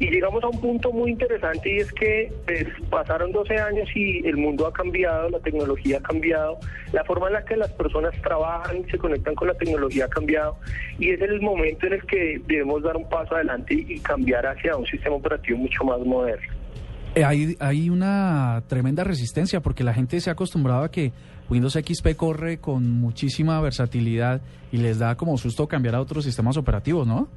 Y 0.00 0.08
llegamos 0.08 0.42
a 0.42 0.48
un 0.48 0.58
punto 0.58 0.90
muy 0.92 1.10
interesante 1.10 1.74
y 1.74 1.76
es 1.76 1.92
que 1.92 2.32
pues, 2.46 2.64
pasaron 2.88 3.32
12 3.32 3.54
años 3.58 3.86
y 3.94 4.26
el 4.26 4.38
mundo 4.38 4.66
ha 4.66 4.72
cambiado, 4.72 5.28
la 5.28 5.38
tecnología 5.40 5.98
ha 5.98 6.00
cambiado, 6.00 6.58
la 6.90 7.04
forma 7.04 7.26
en 7.26 7.34
la 7.34 7.44
que 7.44 7.54
las 7.54 7.70
personas 7.72 8.14
trabajan 8.22 8.78
y 8.78 8.90
se 8.90 8.96
conectan 8.96 9.34
con 9.34 9.48
la 9.48 9.54
tecnología 9.54 10.06
ha 10.06 10.08
cambiado 10.08 10.56
y 10.98 11.10
es 11.10 11.20
el 11.20 11.42
momento 11.42 11.86
en 11.86 11.92
el 11.92 12.02
que 12.06 12.40
debemos 12.46 12.82
dar 12.82 12.96
un 12.96 13.06
paso 13.10 13.34
adelante 13.34 13.74
y, 13.74 14.00
cambiar 14.00 14.46
hacia 14.46 14.74
un 14.74 14.86
sistema 14.86 15.16
operativo 15.16 15.58
mucho 15.58 15.84
más 15.84 16.00
moderno. 16.00 16.50
Eh, 17.14 17.22
hay, 17.22 17.54
hay 17.60 17.90
una 17.90 18.62
tremenda 18.68 19.04
resistencia 19.04 19.60
porque 19.60 19.84
la 19.84 19.92
gente 19.92 20.18
se 20.20 20.30
ha 20.30 20.32
acostumbrado 20.32 20.82
a 20.82 20.90
que 20.90 21.12
Windows 21.50 21.74
XP 21.74 22.16
corre 22.16 22.58
con 22.58 22.90
muchísima 22.90 23.60
versatilidad 23.60 24.40
y 24.72 24.78
les 24.78 24.98
da 24.98 25.16
como 25.16 25.36
susto 25.36 25.68
cambiar 25.68 25.96
a 25.96 26.00
otros 26.00 26.24
sistemas 26.24 26.56
operativos, 26.56 27.06
¿no? 27.06 27.28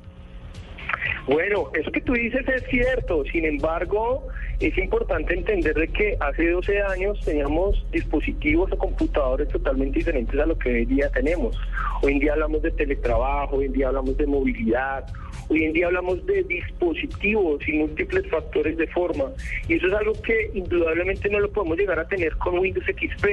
Bueno, 1.28 1.70
eso 1.74 1.92
que 1.92 2.02
tú 2.02 2.14
dices 2.14 2.48
es 2.48 2.64
cierto, 2.64 3.24
sin 3.32 3.46
embargo, 3.46 4.28
es 4.60 4.78
importante 4.78 5.34
entender 5.34 5.74
de 5.74 5.88
que 5.88 6.18
hace 6.20 6.50
12 6.50 6.82
años 6.82 7.20
teníamos 7.24 7.86
dispositivos 7.92 8.72
o 8.72 8.78
computadores 8.78 9.48
totalmente 9.50 10.00
diferentes 10.00 10.40
a 10.40 10.46
lo 10.46 10.58
que 10.58 10.70
hoy 10.70 10.86
día 10.86 11.10
tenemos. 11.10 11.60
Hoy 12.02 12.14
en 12.14 12.20
día 12.20 12.34
hablamos 12.34 12.62
de 12.62 12.72
teletrabajo, 12.72 13.58
hoy 13.58 13.66
en 13.66 13.74
día 13.74 13.88
hablamos 13.88 14.18
de 14.18 14.28
movilidad, 14.28 15.06
hoy 15.50 15.64
en 15.64 15.74
día 15.74 15.88
hablamos 15.88 16.26
de 16.26 16.44
dispositivos 16.44 17.68
y 17.68 17.74
múltiples 17.74 18.30
factores 18.30 18.78
de 18.78 18.88
forma, 18.88 19.26
y 19.68 19.76
eso 19.76 19.88
es 19.88 19.94
algo 19.94 20.14
que 20.22 20.52
indudablemente 20.54 21.30
no 21.30 21.40
lo 21.40 21.52
podemos 21.52 21.78
llegar 21.78 22.00
a 22.00 22.08
tener 22.08 22.36
con 22.38 22.60
Windows 22.60 22.86
XP. 22.86 23.26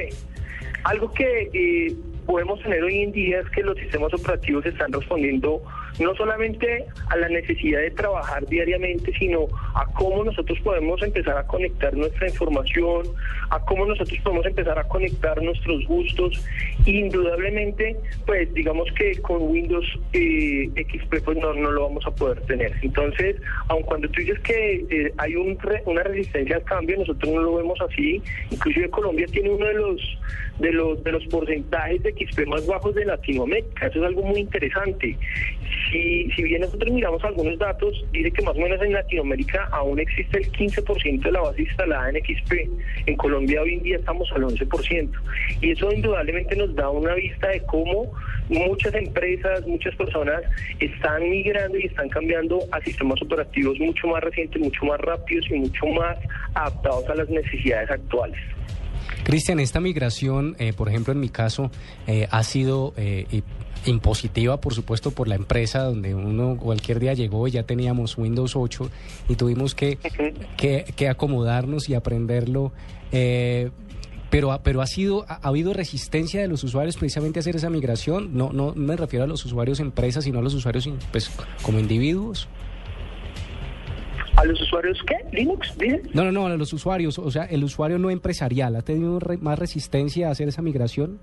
Algo 0.85 1.13
que 1.13 1.51
eh, 1.53 1.95
podemos 2.27 2.63
tener 2.63 2.83
hoy 2.83 3.03
en 3.03 3.13
día 3.13 3.41
es 3.41 3.51
que 3.51 3.63
los 3.63 3.77
sistemas 3.77 4.15
operativos 4.15 4.65
están 4.65 4.93
respondiendo 4.93 5.63
no 5.99 6.15
solamente 6.15 6.85
a 7.09 7.17
la 7.17 7.29
necesidad 7.29 7.81
de 7.81 7.91
trabajar 7.91 8.47
diariamente, 8.47 9.13
sino 9.19 9.47
a 9.75 9.87
cómo 9.95 10.25
nosotros 10.25 10.59
podemos 10.61 11.03
empezar 11.03 11.37
a 11.37 11.47
conectar 11.47 11.95
nuestra 11.95 12.29
información, 12.29 13.07
a 13.51 13.59
cómo 13.65 13.85
nosotros 13.87 14.19
podemos 14.23 14.47
empezar 14.47 14.79
a 14.79 14.85
conectar 14.85 15.43
nuestros 15.43 15.85
gustos. 15.87 16.45
Indudablemente, 16.87 17.97
pues 18.27 18.53
digamos 18.55 18.91
que 18.93 19.21
con 19.23 19.43
Windows 19.43 19.87
eh, 20.13 20.69
XP 20.77 21.23
pues 21.25 21.37
no, 21.39 21.53
no 21.55 21.71
lo 21.71 21.83
vamos 21.83 22.07
a 22.07 22.11
poder 22.11 22.41
tener. 22.43 22.73
Entonces, 22.83 23.37
aun 23.69 23.83
cuando 23.83 24.09
tú 24.09 24.21
dices 24.21 24.39
que 24.41 24.85
eh, 24.91 25.13
hay 25.19 25.35
un 25.35 25.59
re- 25.59 25.83
una 25.87 26.03
resistencia 26.03 26.57
al 26.57 26.65
cambio, 26.65 26.99
nosotros 26.99 27.33
no 27.33 27.43
lo 27.43 27.57
vemos 27.57 27.79
así. 27.81 28.23
Inclusive 28.51 28.91
Colombia 28.91 29.27
tiene 29.31 29.51
uno 29.51 29.67
de 29.67 29.75
los 29.75 30.19
de 30.59 30.73
los 30.73 31.03
de 31.05 31.13
los 31.13 31.25
porcentajes 31.27 32.03
de 32.03 32.13
XP 32.13 32.47
más 32.47 32.67
bajos 32.67 32.95
de 32.95 33.05
Latinoamérica. 33.07 33.87
Eso 33.87 33.99
es 34.01 34.05
algo 34.07 34.23
muy 34.23 34.41
interesante. 34.41 35.17
Si, 35.91 36.31
si 36.37 36.43
bien 36.43 36.61
nosotros 36.61 36.93
miramos 36.93 37.23
algunos 37.25 37.59
datos, 37.59 38.05
dice 38.13 38.31
que 38.31 38.43
más 38.43 38.57
o 38.57 38.61
menos 38.61 38.81
en 38.83 38.93
Latinoamérica 38.93 39.69
aún 39.73 39.99
existe 39.99 40.39
el 40.39 40.53
15% 40.53 41.23
de 41.23 41.33
la 41.33 41.41
base 41.41 41.63
instalada 41.63 42.11
en 42.11 42.17
XP. 42.17 42.53
En 43.07 43.17
Colombia 43.17 43.63
hoy 43.63 43.75
en 43.75 43.83
día 43.83 43.97
estamos 43.97 44.31
al 44.33 44.43
11%. 44.43 45.11
Y 45.61 45.71
eso 45.73 45.93
indudablemente 45.93 46.57
nos 46.57 46.75
da 46.75 46.91
una 46.91 47.15
vista 47.15 47.49
de 47.49 47.61
cómo 47.63 48.13
muchas 48.49 48.95
empresas, 48.95 49.67
muchas 49.67 49.95
personas 49.97 50.43
están 50.79 51.29
migrando 51.29 51.79
y 51.79 51.87
están 51.87 52.09
cambiando 52.09 52.61
a 52.73 52.81
sistemas 52.81 53.21
operativos 53.23 53.79
mucho 53.79 54.09
más 54.09 54.23
recientes, 54.23 54.61
mucho 54.61 54.85
más 54.85 55.01
rápidos 55.01 55.47
y 55.51 55.55
mucho 55.55 55.87
más 55.87 56.19
adaptados 56.55 57.09
a 57.09 57.15
las 57.15 57.29
necesidades 57.29 57.91
actuales. 57.91 58.39
Cristian, 59.25 59.61
esta 59.61 59.81
migración, 59.81 60.57
eh, 60.59 60.73
por 60.73 60.89
ejemplo, 60.89 61.13
en 61.13 61.21
mi 61.21 61.29
caso, 61.29 61.71
eh, 62.07 62.27
ha 62.31 62.43
sido 62.43 62.95
eh, 62.97 63.27
impositiva, 63.87 64.61
por 64.61 64.75
supuesto, 64.75 65.11
por 65.11 65.27
la 65.29 65.35
empresa, 65.37 65.83
donde 65.85 66.15
uno 66.15 66.57
cualquier 66.59 67.01
día 67.01 67.15
llegó 67.15 67.47
y 67.49 67.53
ya 67.53 67.63
teníamos 67.63 68.19
Windows 68.19 68.55
8 68.57 68.91
y 69.29 69.37
tuvimos 69.37 69.75
que, 69.75 69.99
que, 70.57 70.85
que 70.97 71.09
acomodarnos 71.09 71.89
y 71.89 71.95
aprenderlo. 71.95 72.73
eh, 73.13 73.71
pero, 74.31 74.53
ha- 74.53 74.63
pero 74.63 74.81
ha 74.81 74.87
sido 74.87 75.25
ha, 75.29 75.35
ha 75.43 75.49
habido 75.49 75.73
resistencia 75.73 76.41
de 76.41 76.47
los 76.47 76.63
usuarios 76.63 76.97
precisamente 76.97 77.39
a 77.39 77.41
hacer 77.41 77.57
esa 77.57 77.69
migración. 77.69 78.31
No, 78.33 78.53
no 78.53 78.75
me 78.77 78.97
refiero 78.97 79.25
a 79.25 79.27
los 79.27 79.45
usuarios 79.45 79.81
empresas, 79.81 80.23
sino 80.23 80.39
a 80.39 80.43
los 80.43 80.55
usuarios 80.55 80.89
pues, 81.11 81.31
como 81.63 81.81
individuos. 81.81 82.47
¿A 84.37 84.45
los 84.45 84.61
usuarios 84.63 84.99
qué? 85.07 85.17
¿Linux? 85.37 85.75
No, 86.15 86.25
no, 86.25 86.33
no, 86.33 86.47
a 86.47 86.57
los 86.57 86.73
usuarios. 86.73 87.19
O 87.19 87.31
sea, 87.31 87.45
el 87.45 87.65
usuario 87.65 87.99
no 87.99 88.09
empresarial 88.11 88.77
ha 88.77 88.83
tenido 88.83 89.19
re- 89.19 89.37
más 89.39 89.59
resistencia 89.59 90.29
a 90.29 90.31
hacer 90.31 90.49
esa 90.49 90.63
migración. 90.63 91.19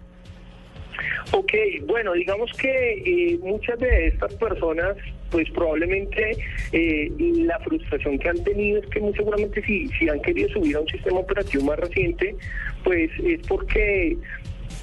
Ok, 1.31 1.53
bueno, 1.85 2.13
digamos 2.13 2.51
que 2.53 2.93
eh, 3.05 3.37
muchas 3.41 3.79
de 3.79 4.07
estas 4.07 4.33
personas, 4.35 4.95
pues 5.29 5.49
probablemente 5.51 6.37
eh, 6.71 7.11
la 7.19 7.59
frustración 7.59 8.17
que 8.17 8.29
han 8.29 8.43
tenido 8.43 8.79
es 8.79 8.87
que 8.87 8.99
muy 8.99 9.13
seguramente 9.13 9.61
si, 9.63 9.87
si 9.89 10.09
han 10.09 10.21
querido 10.21 10.49
subir 10.49 10.75
a 10.75 10.81
un 10.81 10.87
sistema 10.87 11.19
operativo 11.19 11.63
más 11.65 11.79
reciente, 11.79 12.35
pues 12.83 13.11
es 13.23 13.45
porque 13.47 14.17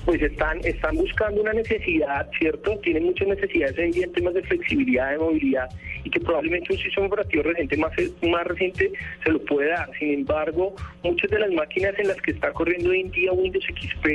pues 0.04 0.20
están 0.20 0.58
están 0.64 0.96
buscando 0.96 1.40
una 1.40 1.52
necesidad, 1.52 2.28
¿cierto? 2.38 2.78
Tienen 2.78 3.04
muchas 3.04 3.28
necesidades 3.28 3.78
en 3.78 3.90
día 3.90 4.04
en 4.04 4.12
temas 4.12 4.34
de 4.34 4.42
flexibilidad, 4.42 5.12
de 5.12 5.18
movilidad, 5.18 5.68
y 6.04 6.10
que 6.10 6.20
probablemente 6.20 6.72
un 6.72 6.78
sistema 6.78 7.06
operativo 7.06 7.42
reciente 7.42 7.76
más, 7.76 7.92
más 8.22 8.46
reciente 8.46 8.92
se 9.24 9.30
lo 9.30 9.42
puede 9.44 9.70
dar. 9.70 9.90
Sin 9.98 10.12
embargo, 10.12 10.74
muchas 11.02 11.30
de 11.30 11.38
las 11.38 11.50
máquinas 11.52 11.98
en 11.98 12.08
las 12.08 12.20
que 12.20 12.32
está 12.32 12.52
corriendo 12.52 12.90
hoy 12.90 13.00
en 13.00 13.10
día 13.10 13.32
Windows 13.32 13.64
XP, 13.64 14.06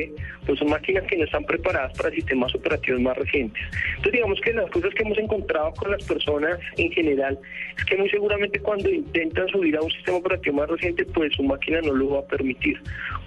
pues 0.49 0.57
son 0.57 0.71
máquinas 0.71 1.03
que 1.03 1.15
no 1.15 1.25
están 1.25 1.43
preparadas 1.45 1.95
para 1.95 2.09
sistemas 2.09 2.55
operativos 2.55 2.99
más 3.01 3.15
recientes. 3.15 3.61
Entonces 3.89 4.13
digamos 4.13 4.41
que 4.41 4.51
las 4.51 4.71
cosas 4.71 4.91
que 4.95 5.03
hemos 5.03 5.19
encontrado 5.19 5.71
con 5.73 5.91
las 5.91 6.03
personas 6.05 6.59
en 6.75 6.91
general 6.91 7.37
es 7.77 7.85
que 7.85 7.95
muy 7.95 8.09
seguramente 8.09 8.59
cuando 8.59 8.89
intentan 8.89 9.47
subir 9.49 9.77
a 9.77 9.81
un 9.83 9.91
sistema 9.91 10.17
operativo 10.17 10.55
más 10.55 10.67
reciente, 10.67 11.05
pues 11.05 11.35
su 11.35 11.43
máquina 11.43 11.81
no 11.81 11.93
lo 11.93 12.09
va 12.09 12.19
a 12.21 12.25
permitir. 12.25 12.81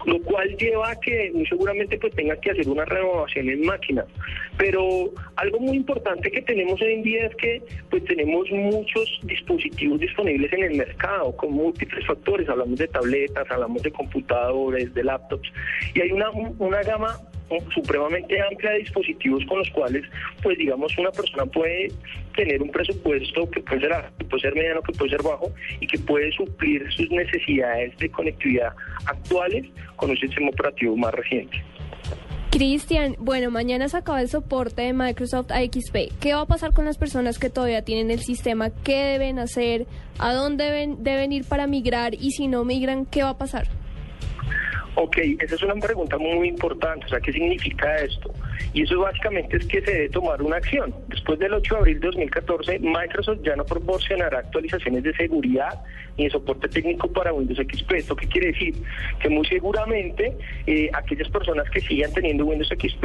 Lo 0.04 0.20
cual 0.22 0.56
lleva 0.56 0.90
a 0.90 0.98
que 0.98 1.30
muy 1.32 1.46
seguramente 1.46 1.96
pues 1.96 2.12
tenga 2.16 2.34
que 2.40 2.50
hacer 2.50 2.68
una 2.68 2.84
renovación 2.86 3.48
en 3.48 3.66
máquina. 3.66 4.04
Pero 4.58 5.12
algo 5.36 5.60
muy 5.60 5.76
importante 5.76 6.28
que 6.28 6.42
tenemos 6.42 6.82
hoy 6.82 6.94
en 6.94 7.02
día 7.04 7.26
es 7.26 7.36
que 7.36 7.62
pues 7.88 8.04
tenemos 8.04 8.50
muchos 8.50 9.20
dispositivos 9.22 10.00
disponibles 10.00 10.52
en 10.52 10.64
el 10.64 10.74
mercado 10.74 11.36
con 11.36 11.52
múltiples 11.52 12.04
factores. 12.04 12.48
Hablamos 12.48 12.80
de 12.80 12.88
tabletas, 12.88 13.48
hablamos 13.48 13.80
de 13.84 13.92
computadores, 13.92 14.92
de 14.92 15.04
laptops 15.04 15.52
y 15.94 16.00
hay 16.00 16.10
una, 16.10 16.30
una 16.30 16.82
gama 16.82 17.11
supremamente 17.74 18.40
amplia 18.40 18.72
de 18.72 18.78
dispositivos 18.78 19.44
con 19.46 19.58
los 19.58 19.70
cuales, 19.70 20.04
pues 20.42 20.58
digamos, 20.58 20.96
una 20.98 21.10
persona 21.10 21.46
puede 21.46 21.88
tener 22.34 22.62
un 22.62 22.70
presupuesto 22.70 23.50
que 23.50 23.60
puede 23.60 23.80
ser 23.80 23.92
que 24.18 24.24
puede 24.24 24.40
ser 24.42 24.54
mediano, 24.54 24.82
que 24.82 24.92
puede 24.92 25.10
ser 25.10 25.22
bajo 25.22 25.52
y 25.80 25.86
que 25.86 25.98
puede 25.98 26.32
suplir 26.32 26.90
sus 26.92 27.10
necesidades 27.10 27.96
de 27.98 28.10
conectividad 28.10 28.72
actuales 29.06 29.66
con 29.96 30.10
un 30.10 30.16
sistema 30.16 30.48
operativo 30.48 30.96
más 30.96 31.12
reciente. 31.14 31.62
Cristian, 32.50 33.16
bueno, 33.18 33.50
mañana 33.50 33.88
se 33.88 33.96
acaba 33.96 34.20
el 34.20 34.28
soporte 34.28 34.82
de 34.82 34.92
Microsoft 34.92 35.50
a 35.50 35.62
XP. 35.62 36.12
¿Qué 36.20 36.34
va 36.34 36.42
a 36.42 36.46
pasar 36.46 36.74
con 36.74 36.84
las 36.84 36.98
personas 36.98 37.38
que 37.38 37.48
todavía 37.48 37.82
tienen 37.82 38.10
el 38.10 38.20
sistema? 38.20 38.68
¿Qué 38.68 39.04
deben 39.04 39.38
hacer? 39.38 39.86
¿A 40.18 40.34
dónde 40.34 40.64
deben, 40.64 41.02
deben 41.02 41.32
ir 41.32 41.44
para 41.46 41.66
migrar? 41.66 42.12
Y 42.12 42.32
si 42.32 42.48
no 42.48 42.66
migran, 42.66 43.06
¿qué 43.06 43.22
va 43.22 43.30
a 43.30 43.38
pasar? 43.38 43.68
Ok, 44.94 45.16
esa 45.38 45.54
es 45.54 45.62
una 45.62 45.74
pregunta 45.76 46.18
muy 46.18 46.48
importante. 46.48 47.06
O 47.06 47.08
sea, 47.08 47.20
¿qué 47.20 47.32
significa 47.32 47.98
esto? 48.00 48.30
Y 48.72 48.82
eso 48.82 49.00
básicamente 49.00 49.56
es 49.56 49.66
que 49.66 49.80
se 49.82 49.90
debe 49.90 50.08
tomar 50.08 50.42
una 50.42 50.56
acción. 50.56 50.94
Después 51.08 51.38
del 51.38 51.54
8 51.54 51.74
de 51.74 51.80
abril 51.80 52.00
de 52.00 52.06
2014, 52.06 52.78
Microsoft 52.80 53.40
ya 53.42 53.56
no 53.56 53.64
proporcionará 53.64 54.38
actualizaciones 54.38 55.02
de 55.02 55.14
seguridad 55.14 55.82
ni 56.16 56.24
de 56.24 56.30
soporte 56.30 56.68
técnico 56.68 57.08
para 57.08 57.32
Windows 57.32 57.58
XP. 57.58 57.92
¿Esto 57.92 58.16
qué 58.16 58.26
quiere 58.26 58.48
decir? 58.48 58.74
Que 59.20 59.28
muy 59.28 59.46
seguramente 59.46 60.36
eh, 60.66 60.90
aquellas 60.92 61.28
personas 61.28 61.68
que 61.70 61.80
sigan 61.80 62.12
teniendo 62.12 62.44
Windows 62.44 62.68
XP, 62.68 63.04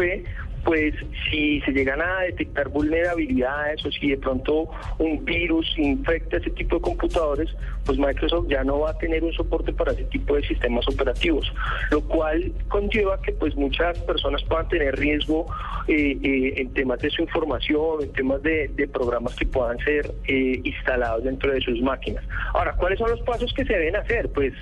pues 0.63 0.93
si 1.29 1.61
se 1.61 1.71
llegan 1.71 2.01
a 2.01 2.21
detectar 2.21 2.67
vulnerabilidades 2.69 3.85
o 3.85 3.91
si 3.91 4.09
de 4.09 4.17
pronto 4.17 4.69
un 4.97 5.23
virus 5.23 5.65
infecta 5.77 6.37
ese 6.37 6.49
tipo 6.49 6.75
de 6.75 6.81
computadores, 6.81 7.49
pues 7.85 7.97
Microsoft 7.97 8.47
ya 8.49 8.63
no 8.65 8.79
va 8.81 8.91
a 8.91 8.97
tener 8.97 9.23
un 9.23 9.31
soporte 9.31 9.71
para 9.71 9.93
ese 9.93 10.03
tipo 10.05 10.35
de 10.35 10.45
sistemas 10.45 10.85
operativos, 10.89 11.51
lo 11.89 12.01
cual 12.01 12.51
conlleva 12.67 13.21
que 13.21 13.31
pues 13.31 13.55
muchas 13.55 13.97
personas 13.99 14.43
puedan 14.43 14.67
tener 14.67 14.97
riesgo 14.97 15.46
eh, 15.87 16.17
eh, 16.21 16.53
en 16.57 16.73
temas 16.73 16.99
de 16.99 17.09
su 17.09 17.21
información, 17.21 18.03
en 18.03 18.11
temas 18.13 18.41
de, 18.43 18.89
programas 18.91 19.35
que 19.35 19.45
puedan 19.45 19.77
ser 19.79 20.13
eh, 20.27 20.59
instalados 20.63 21.23
dentro 21.23 21.51
de 21.51 21.61
sus 21.61 21.81
máquinas. 21.81 22.23
Ahora, 22.53 22.73
¿cuáles 22.73 22.99
son 22.99 23.09
los 23.11 23.21
pasos 23.21 23.53
que 23.53 23.65
se 23.65 23.73
deben 23.73 23.95
hacer? 23.95 24.29
Pues 24.29 24.53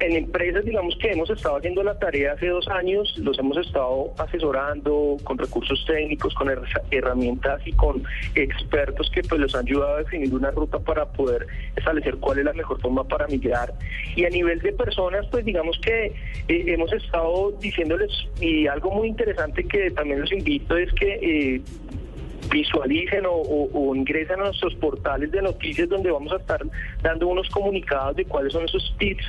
en 0.00 0.16
empresas, 0.16 0.64
digamos 0.64 0.96
que 0.96 1.12
hemos 1.12 1.30
estado 1.30 1.56
haciendo 1.56 1.82
la 1.82 1.98
tarea 1.98 2.32
hace 2.32 2.48
dos 2.48 2.68
años, 2.68 3.16
los 3.18 3.38
hemos 3.38 3.56
estado 3.56 4.12
asesorando 4.18 5.16
con 5.24 5.38
recursos 5.38 5.84
técnicos, 5.86 6.34
con 6.34 6.50
herramientas 6.90 7.60
y 7.66 7.72
con 7.72 8.02
expertos 8.34 9.10
que 9.10 9.22
pues 9.22 9.40
los 9.40 9.54
han 9.54 9.66
ayudado 9.66 9.96
a 9.96 9.98
definir 9.98 10.34
una 10.34 10.50
ruta 10.50 10.78
para 10.78 11.06
poder 11.06 11.46
establecer 11.76 12.16
cuál 12.16 12.38
es 12.38 12.44
la 12.44 12.52
mejor 12.52 12.80
forma 12.80 13.04
para 13.04 13.26
migrar. 13.26 13.72
Y 14.14 14.24
a 14.24 14.30
nivel 14.30 14.60
de 14.60 14.72
personas, 14.72 15.26
pues 15.30 15.44
digamos 15.44 15.78
que 15.78 16.06
eh, 16.48 16.64
hemos 16.66 16.92
estado 16.92 17.52
diciéndoles, 17.60 18.10
y 18.40 18.66
algo 18.66 18.90
muy 18.90 19.08
interesante 19.08 19.64
que 19.64 19.90
también 19.90 20.20
los 20.20 20.32
invito 20.32 20.76
es 20.76 20.92
que 20.94 21.14
eh, 21.22 21.62
visualicen 22.56 23.24
o, 23.28 23.94
ingresen 23.94 24.40
a 24.40 24.44
nuestros 24.44 24.74
portales 24.76 25.30
de 25.30 25.42
noticias 25.42 25.88
donde 25.88 26.10
vamos 26.10 26.32
a 26.32 26.36
estar 26.36 26.60
dando 27.02 27.28
unos 27.28 27.48
comunicados 27.50 28.16
de 28.16 28.24
cuáles 28.24 28.52
son 28.52 28.64
esos 28.64 28.94
tips 28.98 29.24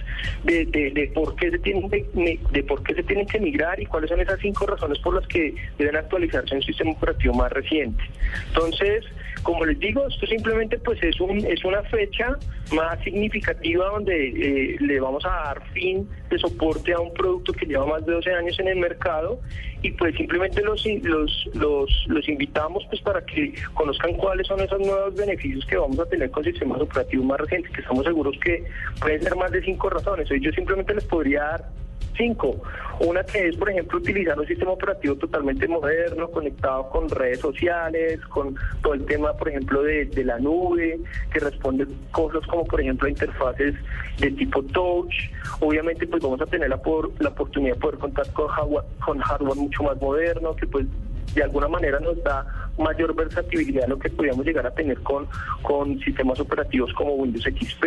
de, 0.45 0.65
de, 0.65 1.11
por 1.13 1.35
qué 1.35 1.51
se 1.51 1.59
tienen 1.59 1.89
de, 1.89 2.63
por 2.63 2.81
qué 2.83 2.93
se 2.93 3.03
tienen 3.03 3.27
que 3.27 3.39
migrar 3.39 3.79
y 3.81 3.85
cuáles 3.85 4.09
son 4.09 4.21
esas 4.21 4.39
cinco 4.39 4.65
razones 4.65 4.97
por 4.99 5.15
las 5.15 5.27
que 5.27 5.53
deben 5.77 5.97
actualizarse 5.97 6.51
en 6.51 6.57
un 6.57 6.63
sistema 6.63 6.91
operativo 6.91 7.33
más 7.33 7.51
reciente. 7.51 8.01
Entonces, 8.47 9.03
como 9.47 9.63
les 9.63 9.79
digo, 9.79 10.05
esto 10.05 10.27
simplemente 10.27 10.77
pues 10.77 11.01
es 11.01 11.21
un 11.21 11.37
es 11.37 11.63
una 11.63 11.81
fecha 11.83 12.37
más 12.73 13.01
significativa 13.01 13.85
donde 13.91 14.27
eh, 14.27 14.75
le 14.81 14.99
vamos 14.99 15.25
a 15.25 15.29
dar 15.29 15.71
fin 15.71 16.05
de 16.29 16.37
soporte 16.37 16.91
a 16.91 16.99
un 16.99 17.13
producto 17.13 17.53
que 17.53 17.65
lleva 17.65 17.85
más 17.85 18.05
de 18.05 18.11
12 18.11 18.29
años 18.33 18.59
en 18.59 18.67
el 18.67 18.75
mercado 18.75 19.39
y 19.81 19.91
pues 19.91 20.17
simplemente 20.17 20.61
los 20.61 20.85
los 21.01 21.49
los, 21.53 21.89
los 22.09 22.27
invitamos 22.27 22.85
pues 22.89 23.01
para 23.03 23.25
que 23.25 23.53
conozcan 23.73 24.15
cuáles 24.15 24.47
son 24.47 24.59
esos 24.59 24.81
nuevos 24.81 25.15
beneficios 25.15 25.65
que 25.65 25.77
vamos 25.77 25.97
a 25.97 26.05
tener 26.07 26.29
con 26.29 26.43
sistemas 26.43 26.81
operativos 26.81 27.25
más 27.25 27.39
recientes, 27.39 27.71
que 27.71 27.79
estamos 27.79 28.03
seguros 28.03 28.35
que 28.43 28.65
pueden 28.99 29.23
ser 29.23 29.33
más 29.37 29.49
de 29.49 29.61
cinco 29.61 29.89
razones. 29.89 30.29
Hoy 30.29 30.41
yo 30.41 30.51
simplemente 30.51 30.93
les 30.93 31.05
podría 31.05 31.43
dar 31.43 31.69
cinco. 32.17 32.61
Una 32.99 33.23
que 33.23 33.49
es, 33.49 33.57
por 33.57 33.69
ejemplo, 33.69 33.99
utilizar 33.99 34.39
un 34.39 34.47
sistema 34.47 34.71
operativo 34.71 35.15
totalmente 35.15 35.67
moderno, 35.67 36.29
conectado 36.29 36.89
con 36.89 37.07
redes 37.09 37.39
sociales, 37.39 38.19
con 38.25 38.55
todo 38.81 38.95
el 38.95 39.05
tema, 39.05 39.33
por 39.33 39.49
ejemplo, 39.49 39.83
de, 39.83 40.09
la 40.25 40.39
nube, 40.39 40.99
que 41.31 41.39
responde 41.39 41.85
cosas 42.11 42.45
como, 42.47 42.65
por 42.65 42.81
ejemplo, 42.81 43.07
interfaces 43.07 43.75
de 44.19 44.31
tipo 44.31 44.63
touch. 44.63 45.13
Obviamente, 45.59 46.07
pues 46.07 46.23
vamos 46.23 46.41
a 46.41 46.45
tener 46.47 46.69
la, 46.69 46.81
por, 46.81 47.11
la 47.21 47.29
oportunidad 47.29 47.75
de 47.75 47.79
poder 47.79 47.99
contar 47.99 48.33
con 48.33 48.47
hardware, 48.47 48.85
con 49.05 49.19
hardware 49.19 49.57
mucho 49.57 49.83
más 49.83 50.01
moderno, 50.01 50.55
que 50.55 50.65
pues 50.65 50.87
de 51.35 51.43
alguna 51.43 51.67
manera 51.67 51.99
nos 51.99 52.21
da 52.23 52.45
mayor 52.79 53.13
versatilidad 53.15 53.85
a 53.85 53.87
lo 53.87 53.99
que 53.99 54.09
podríamos 54.09 54.45
llegar 54.45 54.65
a 54.65 54.71
tener 54.71 54.99
con, 55.01 55.27
con 55.61 55.99
sistemas 55.99 56.39
operativos 56.39 56.91
como 56.93 57.13
Windows 57.13 57.45
XP. 57.45 57.85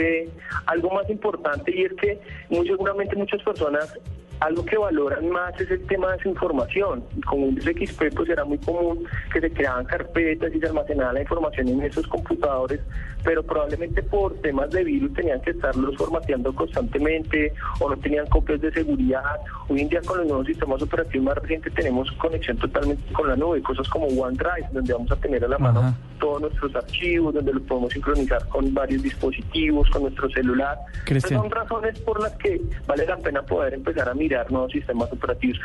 Algo 0.67 0.91
más 0.91 1.09
importante 1.11 1.75
y 1.75 1.83
es 1.83 1.93
que 1.95 2.21
muy 2.49 2.67
seguramente 2.67 3.17
muchas 3.17 3.43
personas 3.43 3.99
algo 4.41 4.65
que 4.65 4.77
valoran 4.77 5.29
más 5.29 5.59
es 5.61 5.71
el 5.71 5.87
tema 5.87 6.13
de 6.13 6.23
su 6.23 6.29
información. 6.31 7.05
Con 7.27 7.43
Windows 7.43 7.67
XP 7.67 8.15
pues 8.17 8.29
era 8.29 8.45
muy 8.45 8.59
común 8.59 9.05
que 9.33 9.41
se 9.41 9.51
creaban 9.51 9.85
carpetas 9.85 10.53
y 10.55 10.59
se 10.59 10.67
almacenaba 10.67 11.13
la 11.13 11.21
información 11.21 11.69
en 11.69 11.83
esos 11.83 12.07
computadores, 12.07 12.81
pero 13.23 13.43
probablemente 13.43 14.03
por 14.03 14.35
temas 14.41 14.71
de 14.71 14.83
virus 14.83 15.13
tenían 15.13 15.41
que 15.43 15.51
estarlos 15.51 15.95
formateando 15.97 16.55
constantemente 16.55 17.53
o 17.81 17.91
no 17.91 17.97
tenían 17.99 18.27
copias 18.27 18.61
de 18.63 18.73
seguridad. 18.73 19.41
Hoy 19.69 19.83
en 19.83 19.89
día 19.91 20.01
con 20.01 20.19
los 20.19 20.27
nuevos 20.27 20.47
sistemas 20.47 20.81
operativos 20.81 21.27
más 21.27 21.37
recientes 21.37 21.75
tenemos 21.75 22.11
conexión 22.13 22.57
totalmente 22.57 23.13
con 23.13 23.29
la 23.29 23.37
nube, 23.37 23.63
cosas 23.63 23.89
como 23.91 24.07
OneDrive, 24.07 24.69
donde 24.73 24.93
vamos 24.93 25.11
a 25.13 25.17
tener 25.17 25.45
a 25.45 25.49
la 25.49 25.59
mano 25.59 25.95
todos 26.19 26.41
nuestros 26.43 26.75
archivos, 26.75 27.35
donde 27.35 27.53
los 27.53 27.63
podemos 27.63 27.93
sincronizar 27.93 28.47
con 28.49 28.73
varios 28.73 29.03
dispositivos, 29.03 29.89
con 29.91 30.03
nuestro 30.03 30.31
celular. 30.31 30.79
son 31.27 31.51
razones 31.51 31.99
por 32.01 32.23
las 32.23 32.33
que 32.37 32.61
vale 32.87 33.07
la 33.07 33.17
pena 33.17 33.43
poder 33.43 33.75
empezar 33.75 34.09
a 34.09 34.15
mirar 34.15 34.30
nuevos 34.51 34.73
sistemas 34.73 35.13
operativos. 35.13 35.59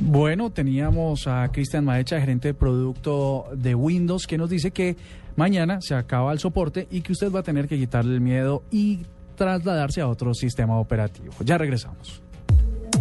Bueno, 0.00 0.50
teníamos 0.50 1.26
a 1.26 1.48
Cristian 1.48 1.84
Maecha, 1.84 2.20
gerente 2.20 2.48
de 2.48 2.54
producto 2.54 3.46
de 3.52 3.74
Windows, 3.74 4.26
que 4.26 4.38
nos 4.38 4.48
dice 4.48 4.70
que 4.70 4.96
mañana 5.36 5.80
se 5.80 5.94
acaba 5.94 6.32
el 6.32 6.38
soporte 6.38 6.86
y 6.90 7.00
que 7.00 7.12
usted 7.12 7.32
va 7.32 7.40
a 7.40 7.42
tener 7.42 7.66
que 7.66 7.76
quitarle 7.76 8.14
el 8.14 8.20
miedo 8.20 8.62
y 8.70 9.00
trasladarse 9.34 10.00
a 10.00 10.08
otro 10.08 10.34
sistema 10.34 10.78
operativo. 10.78 11.32
Ya 11.44 11.58
regresamos. 11.58 12.22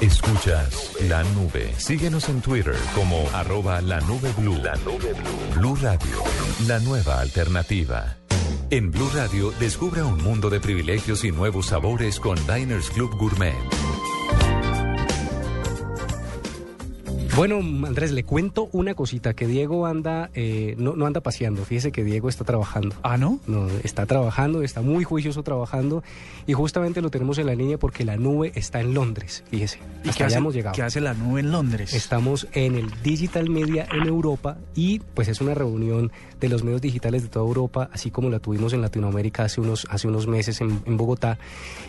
Escuchas 0.00 0.92
la 1.08 1.22
nube. 1.22 1.72
Síguenos 1.78 2.28
en 2.28 2.40
Twitter 2.40 2.74
como 2.94 3.28
arroba 3.32 3.80
la 3.80 4.00
nube 4.00 4.32
blue. 4.36 4.56
La 4.56 4.74
nube 4.76 5.12
blue. 5.12 5.60
Blue 5.60 5.76
Radio, 5.80 6.24
la 6.66 6.80
nueva 6.80 7.20
alternativa. 7.20 8.16
En 8.70 8.90
Blue 8.90 9.10
Radio, 9.14 9.52
descubra 9.60 10.04
un 10.04 10.22
mundo 10.22 10.50
de 10.50 10.58
privilegios 10.58 11.24
y 11.24 11.30
nuevos 11.30 11.66
sabores 11.66 12.18
con 12.18 12.36
Diners 12.46 12.90
Club 12.90 13.16
Gourmet. 13.16 13.54
Bueno, 17.34 17.56
Andrés, 17.86 18.12
le 18.12 18.24
cuento 18.24 18.68
una 18.72 18.94
cosita, 18.94 19.32
que 19.32 19.46
Diego 19.46 19.86
anda, 19.86 20.30
eh, 20.34 20.74
no, 20.76 20.94
no 20.96 21.06
anda 21.06 21.22
paseando, 21.22 21.64
fíjese 21.64 21.90
que 21.90 22.04
Diego 22.04 22.28
está 22.28 22.44
trabajando. 22.44 22.94
¿Ah, 23.02 23.16
no? 23.16 23.40
No, 23.46 23.68
está 23.82 24.04
trabajando, 24.04 24.62
está 24.62 24.82
muy 24.82 25.02
juicioso 25.02 25.42
trabajando 25.42 26.04
y 26.46 26.52
justamente 26.52 27.00
lo 27.00 27.08
tenemos 27.10 27.38
en 27.38 27.46
la 27.46 27.54
línea 27.54 27.78
porque 27.78 28.04
la 28.04 28.18
nube 28.18 28.52
está 28.54 28.80
en 28.80 28.92
Londres, 28.92 29.44
fíjese. 29.50 29.78
¿Y 30.04 30.10
Hasta 30.10 30.18
qué 30.18 30.24
hace, 30.24 30.36
hemos 30.36 30.52
llegado. 30.54 30.74
qué 30.76 30.82
hace 30.82 31.00
la 31.00 31.14
nube 31.14 31.40
en 31.40 31.52
Londres? 31.52 31.94
Estamos 31.94 32.48
en 32.52 32.74
el 32.74 32.90
Digital 33.02 33.48
Media 33.48 33.88
en 33.90 34.06
Europa 34.06 34.58
y 34.74 34.98
pues 34.98 35.28
es 35.28 35.40
una 35.40 35.54
reunión 35.54 36.12
de 36.38 36.48
los 36.50 36.62
medios 36.64 36.82
digitales 36.82 37.22
de 37.22 37.28
toda 37.28 37.46
Europa, 37.46 37.88
así 37.94 38.10
como 38.10 38.28
la 38.28 38.40
tuvimos 38.40 38.74
en 38.74 38.82
Latinoamérica 38.82 39.44
hace 39.44 39.60
unos, 39.62 39.86
hace 39.88 40.06
unos 40.06 40.26
meses 40.26 40.60
en, 40.60 40.82
en 40.84 40.96
Bogotá. 40.98 41.38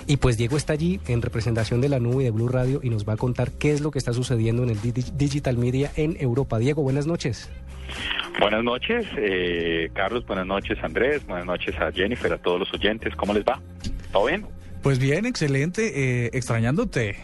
Y 0.08 0.18
pues 0.18 0.38
Diego 0.38 0.56
está 0.56 0.72
allí 0.74 1.02
en 1.08 1.22
representación 1.22 1.82
de 1.82 1.90
la 1.90 2.00
nube 2.00 2.22
y 2.24 2.26
de 2.26 2.32
Blue 2.32 2.48
Radio 2.48 2.80
y 2.82 2.90
nos 2.90 3.06
va 3.08 3.14
a 3.14 3.18
contar 3.18 3.52
qué 3.52 3.74
es 3.74 3.82
lo 3.82 3.92
que 3.92 4.00
está 4.00 4.14
sucediendo 4.14 4.64
en 4.64 4.70
el 4.70 4.80
Di- 4.82 4.94
Digital 5.34 5.58
Media 5.58 5.92
en 5.96 6.16
Europa. 6.20 6.60
Diego, 6.60 6.84
buenas 6.84 7.08
noches. 7.08 7.50
Buenas 8.40 8.64
noches, 8.64 9.06
eh, 9.18 9.90
Carlos, 9.94 10.26
buenas 10.28 10.46
noches, 10.46 10.78
Andrés, 10.84 11.26
buenas 11.26 11.46
noches 11.46 11.76
a 11.80 11.92
Jennifer, 11.92 12.32
a 12.34 12.38
todos 12.38 12.60
los 12.60 12.74
oyentes. 12.74 13.16
¿Cómo 13.16 13.34
les 13.34 13.44
va? 13.44 13.60
¿Todo 14.12 14.28
bien? 14.28 14.46
Pues 14.84 15.00
bien, 15.00 15.26
excelente, 15.26 16.26
eh, 16.26 16.30
extrañándote. 16.34 17.16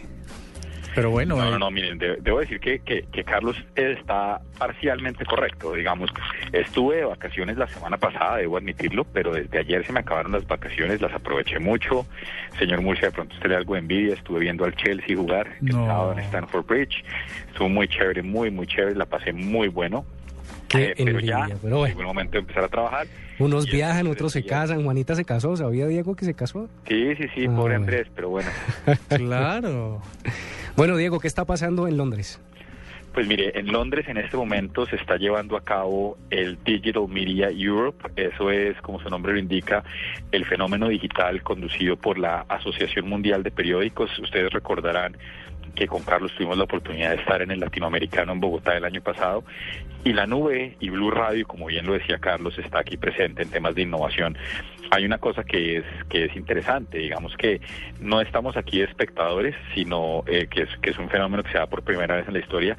Pero 0.94 1.10
bueno, 1.10 1.36
No, 1.36 1.46
eh, 1.46 1.50
no, 1.52 1.58
no, 1.58 1.70
miren, 1.70 1.98
de- 1.98 2.16
debo 2.20 2.40
decir 2.40 2.58
que, 2.60 2.80
que, 2.80 3.02
que 3.12 3.22
Carlos 3.24 3.56
está 3.76 4.40
parcialmente 4.58 5.24
correcto. 5.24 5.74
Digamos, 5.74 6.10
estuve 6.52 6.96
de 6.96 7.04
vacaciones 7.04 7.56
la 7.56 7.68
semana 7.68 7.96
pasada, 7.96 8.38
debo 8.38 8.56
admitirlo, 8.56 9.04
pero 9.04 9.32
desde 9.32 9.58
ayer 9.58 9.86
se 9.86 9.92
me 9.92 10.00
acabaron 10.00 10.32
las 10.32 10.46
vacaciones, 10.46 11.00
las 11.00 11.12
aproveché 11.12 11.58
mucho. 11.58 12.06
Señor 12.58 12.80
Murcia, 12.82 13.06
de 13.08 13.12
pronto 13.12 13.34
usted 13.34 13.48
le 13.48 13.54
da 13.54 13.58
algo 13.60 13.74
de 13.74 13.80
envidia, 13.80 14.14
estuve 14.14 14.40
viendo 14.40 14.64
al 14.64 14.74
Chelsea 14.76 15.16
jugar, 15.16 15.48
que 15.58 15.72
No. 15.72 15.82
estaba 15.82 16.12
en 16.12 16.18
Stanford 16.20 16.66
Bridge. 16.66 17.04
Estuvo 17.48 17.68
muy 17.68 17.86
chévere, 17.88 18.22
muy, 18.22 18.50
muy 18.50 18.66
chévere, 18.66 18.96
la 18.96 19.06
pasé 19.06 19.32
muy 19.32 19.68
bueno. 19.68 20.04
Qué 20.68 20.86
Eh, 20.90 20.94
pero 21.04 21.20
ya, 21.20 21.38
envidia, 21.38 21.56
pero 21.62 21.76
bueno. 21.78 21.88
llegó 21.88 22.00
el 22.00 22.06
momento 22.06 22.32
de 22.32 22.38
empezar 22.40 22.64
a 22.64 22.68
trabajar. 22.68 23.06
Unos 23.38 23.66
viajan, 23.70 24.06
otros 24.06 24.32
se 24.32 24.44
casan. 24.44 24.84
Juanita 24.84 25.14
se 25.14 25.24
casó. 25.24 25.56
¿Sabía 25.56 25.86
Diego 25.86 26.14
que 26.14 26.24
se 26.26 26.34
casó? 26.34 26.68
Sí, 26.86 27.14
sí, 27.16 27.24
sí, 27.34 27.44
Ah, 27.48 27.56
pobre 27.56 27.56
bueno. 27.56 27.76
Andrés, 27.76 28.06
pero 28.14 28.28
bueno. 28.28 28.50
claro. 29.08 30.02
Bueno, 30.76 30.96
Diego, 30.96 31.20
¿qué 31.20 31.28
está 31.28 31.44
pasando 31.44 31.86
en 31.88 31.96
Londres? 31.96 32.40
Pues 33.12 33.26
mire, 33.26 33.58
en 33.58 33.72
Londres 33.72 34.06
en 34.08 34.18
este 34.18 34.36
momento 34.36 34.86
se 34.86 34.94
está 34.94 35.16
llevando 35.16 35.56
a 35.56 35.64
cabo 35.64 36.16
el 36.30 36.62
Digital 36.62 37.08
Media 37.08 37.50
Europe. 37.50 38.08
Eso 38.14 38.52
es, 38.52 38.80
como 38.82 39.00
su 39.00 39.08
nombre 39.08 39.32
lo 39.32 39.38
indica, 39.40 39.82
el 40.30 40.44
fenómeno 40.44 40.88
digital 40.88 41.42
conducido 41.42 41.96
por 41.96 42.18
la 42.18 42.44
Asociación 42.48 43.08
Mundial 43.08 43.42
de 43.42 43.50
Periódicos. 43.50 44.16
Ustedes 44.20 44.52
recordarán 44.52 45.16
que 45.74 45.88
con 45.88 46.02
Carlos 46.04 46.32
tuvimos 46.36 46.56
la 46.56 46.64
oportunidad 46.64 47.10
de 47.10 47.16
estar 47.16 47.42
en 47.42 47.50
el 47.50 47.58
latinoamericano 47.58 48.32
en 48.32 48.40
Bogotá 48.40 48.76
el 48.76 48.84
año 48.84 49.02
pasado 49.02 49.44
y 50.04 50.12
la 50.12 50.26
nube 50.26 50.76
y 50.80 50.90
Blue 50.90 51.10
Radio, 51.10 51.46
como 51.46 51.66
bien 51.66 51.86
lo 51.86 51.94
decía 51.94 52.18
Carlos, 52.18 52.58
está 52.58 52.80
aquí 52.80 52.96
presente 52.96 53.42
en 53.42 53.50
temas 53.50 53.74
de 53.74 53.82
innovación. 53.82 54.36
Hay 54.92 55.04
una 55.04 55.18
cosa 55.18 55.44
que 55.44 55.76
es 55.78 55.84
que 56.08 56.24
es 56.24 56.34
interesante, 56.36 56.98
digamos 56.98 57.36
que 57.36 57.60
no 58.00 58.20
estamos 58.20 58.56
aquí 58.56 58.78
de 58.78 58.84
espectadores, 58.84 59.54
sino 59.74 60.24
eh, 60.26 60.48
que, 60.50 60.62
es, 60.62 60.68
que 60.82 60.90
es 60.90 60.98
un 60.98 61.08
fenómeno 61.08 61.42
que 61.44 61.52
se 61.52 61.58
da 61.58 61.66
por 61.66 61.82
primera 61.82 62.16
vez 62.16 62.26
en 62.26 62.34
la 62.34 62.40
historia 62.40 62.76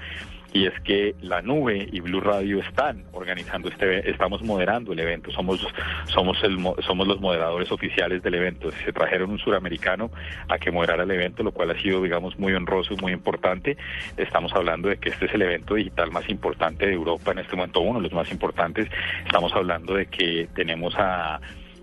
y 0.54 0.66
es 0.66 0.74
que 0.82 1.16
la 1.22 1.42
nube 1.42 1.88
y 1.90 2.02
Blue 2.02 2.20
Radio 2.20 2.60
están 2.60 3.06
organizando 3.14 3.70
este 3.70 3.86
ve- 3.86 4.04
estamos 4.08 4.42
moderando 4.44 4.92
el 4.92 5.00
evento 5.00 5.32
somos 5.32 5.66
somos 6.08 6.44
el 6.44 6.58
mo- 6.58 6.76
somos 6.86 7.08
los 7.08 7.22
moderadores 7.22 7.72
oficiales 7.72 8.22
del 8.22 8.34
evento. 8.36 8.70
Se 8.84 8.92
trajeron 8.92 9.30
un 9.32 9.40
suramericano 9.40 10.12
a 10.50 10.58
que 10.58 10.70
moderara 10.70 11.04
el 11.04 11.12
evento 11.12 11.42
lo 11.44 11.54
cual 11.54 11.72
ha 11.72 11.82
sido 11.82 12.02
digamos 12.04 12.38
muy 12.38 12.52
honroso 12.54 12.98
muy 12.98 13.14
importante. 13.14 13.78
Estamos 14.18 14.52
hablando 14.54 14.90
de 14.90 14.98
que 14.98 15.08
este 15.12 15.28
es 15.28 15.34
el 15.34 15.44
evento 15.44 15.76
digital 15.76 16.12
más 16.12 16.28
importante 16.28 16.86
de 16.86 16.92
Europa 16.94 17.32
en 17.32 17.40
este 17.40 17.56
momento 17.56 17.80
uno 17.80 18.00
de 18.00 18.04
los 18.10 18.14
más 18.14 18.30
importantes. 18.30 18.90
Estamos 19.26 19.54
hablando 19.54 19.94
de 19.94 20.08
que 20.08 20.50
tenemos 20.54 20.94
a 20.98 21.40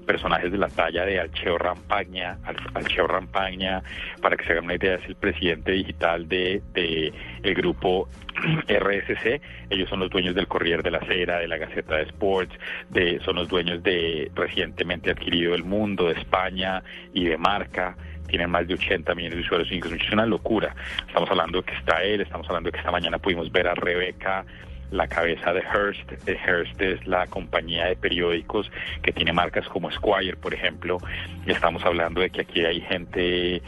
personajes 0.09 0.50
de 0.50 0.56
la 0.56 0.68
talla 0.68 1.04
de 1.04 1.20
Alcheo 1.20 1.59
Rampaña, 1.59 2.38
Al- 2.44 2.56
Alcheo 2.72 3.06
Rampaña, 3.06 3.82
para 4.22 4.36
que 4.36 4.44
se 4.46 4.52
hagan 4.52 4.64
una 4.64 4.74
idea, 4.76 4.94
es 4.94 5.04
el 5.06 5.16
presidente 5.16 5.72
digital 5.72 6.26
de, 6.26 6.62
de 6.72 7.12
el 7.42 7.54
grupo 7.54 8.09
RSC, 8.68 9.40
ellos 9.68 9.88
son 9.90 10.00
los 10.00 10.09
dueños 10.11 10.34
del 10.34 10.48
Corrier 10.48 10.82
de 10.82 10.90
la 10.90 11.00
Cera, 11.00 11.38
de 11.38 11.46
la 11.46 11.59
Gaceta 11.59 11.96
de 11.96 12.04
Sports, 12.04 12.54
de, 12.88 13.20
son 13.24 13.36
los 13.36 13.48
dueños 13.48 13.82
de 13.82 14.30
recientemente 14.34 15.11
adquirido 15.11 15.54
El 15.54 15.64
Mundo, 15.64 16.06
de 16.09 16.18
España 16.18 16.82
y 17.12 17.26
de 17.26 17.36
Marca, 17.36 17.94
tienen 18.28 18.50
más 18.50 18.66
de 18.66 18.74
80 18.74 19.14
millones 19.14 19.36
de 19.38 19.42
usuarios 19.44 19.70
es 19.70 20.12
una 20.12 20.26
locura. 20.26 20.74
Estamos 21.06 21.30
hablando 21.30 21.62
que 21.62 21.74
está 21.74 22.02
él, 22.02 22.20
estamos 22.22 22.46
hablando 22.48 22.70
que 22.70 22.78
esta 22.78 22.90
mañana 22.90 23.18
pudimos 23.18 23.50
ver 23.52 23.68
a 23.68 23.74
Rebeca, 23.74 24.44
la 24.91 25.07
cabeza 25.07 25.53
de 25.53 25.61
Hearst. 25.61 26.12
Eh, 26.28 26.39
Hearst 26.47 26.80
es 26.80 27.07
la 27.07 27.26
compañía 27.26 27.86
de 27.86 27.97
periódicos 27.97 28.70
que 29.03 29.12
tiene 29.12 29.32
marcas 29.32 29.66
como 29.68 29.91
Squire, 29.91 30.36
por 30.36 30.55
ejemplo. 30.55 30.99
Estamos 31.47 31.84
hablando 31.84 32.20
de 32.20 32.30
que 32.30 32.41
aquí 32.43 32.64
hay 32.64 32.80
gente 32.82 33.62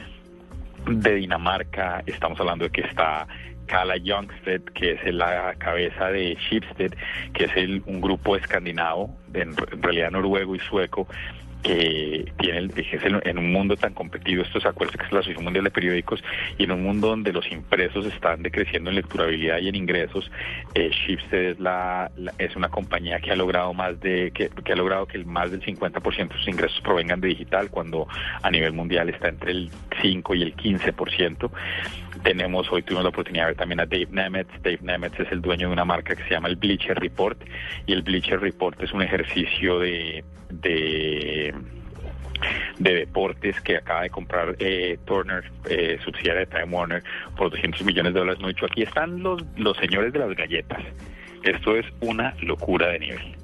de 0.87 1.15
Dinamarca, 1.15 2.03
estamos 2.07 2.41
hablando 2.41 2.65
de 2.65 2.71
que 2.71 2.81
está 2.81 3.27
Kala 3.67 3.97
Youngsted, 3.99 4.63
que 4.75 4.93
es 4.93 5.15
la 5.15 5.55
cabeza 5.59 6.09
de 6.11 6.37
Schibsted, 6.41 6.95
que 7.35 7.45
es 7.45 7.57
el, 7.57 7.83
un 7.87 8.01
grupo 8.01 8.35
escandinavo, 8.35 9.17
de- 9.29 9.43
en 9.43 9.57
realidad 9.83 10.11
noruego 10.11 10.57
y 10.57 10.59
sueco, 10.61 11.07
que 11.63 12.33
tiene 12.39 12.61
es 12.77 13.05
en, 13.05 13.39
un 13.39 13.53
mundo 13.53 13.77
tan 13.77 13.93
competido, 13.95 14.43
esto 14.43 14.61
se 14.61 14.69
acuerda 14.69 14.95
que 14.99 15.05
es 15.07 15.13
la 15.13 15.21
Asociación 15.21 15.45
Mundial 15.45 15.65
de 15.65 15.71
Periódicos, 15.71 16.23
y 16.59 16.65
en 16.65 16.73
un 16.73 16.83
mundo 16.83 17.09
donde 17.09 17.33
los 17.33 17.51
impresos 17.51 18.07
están 18.07 18.43
decreciendo 18.43 18.91
en 18.91 18.97
lecturabilidad 18.97 19.59
y 19.59 19.69
en 19.69 19.75
ingresos, 19.75 20.31
eh, 20.75 20.91
Schibsted 20.93 21.51
es, 21.53 21.61
la, 21.61 22.11
la- 22.17 22.35
es 22.39 22.57
una 22.57 22.69
compañía 22.69 23.21
que 23.21 23.31
ha 23.31 23.37
logrado 23.37 23.73
más 23.75 23.99
de 24.01 24.31
que, 24.33 24.49
que 24.49 24.73
ha 24.73 24.77
logrado 24.77 25.07
que 25.07 25.19
el 25.19 25.27
más 25.27 25.51
del 25.51 25.63
50% 25.63 26.29
de 26.29 26.39
sus 26.39 26.49
ingresos 26.49 26.81
provengan 26.83 27.21
de 27.21 27.29
digital, 27.29 27.71
cuando 27.71 28.07
a 28.43 28.51
nivel 28.51 28.73
mundial 28.73 29.09
está 29.09 29.29
entre 29.29 29.53
el 29.53 29.71
5 30.01 30.35
y 30.35 30.43
el 30.43 30.57
15%. 30.57 31.51
Tenemos, 32.23 32.71
hoy 32.71 32.83
tuvimos 32.83 33.05
la 33.05 33.11
oportunidad 33.11 33.45
de 33.45 33.49
ver 33.49 33.57
también 33.57 33.81
a 33.81 33.87
Dave 33.87 34.09
Nemetz. 34.11 34.51
Dave 34.63 34.79
Nemetz 34.83 35.19
es 35.21 35.33
el 35.33 35.41
dueño 35.41 35.69
de 35.69 35.73
una 35.73 35.85
marca 35.85 36.15
que 36.15 36.23
se 36.25 36.31
llama 36.31 36.49
el 36.49 36.57
Bleacher 36.57 36.99
Report 36.99 37.41
y 37.87 37.93
el 37.93 38.03
Bleacher 38.03 38.41
Report 38.41 38.81
es 38.83 38.93
un 38.93 39.03
ejercicio 39.03 39.79
de, 39.79 40.25
de 40.51 41.55
de 42.79 42.95
deportes 42.95 43.61
que 43.61 43.77
acaba 43.77 44.03
de 44.03 44.11
comprar 44.11 44.57
eh, 44.59 44.99
Turner, 45.05 45.45
eh, 45.69 45.99
subsidiaria 46.05 46.41
de 46.41 46.47
Time 46.47 46.75
Warner, 46.75 47.03
por 47.37 47.51
200 47.51 47.85
millones 47.85 48.15
de 48.15 48.21
dólares. 48.21 48.41
No 48.41 48.49
he 48.49 48.55
dicho, 48.55 48.67
aquí 48.67 48.83
están 48.83 49.23
los, 49.23 49.45
los 49.57 49.77
señores 49.77 50.13
de 50.13 50.19
las 50.21 50.35
galletas. 50.35 50.83
Esto 51.43 51.77
es 51.77 51.87
una 52.01 52.35
locura 52.41 52.89
de 52.89 52.99
nivel. 52.99 53.37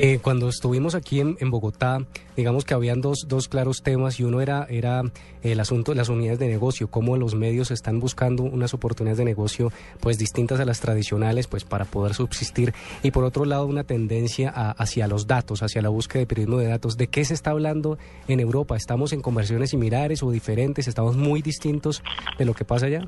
Eh, 0.00 0.20
cuando 0.22 0.48
estuvimos 0.48 0.94
aquí 0.94 1.18
en, 1.18 1.36
Bogotá, 1.50 1.98
digamos 2.36 2.64
que 2.64 2.72
habían 2.72 3.00
dos, 3.00 3.24
dos 3.26 3.48
claros 3.48 3.82
temas 3.82 4.20
y 4.20 4.22
uno 4.22 4.40
era, 4.40 4.64
era 4.70 5.02
el 5.42 5.58
asunto 5.58 5.90
de 5.90 5.96
las 5.96 6.08
unidades 6.08 6.38
de 6.38 6.46
negocio, 6.46 6.88
cómo 6.88 7.16
los 7.16 7.34
medios 7.34 7.72
están 7.72 7.98
buscando 7.98 8.44
unas 8.44 8.74
oportunidades 8.74 9.18
de 9.18 9.24
negocio 9.24 9.72
pues 9.98 10.16
distintas 10.16 10.60
a 10.60 10.64
las 10.64 10.78
tradicionales 10.78 11.48
pues 11.48 11.64
para 11.64 11.84
poder 11.84 12.14
subsistir 12.14 12.74
y 13.02 13.10
por 13.10 13.24
otro 13.24 13.44
lado 13.44 13.66
una 13.66 13.82
tendencia 13.82 14.52
a- 14.54 14.70
hacia 14.70 15.08
los 15.08 15.26
datos, 15.26 15.64
hacia 15.64 15.82
la 15.82 15.88
búsqueda 15.88 16.20
de 16.20 16.26
periodismo 16.26 16.58
de 16.58 16.68
datos. 16.68 16.96
¿De 16.96 17.08
qué 17.08 17.24
se 17.24 17.34
está 17.34 17.50
hablando 17.50 17.98
en 18.28 18.38
Europa? 18.38 18.76
¿Estamos 18.76 19.12
en 19.12 19.20
conversiones 19.20 19.70
similares 19.70 20.22
o 20.22 20.30
diferentes? 20.30 20.86
¿Estamos 20.86 21.16
muy 21.16 21.42
distintos 21.42 22.04
de 22.38 22.44
lo 22.44 22.54
que 22.54 22.64
pasa 22.64 22.86
allá? 22.86 23.02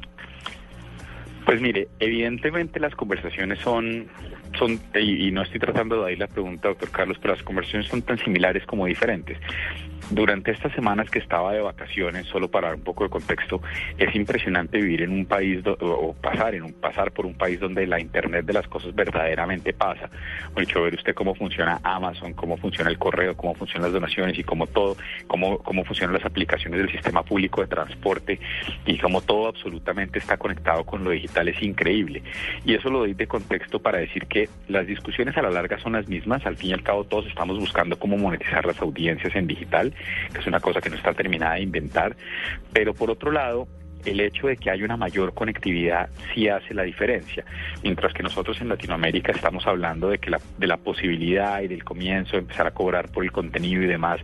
Pues 1.50 1.60
mire, 1.60 1.88
evidentemente 1.98 2.78
las 2.78 2.94
conversaciones 2.94 3.58
son, 3.58 4.06
son 4.56 4.80
y, 4.94 5.26
y 5.26 5.32
no 5.32 5.42
estoy 5.42 5.58
tratando 5.58 6.00
de 6.00 6.10
ahí 6.10 6.16
la 6.16 6.28
pregunta, 6.28 6.68
doctor 6.68 6.92
Carlos, 6.92 7.18
pero 7.20 7.34
las 7.34 7.42
conversaciones 7.42 7.88
son 7.88 8.02
tan 8.02 8.18
similares 8.18 8.64
como 8.66 8.86
diferentes. 8.86 9.36
Durante 10.10 10.50
estas 10.50 10.72
semanas 10.72 11.08
que 11.10 11.18
estaba 11.18 11.52
de 11.52 11.60
vacaciones, 11.60 12.26
solo 12.26 12.48
para 12.48 12.68
dar 12.68 12.76
un 12.76 12.82
poco 12.82 13.04
de 13.04 13.10
contexto, 13.10 13.60
es 13.96 14.14
impresionante 14.14 14.78
vivir 14.78 15.02
en 15.02 15.12
un 15.12 15.26
país 15.26 15.64
o 15.66 16.14
pasar 16.20 16.54
en 16.54 16.64
un 16.64 16.72
pasar 16.72 17.12
por 17.12 17.26
un 17.26 17.34
país 17.34 17.60
donde 17.60 17.86
la 17.86 18.00
internet 18.00 18.44
de 18.44 18.52
las 18.52 18.66
cosas 18.66 18.94
verdaderamente 18.94 19.72
pasa. 19.72 20.10
Hecho 20.56 20.82
ver 20.82 20.94
usted 20.94 21.14
cómo 21.14 21.34
funciona 21.34 21.80
Amazon, 21.82 22.34
cómo 22.34 22.56
funciona 22.56 22.90
el 22.90 22.98
correo, 22.98 23.36
cómo 23.36 23.54
funcionan 23.54 23.84
las 23.84 23.92
donaciones 23.92 24.38
y 24.38 24.44
cómo 24.44 24.66
todo, 24.66 24.96
cómo 25.26 25.58
cómo 25.58 25.84
funcionan 25.84 26.14
las 26.14 26.24
aplicaciones 26.24 26.80
del 26.80 26.90
sistema 26.90 27.22
público 27.22 27.60
de 27.60 27.68
transporte 27.68 28.40
y 28.86 28.98
cómo 28.98 29.20
todo 29.20 29.48
absolutamente 29.48 30.18
está 30.18 30.36
conectado 30.36 30.84
con 30.84 31.04
lo 31.04 31.10
digital 31.10 31.48
es 31.48 31.62
increíble. 31.62 32.22
Y 32.64 32.74
eso 32.74 32.90
lo 32.90 33.00
doy 33.00 33.14
de 33.14 33.26
contexto 33.26 33.80
para 33.80 33.98
decir 33.98 34.26
que 34.26 34.48
las 34.68 34.86
discusiones 34.86 35.36
a 35.36 35.42
la 35.42 35.50
larga 35.50 35.78
son 35.78 35.92
las 35.92 36.08
mismas. 36.08 36.44
Al 36.46 36.56
fin 36.56 36.70
y 36.70 36.72
al 36.72 36.82
cabo 36.82 37.04
todos 37.04 37.26
estamos 37.26 37.58
buscando 37.58 37.98
cómo 37.98 38.16
monetizar 38.16 38.66
las 38.66 38.80
audiencias 38.80 39.34
en 39.34 39.46
digital, 39.46 39.92
que 40.32 40.38
es 40.38 40.46
una 40.46 40.60
cosa 40.60 40.80
que 40.80 40.90
no 40.90 40.96
está 40.96 41.12
terminada 41.14 41.54
de 41.54 41.62
inventar. 41.62 42.16
Pero 42.72 42.94
por 42.94 43.10
otro 43.10 43.30
lado, 43.30 43.68
el 44.04 44.20
hecho 44.20 44.46
de 44.46 44.56
que 44.56 44.70
haya 44.70 44.84
una 44.84 44.96
mayor 44.96 45.34
conectividad 45.34 46.08
sí 46.32 46.48
hace 46.48 46.74
la 46.74 46.82
diferencia. 46.82 47.44
Mientras 47.82 48.12
que 48.12 48.22
nosotros 48.22 48.60
en 48.60 48.68
Latinoamérica 48.68 49.32
estamos 49.32 49.66
hablando 49.66 50.08
de 50.08 50.18
que 50.18 50.30
la, 50.30 50.40
de 50.58 50.66
la 50.66 50.76
posibilidad 50.76 51.60
y 51.62 51.68
del 51.68 51.84
comienzo 51.84 52.32
de 52.32 52.38
empezar 52.38 52.66
a 52.66 52.70
cobrar 52.70 53.10
por 53.10 53.24
el 53.24 53.32
contenido 53.32 53.82
y 53.82 53.86
demás, 53.86 54.20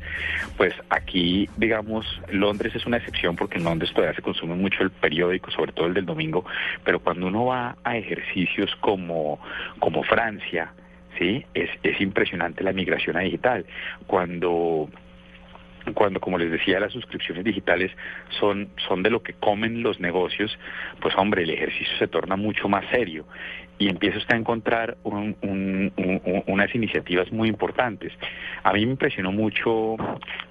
pues 0.56 0.74
aquí, 0.90 1.48
digamos, 1.56 2.06
Londres 2.30 2.74
es 2.74 2.86
una 2.86 2.98
excepción 2.98 3.36
porque 3.36 3.58
en 3.58 3.64
Londres 3.64 3.92
todavía 3.92 4.14
se 4.14 4.22
consume 4.22 4.54
mucho 4.54 4.82
el 4.82 4.90
periódico, 4.90 5.50
sobre 5.50 5.72
todo 5.72 5.86
el 5.86 5.94
del 5.94 6.06
domingo, 6.06 6.44
pero 6.84 7.00
cuando 7.00 7.26
uno 7.26 7.46
va 7.46 7.76
a 7.84 7.96
ejercicios 7.96 8.74
como, 8.80 9.38
como 9.78 10.02
Francia, 10.02 10.72
sí, 11.18 11.44
es, 11.54 11.70
es 11.82 12.00
impresionante 12.00 12.64
la 12.64 12.72
migración 12.72 13.16
a 13.16 13.20
digital. 13.20 13.64
Cuando 14.06 14.88
cuando, 15.94 16.20
como 16.20 16.38
les 16.38 16.50
decía, 16.50 16.80
las 16.80 16.92
suscripciones 16.92 17.44
digitales 17.44 17.90
son, 18.40 18.68
son 18.88 19.02
de 19.02 19.10
lo 19.10 19.22
que 19.22 19.34
comen 19.34 19.82
los 19.82 20.00
negocios, 20.00 20.58
pues 21.00 21.14
hombre, 21.16 21.42
el 21.42 21.50
ejercicio 21.50 21.96
se 21.98 22.08
torna 22.08 22.36
mucho 22.36 22.68
más 22.68 22.84
serio 22.90 23.26
y 23.78 23.88
empieza 23.90 24.16
usted 24.16 24.34
a 24.34 24.38
encontrar 24.38 24.96
un- 25.02 25.36
un- 25.42 25.92
un- 25.98 26.42
unas 26.46 26.74
iniciativas 26.74 27.30
muy 27.30 27.48
importantes. 27.48 28.10
A 28.62 28.72
mí 28.72 28.86
me 28.86 28.92
impresionó 28.92 29.32
mucho 29.32 29.96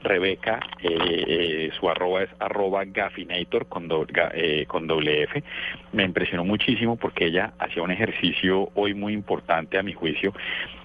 Rebeca, 0.03 0.59
eh, 0.83 1.23
eh, 1.27 1.69
su 1.79 1.89
arroba 1.89 2.21
es 2.23 2.29
arroba 2.39 2.85
gaffinator 2.85 3.65
con, 3.67 3.87
do- 3.87 4.05
ga- 4.05 4.31
eh, 4.35 4.65
con 4.67 4.85
doble 4.85 5.23
F. 5.23 5.43
Me 5.91 6.03
impresionó 6.03 6.45
muchísimo 6.45 6.97
porque 6.97 7.25
ella 7.25 7.53
hacía 7.57 7.81
un 7.81 7.91
ejercicio 7.91 8.69
hoy 8.75 8.93
muy 8.93 9.13
importante 9.13 9.77
a 9.79 9.83
mi 9.83 9.93
juicio 9.93 10.31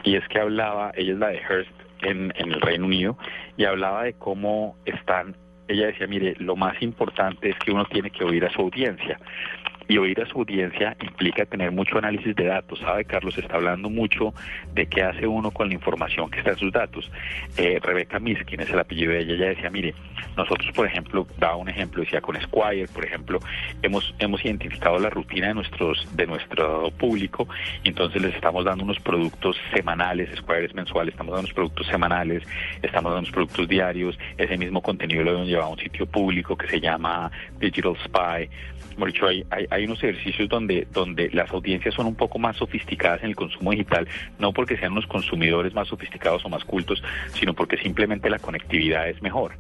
y 0.03 0.17
es 0.17 0.27
que 0.29 0.39
hablaba, 0.41 0.93
ella 0.97 1.13
es 1.13 1.19
la 1.19 1.29
de 1.29 1.39
Hearst 1.39 1.71
en, 2.03 2.33
en 2.37 2.53
el 2.53 2.61
Reino 2.61 2.87
Unido 2.87 3.17
y 3.57 3.65
hablaba 3.65 4.05
de 4.05 4.15
cómo 4.15 4.77
están, 4.85 5.37
ella 5.69 5.87
decía, 5.87 6.07
mire, 6.07 6.35
lo 6.39 6.57
más 6.57 6.81
importante 6.83 7.51
es 7.51 7.59
que 7.59 7.73
uno 7.73 7.85
tiene 7.87 8.11
que 8.11 8.25
oír 8.25 8.45
a 8.45 8.51
su 8.51 8.63
audiencia. 8.63 9.19
Y 9.91 9.99
oír 9.99 10.21
a 10.23 10.27
su 10.27 10.39
audiencia 10.39 10.97
implica 11.01 11.45
tener 11.47 11.73
mucho 11.73 11.99
análisis 11.99 12.37
de 12.37 12.45
datos. 12.45 12.79
¿Sabe, 12.79 13.05
Carlos? 13.05 13.37
Está 13.37 13.57
hablando 13.57 13.91
mucho 13.91 14.33
de 14.73 14.87
qué 14.87 15.03
hace 15.03 15.27
uno 15.27 15.51
con 15.51 15.67
la 15.67 15.75
información 15.75 16.31
que 16.31 16.39
está 16.39 16.53
en 16.53 16.59
sus 16.59 16.73
datos. 16.73 17.11
Eh, 17.57 17.81
Rebeca 17.83 18.21
Miss, 18.21 18.39
quien 18.45 18.61
es 18.61 18.71
el 18.71 18.79
apellido 18.79 19.11
de 19.11 19.23
ella, 19.23 19.35
ella 19.35 19.49
decía, 19.49 19.69
mire, 19.69 19.93
nosotros, 20.37 20.71
por 20.77 20.87
ejemplo, 20.87 21.27
daba 21.39 21.57
un 21.57 21.69
ejemplo, 21.69 22.03
decía 22.03 22.21
con 22.21 22.41
Squire, 22.41 22.87
por 22.87 23.05
ejemplo, 23.05 23.41
hemos, 23.83 24.15
hemos 24.21 24.45
identificado 24.45 24.97
la 25.01 25.11
rutina 25.11 25.49
de, 25.49 25.55
nuestros, 25.55 26.07
de 26.17 26.25
nuestro 26.25 26.93
público 26.93 27.49
y 27.83 27.89
entonces 27.89 28.23
les 28.23 28.37
estamos 28.37 28.65
dando 28.65 28.85
unos 28.85 29.01
productos 29.01 29.57
semanales, 29.75 30.31
Squire 30.37 30.67
es 30.67 30.75
mensual, 30.75 31.09
estamos 31.09 31.33
dando 31.33 31.47
unos 31.47 31.53
productos 31.53 31.89
semanales, 31.89 32.45
estamos 32.81 33.11
dando 33.11 33.19
unos 33.19 33.33
productos 33.33 33.67
diarios, 33.67 34.17
ese 34.39 34.57
mismo 34.57 34.81
contenido 34.83 35.25
lo 35.25 35.33
hemos 35.33 35.49
llevado 35.49 35.71
a 35.71 35.73
un 35.73 35.79
sitio 35.81 36.07
público 36.07 36.57
que 36.57 36.69
se 36.69 36.81
llama 36.81 37.29
Digital 37.59 37.97
Spy. 38.05 38.49
Dicho, 39.07 39.27
hay, 39.27 39.45
hay, 39.51 39.67
hay 39.71 39.85
unos 39.85 40.03
ejercicios 40.03 40.49
donde, 40.49 40.87
donde 40.93 41.31
las 41.33 41.51
audiencias 41.51 41.95
son 41.95 42.07
un 42.07 42.15
poco 42.15 42.39
más 42.39 42.57
sofisticadas 42.57 43.23
en 43.23 43.31
el 43.31 43.37
consumo 43.37 43.71
digital, 43.71 44.07
no 44.39 44.53
porque 44.53 44.77
sean 44.77 44.93
unos 44.93 45.07
consumidores 45.07 45.75
más 45.75 45.89
sofisticados 45.89 46.45
o 46.45 46.49
más 46.49 46.65
cultos, 46.65 47.03
sino 47.33 47.55
porque 47.55 47.77
simplemente 47.79 48.29
la 48.31 48.39
conectividad 48.39 49.09
es 49.09 49.21
mejor. 49.23 49.53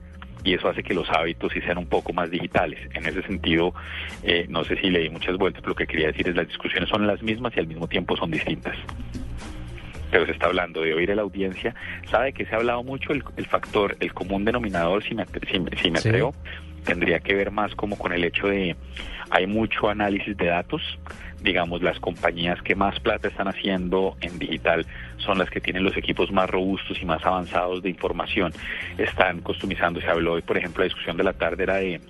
Y 0.45 0.55
eso 0.55 0.69
hace 0.69 0.83
que 0.83 0.95
los 0.95 1.11
hábitos 1.11 1.53
sí 1.53 1.61
sean 1.61 1.79
un 1.79 1.87
poco 1.87 2.13
más 2.13 2.31
digitales. 2.31 2.79
En 2.95 3.07
ese 3.07 3.23
sentido, 3.23 3.75
eh, 4.23 4.47
no 4.49 4.65
sé 4.65 4.77
si 4.77 4.89
le 4.89 5.01
di 5.01 5.11
muchas 5.11 5.37
vueltas, 5.37 5.61
pero 5.63 5.71
lo 5.71 5.77
que 5.77 5.87
quería 5.87 6.07
decir 6.09 6.29
es 6.29 6.37
las 6.37 6.49
discusiones 6.49 6.89
son 6.89 7.07
las 7.07 7.23
mismas 7.23 7.53
y 7.57 7.61
al 7.61 7.67
mismo 7.67 7.87
tiempo 7.89 8.17
son 8.17 8.31
distintas 8.31 8.77
pero 10.11 10.27
se 10.27 10.33
está 10.33 10.47
hablando 10.47 10.81
de 10.81 10.93
oír 10.95 11.13
a 11.13 11.15
la 11.15 11.23
audiencia. 11.23 11.75
¿Sabe 12.11 12.33
que 12.33 12.45
se 12.45 12.55
ha 12.55 12.59
hablado 12.59 12.83
mucho 12.83 13.13
el, 13.13 13.23
el 13.37 13.47
factor, 13.47 13.97
el 14.01 14.13
común 14.13 14.45
denominador, 14.45 15.05
si 15.05 15.15
me, 15.15 15.25
si, 15.27 15.81
si 15.81 15.91
me 15.91 16.01
Sí. 16.01 16.11
Tendría 16.85 17.21
que 17.21 17.35
ver 17.35 17.51
más 17.51 17.75
como 17.75 17.97
con 17.97 18.13
el 18.13 18.25
hecho 18.25 18.49
de 18.49 18.77
hay 19.31 19.47
mucho 19.47 19.89
análisis 19.89 20.37
de 20.37 20.47
datos. 20.47 20.83
Digamos, 21.41 21.83
las 21.83 21.99
compañías 22.01 22.61
que 22.63 22.75
más 22.75 23.01
plata 23.01 23.29
están 23.29 23.49
haciendo 23.49 24.17
en 24.21 24.39
digital 24.39 24.85
son 25.19 25.39
las 25.39 25.49
que 25.49 25.61
tienen 25.61 25.85
los 25.85 25.97
equipos 25.97 26.31
más 26.31 26.51
robustos 26.51 27.01
y 27.01 27.07
más 27.07 27.25
avanzados 27.25 27.83
de 27.83 27.89
información. 27.89 28.53
Están 28.99 29.41
customizando, 29.41 30.01
se 30.01 30.09
habló 30.09 30.35
hoy, 30.35 30.43
por 30.43 30.59
ejemplo, 30.59 30.83
la 30.83 30.89
discusión 30.89 31.17
de 31.17 31.25
la 31.25 31.33
tarde 31.33 31.63
era 31.63 31.77
de, 31.77 32.01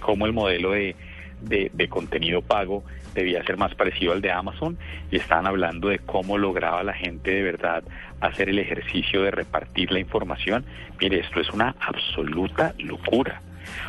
cómo 0.00 0.26
el 0.26 0.32
modelo 0.32 0.72
de, 0.72 0.94
de, 1.40 1.70
de 1.72 1.88
contenido 1.88 2.42
pago 2.42 2.84
debía 3.14 3.42
ser 3.44 3.56
más 3.56 3.74
parecido 3.74 4.12
al 4.12 4.20
de 4.20 4.30
Amazon 4.30 4.78
y 5.10 5.16
estaban 5.16 5.46
hablando 5.46 5.88
de 5.88 5.98
cómo 5.98 6.38
lograba 6.38 6.84
la 6.84 6.92
gente 6.92 7.32
de 7.32 7.42
verdad 7.42 7.82
hacer 8.20 8.48
el 8.48 8.58
ejercicio 8.58 9.22
de 9.22 9.30
repartir 9.32 9.90
la 9.90 9.98
información. 9.98 10.64
Mire, 11.00 11.20
esto 11.20 11.40
es 11.40 11.50
una 11.50 11.74
absoluta 11.80 12.74
locura. 12.78 13.40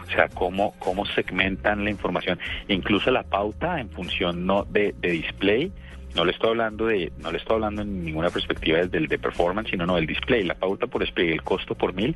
O 0.05 0.09
sea, 0.09 0.27
cómo, 0.29 0.73
cómo 0.79 1.05
segmentan 1.05 1.83
la 1.83 1.89
información, 1.89 2.39
incluso 2.67 3.11
la 3.11 3.23
pauta 3.23 3.79
en 3.79 3.89
función 3.89 4.45
no 4.45 4.63
de, 4.63 4.93
de 4.99 5.11
display. 5.11 5.71
No 6.17 6.25
le 6.25 6.31
estoy 6.31 6.49
hablando 6.49 6.87
de, 6.87 7.11
no 7.19 7.31
le 7.31 7.37
estoy 7.37 7.53
hablando 7.53 7.83
en 7.83 8.03
ninguna 8.03 8.31
perspectiva 8.31 8.79
desde 8.79 8.97
el 8.97 9.07
de 9.07 9.19
performance, 9.19 9.69
sino 9.69 9.85
no 9.85 9.97
del 9.97 10.07
display, 10.07 10.41
la 10.41 10.55
pauta 10.55 10.87
por 10.87 11.03
display, 11.03 11.29
el 11.29 11.43
costo 11.43 11.75
por 11.75 11.93
mil, 11.93 12.15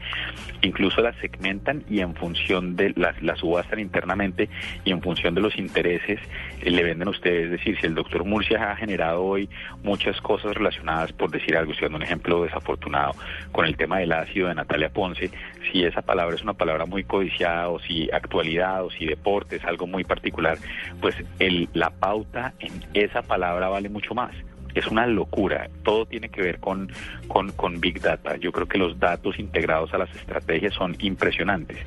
incluso 0.63 1.01
la 1.01 1.13
segmentan 1.21 1.83
y 1.87 1.99
en 1.99 2.15
función 2.15 2.75
de 2.75 2.93
las 2.95 3.21
la 3.21 3.35
subastan 3.35 3.79
internamente 3.79 4.49
y 4.85 4.91
en 4.91 5.03
función 5.03 5.35
de 5.35 5.41
los 5.41 5.55
intereses 5.55 6.19
eh, 6.61 6.71
le 6.71 6.81
venden 6.81 7.09
a 7.09 7.11
ustedes. 7.11 7.45
Es 7.45 7.51
decir, 7.51 7.79
si 7.79 7.85
el 7.85 7.93
doctor 7.93 8.25
Murcia 8.25 8.71
ha 8.71 8.75
generado 8.75 9.23
hoy 9.23 9.47
muchas 9.83 10.19
cosas 10.19 10.55
relacionadas, 10.55 11.11
por 11.13 11.29
decir 11.29 11.55
algo, 11.55 11.71
estoy 11.71 11.85
dando 11.85 11.97
un 11.97 12.03
ejemplo 12.03 12.41
desafortunado, 12.41 13.11
con 13.51 13.67
el 13.67 13.77
tema 13.77 13.99
del 13.99 14.13
ácido 14.13 14.47
de 14.47 14.55
Natalia 14.55 14.89
Ponce, 14.89 15.29
si 15.71 15.83
esa 15.83 16.01
palabra 16.01 16.35
es 16.35 16.41
una 16.41 16.53
palabra 16.53 16.87
muy 16.87 17.03
codiciada 17.03 17.69
o 17.69 17.79
si 17.79 18.09
actualidad 18.11 18.83
o 18.83 18.89
si 18.89 19.05
deporte 19.05 19.57
es 19.57 19.63
algo 19.63 19.85
muy 19.85 20.03
particular, 20.03 20.57
pues 20.99 21.15
el, 21.37 21.69
la 21.73 21.91
pauta 21.91 22.55
en 22.59 22.71
esa 22.95 23.21
palabra 23.21 23.69
vale 23.69 23.90
mucho 23.91 24.13
más. 24.13 24.31
Es 24.73 24.87
una 24.87 25.05
locura. 25.05 25.69
Todo 25.83 26.05
tiene 26.05 26.29
que 26.29 26.41
ver 26.41 26.59
con, 26.59 26.91
con, 27.27 27.51
con 27.51 27.81
Big 27.81 28.01
Data. 28.01 28.37
Yo 28.37 28.51
creo 28.51 28.67
que 28.67 28.77
los 28.77 28.97
datos 28.99 29.37
integrados 29.37 29.93
a 29.93 29.97
las 29.97 30.15
estrategias 30.15 30.73
son 30.73 30.95
impresionantes. 30.99 31.77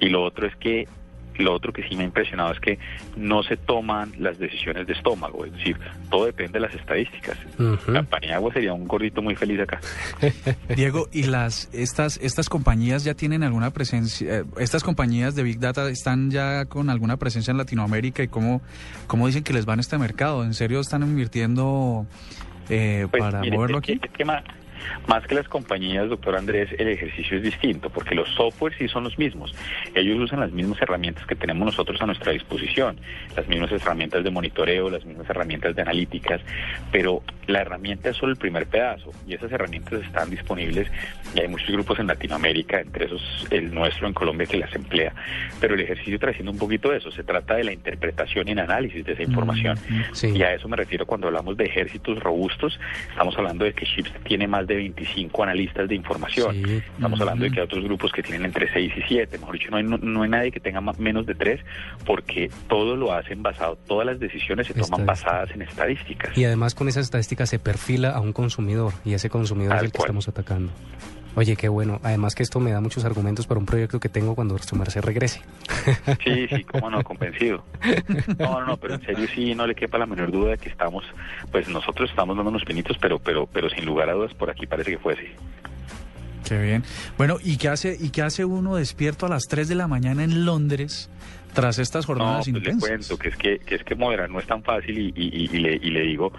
Y 0.00 0.08
lo 0.08 0.24
otro 0.24 0.46
es 0.46 0.56
que 0.56 0.88
lo 1.38 1.54
otro 1.54 1.72
que 1.72 1.82
sí 1.88 1.96
me 1.96 2.02
ha 2.02 2.06
impresionado 2.06 2.52
es 2.52 2.60
que 2.60 2.78
no 3.16 3.42
se 3.42 3.56
toman 3.56 4.12
las 4.18 4.38
decisiones 4.38 4.86
de 4.86 4.92
estómago, 4.92 5.44
es 5.44 5.52
decir, 5.52 5.76
todo 6.10 6.26
depende 6.26 6.54
de 6.54 6.60
las 6.60 6.74
estadísticas. 6.74 7.38
La 7.86 8.02
Paniagua 8.02 8.52
sería 8.52 8.72
un 8.72 8.86
gordito 8.86 9.22
muy 9.22 9.34
feliz 9.34 9.60
acá. 9.60 9.80
Diego, 10.76 11.08
¿y 11.12 11.24
las 11.24 11.68
estas 11.72 12.18
estas 12.22 12.48
compañías 12.48 13.04
ya 13.04 13.14
tienen 13.14 13.42
alguna 13.42 13.70
presencia? 13.70 14.36
eh, 14.38 14.44
estas 14.58 14.82
compañías 14.82 15.34
de 15.34 15.42
Big 15.42 15.58
Data 15.58 15.88
están 15.88 16.30
ya 16.30 16.66
con 16.66 16.90
alguna 16.90 17.16
presencia 17.16 17.50
en 17.50 17.58
Latinoamérica 17.58 18.22
y 18.22 18.28
cómo, 18.28 18.62
cómo 19.06 19.26
dicen 19.26 19.42
que 19.42 19.52
les 19.52 19.68
va 19.68 19.74
en 19.74 19.80
este 19.80 19.98
mercado? 19.98 20.44
¿En 20.44 20.54
serio 20.54 20.80
están 20.80 21.02
invirtiendo 21.02 22.06
eh, 22.68 23.06
Pues, 23.10 23.22
para 23.22 23.40
mire, 23.40 23.56
moverlo 23.56 23.78
aquí? 23.78 24.00
Más 25.06 25.26
que 25.26 25.34
las 25.34 25.48
compañías, 25.48 26.08
doctor 26.08 26.36
Andrés, 26.36 26.70
el 26.78 26.88
ejercicio 26.88 27.36
es 27.36 27.42
distinto, 27.42 27.90
porque 27.90 28.14
los 28.14 28.28
softwares 28.30 28.78
sí 28.78 28.88
son 28.88 29.04
los 29.04 29.18
mismos. 29.18 29.54
Ellos 29.94 30.18
usan 30.18 30.40
las 30.40 30.52
mismas 30.52 30.80
herramientas 30.82 31.26
que 31.26 31.34
tenemos 31.34 31.66
nosotros 31.66 32.00
a 32.00 32.06
nuestra 32.06 32.32
disposición, 32.32 32.98
las 33.36 33.46
mismas 33.48 33.72
herramientas 33.72 34.24
de 34.24 34.30
monitoreo, 34.30 34.90
las 34.90 35.04
mismas 35.04 35.28
herramientas 35.28 35.74
de 35.74 35.82
analíticas, 35.82 36.40
pero 36.92 37.22
la 37.46 37.60
herramienta 37.60 38.10
es 38.10 38.16
solo 38.16 38.32
el 38.32 38.38
primer 38.38 38.66
pedazo 38.66 39.12
y 39.26 39.34
esas 39.34 39.52
herramientas 39.52 40.02
están 40.02 40.30
disponibles 40.30 40.90
y 41.34 41.40
hay 41.40 41.48
muchos 41.48 41.70
grupos 41.70 41.98
en 41.98 42.06
Latinoamérica, 42.06 42.80
entre 42.80 43.06
esos 43.06 43.46
el 43.50 43.72
nuestro 43.72 44.06
en 44.06 44.14
Colombia 44.14 44.46
que 44.46 44.56
las 44.56 44.74
emplea, 44.74 45.14
pero 45.60 45.74
el 45.74 45.80
ejercicio 45.80 46.18
trae 46.18 46.34
siendo 46.34 46.52
un 46.52 46.58
poquito 46.58 46.90
de 46.90 46.98
eso, 46.98 47.10
se 47.10 47.24
trata 47.24 47.54
de 47.54 47.64
la 47.64 47.72
interpretación 47.72 48.48
y 48.48 48.52
el 48.52 48.58
análisis 48.58 49.04
de 49.04 49.12
esa 49.12 49.22
información. 49.22 49.78
Y 50.22 50.42
a 50.42 50.54
eso 50.54 50.68
me 50.68 50.76
refiero 50.76 51.06
cuando 51.06 51.28
hablamos 51.28 51.56
de 51.56 51.64
ejércitos 51.64 52.18
robustos, 52.20 52.78
estamos 53.10 53.36
hablando 53.36 53.64
de 53.64 53.72
que 53.72 53.86
Chips 53.86 54.12
tiene 54.24 54.46
más 54.46 54.66
de 54.66 54.75
25 54.76 55.42
analistas 55.42 55.88
de 55.88 55.94
información. 55.94 56.56
Estamos 56.66 57.20
hablando 57.20 57.44
de 57.44 57.50
que 57.50 57.60
hay 57.60 57.64
otros 57.64 57.84
grupos 57.84 58.12
que 58.12 58.22
tienen 58.22 58.44
entre 58.44 58.72
6 58.72 58.92
y 58.96 59.02
7. 59.08 59.38
Mejor 59.38 59.54
dicho, 59.54 59.70
no 59.70 59.76
hay, 59.76 59.84
no, 59.84 59.98
no 59.98 60.22
hay 60.22 60.30
nadie 60.30 60.50
que 60.50 60.60
tenga 60.60 60.80
menos 60.98 61.26
de 61.26 61.34
3 61.34 61.60
porque 62.04 62.50
todo 62.68 62.96
lo 62.96 63.12
hacen 63.12 63.42
basado, 63.42 63.76
todas 63.86 64.06
las 64.06 64.20
decisiones 64.20 64.66
se 64.66 64.74
toman 64.74 65.06
basadas 65.06 65.50
en 65.52 65.62
estadísticas. 65.62 66.36
Y 66.36 66.44
además 66.44 66.74
con 66.74 66.88
esas 66.88 67.04
estadísticas 67.04 67.50
se 67.50 67.58
perfila 67.58 68.10
a 68.10 68.20
un 68.20 68.32
consumidor 68.32 68.92
y 69.04 69.14
ese 69.14 69.30
consumidor 69.30 69.76
es 69.76 69.82
el 69.82 69.92
que 69.92 69.98
estamos 69.98 70.28
atacando. 70.28 70.72
Oye, 71.36 71.54
qué 71.54 71.68
bueno. 71.68 72.00
Además 72.02 72.34
que 72.34 72.42
esto 72.42 72.58
me 72.60 72.72
da 72.72 72.80
muchos 72.80 73.04
argumentos 73.04 73.46
para 73.46 73.60
un 73.60 73.66
proyecto 73.66 74.00
que 74.00 74.08
tengo 74.08 74.34
cuando 74.34 74.58
su 74.58 74.74
merced 74.74 75.02
regrese. 75.02 75.42
Sí, 76.24 76.46
sí, 76.48 76.64
cómo 76.64 76.90
no, 76.90 77.02
convencido. 77.04 77.62
No, 78.38 78.58
no, 78.60 78.66
no, 78.66 78.76
pero 78.76 78.94
en 78.94 79.02
serio 79.02 79.26
sí, 79.34 79.54
no 79.54 79.66
le 79.66 79.74
quepa 79.74 79.98
la 79.98 80.06
menor 80.06 80.32
duda 80.32 80.50
de 80.52 80.58
que 80.58 80.68
estamos, 80.68 81.04
pues 81.52 81.68
nosotros 81.68 82.10
estamos 82.10 82.36
dando 82.36 82.50
unos 82.50 82.64
pinitos, 82.64 82.96
pero, 82.98 83.18
pero, 83.20 83.46
pero 83.46 83.68
sin 83.70 83.84
lugar 83.86 84.08
a 84.10 84.14
dudas 84.14 84.34
por 84.34 84.50
aquí 84.50 84.66
parece 84.66 84.90
que 84.92 84.98
fue 84.98 85.12
así. 85.14 85.26
Qué 86.48 86.60
bien. 86.60 86.84
Bueno, 87.18 87.36
¿y 87.42 87.56
qué 87.58 87.68
hace 87.68 87.96
y 88.00 88.10
qué 88.10 88.22
hace 88.22 88.44
uno 88.44 88.76
despierto 88.76 89.26
a 89.26 89.28
las 89.28 89.44
3 89.48 89.68
de 89.68 89.74
la 89.74 89.86
mañana 89.88 90.24
en 90.24 90.44
Londres 90.44 91.10
tras 91.54 91.78
estas 91.78 92.04
No, 92.04 92.06
jornadas 92.14 92.44
pues 92.44 92.48
le 92.52 92.58
intensas? 92.58 92.88
cuento 92.88 93.18
que 93.18 93.28
es 93.30 93.36
que, 93.36 93.58
que 93.58 93.74
es 93.76 93.84
que 93.84 93.94
moderar 93.94 94.30
no 94.30 94.38
es 94.40 94.46
tan 94.46 94.62
fácil 94.62 94.98
y, 94.98 95.06
y- 95.16 95.44
y- 95.44 95.56
y 95.56 95.58
le, 95.58 95.74
y 95.76 95.90
le 95.90 96.02
digo, 96.02 96.32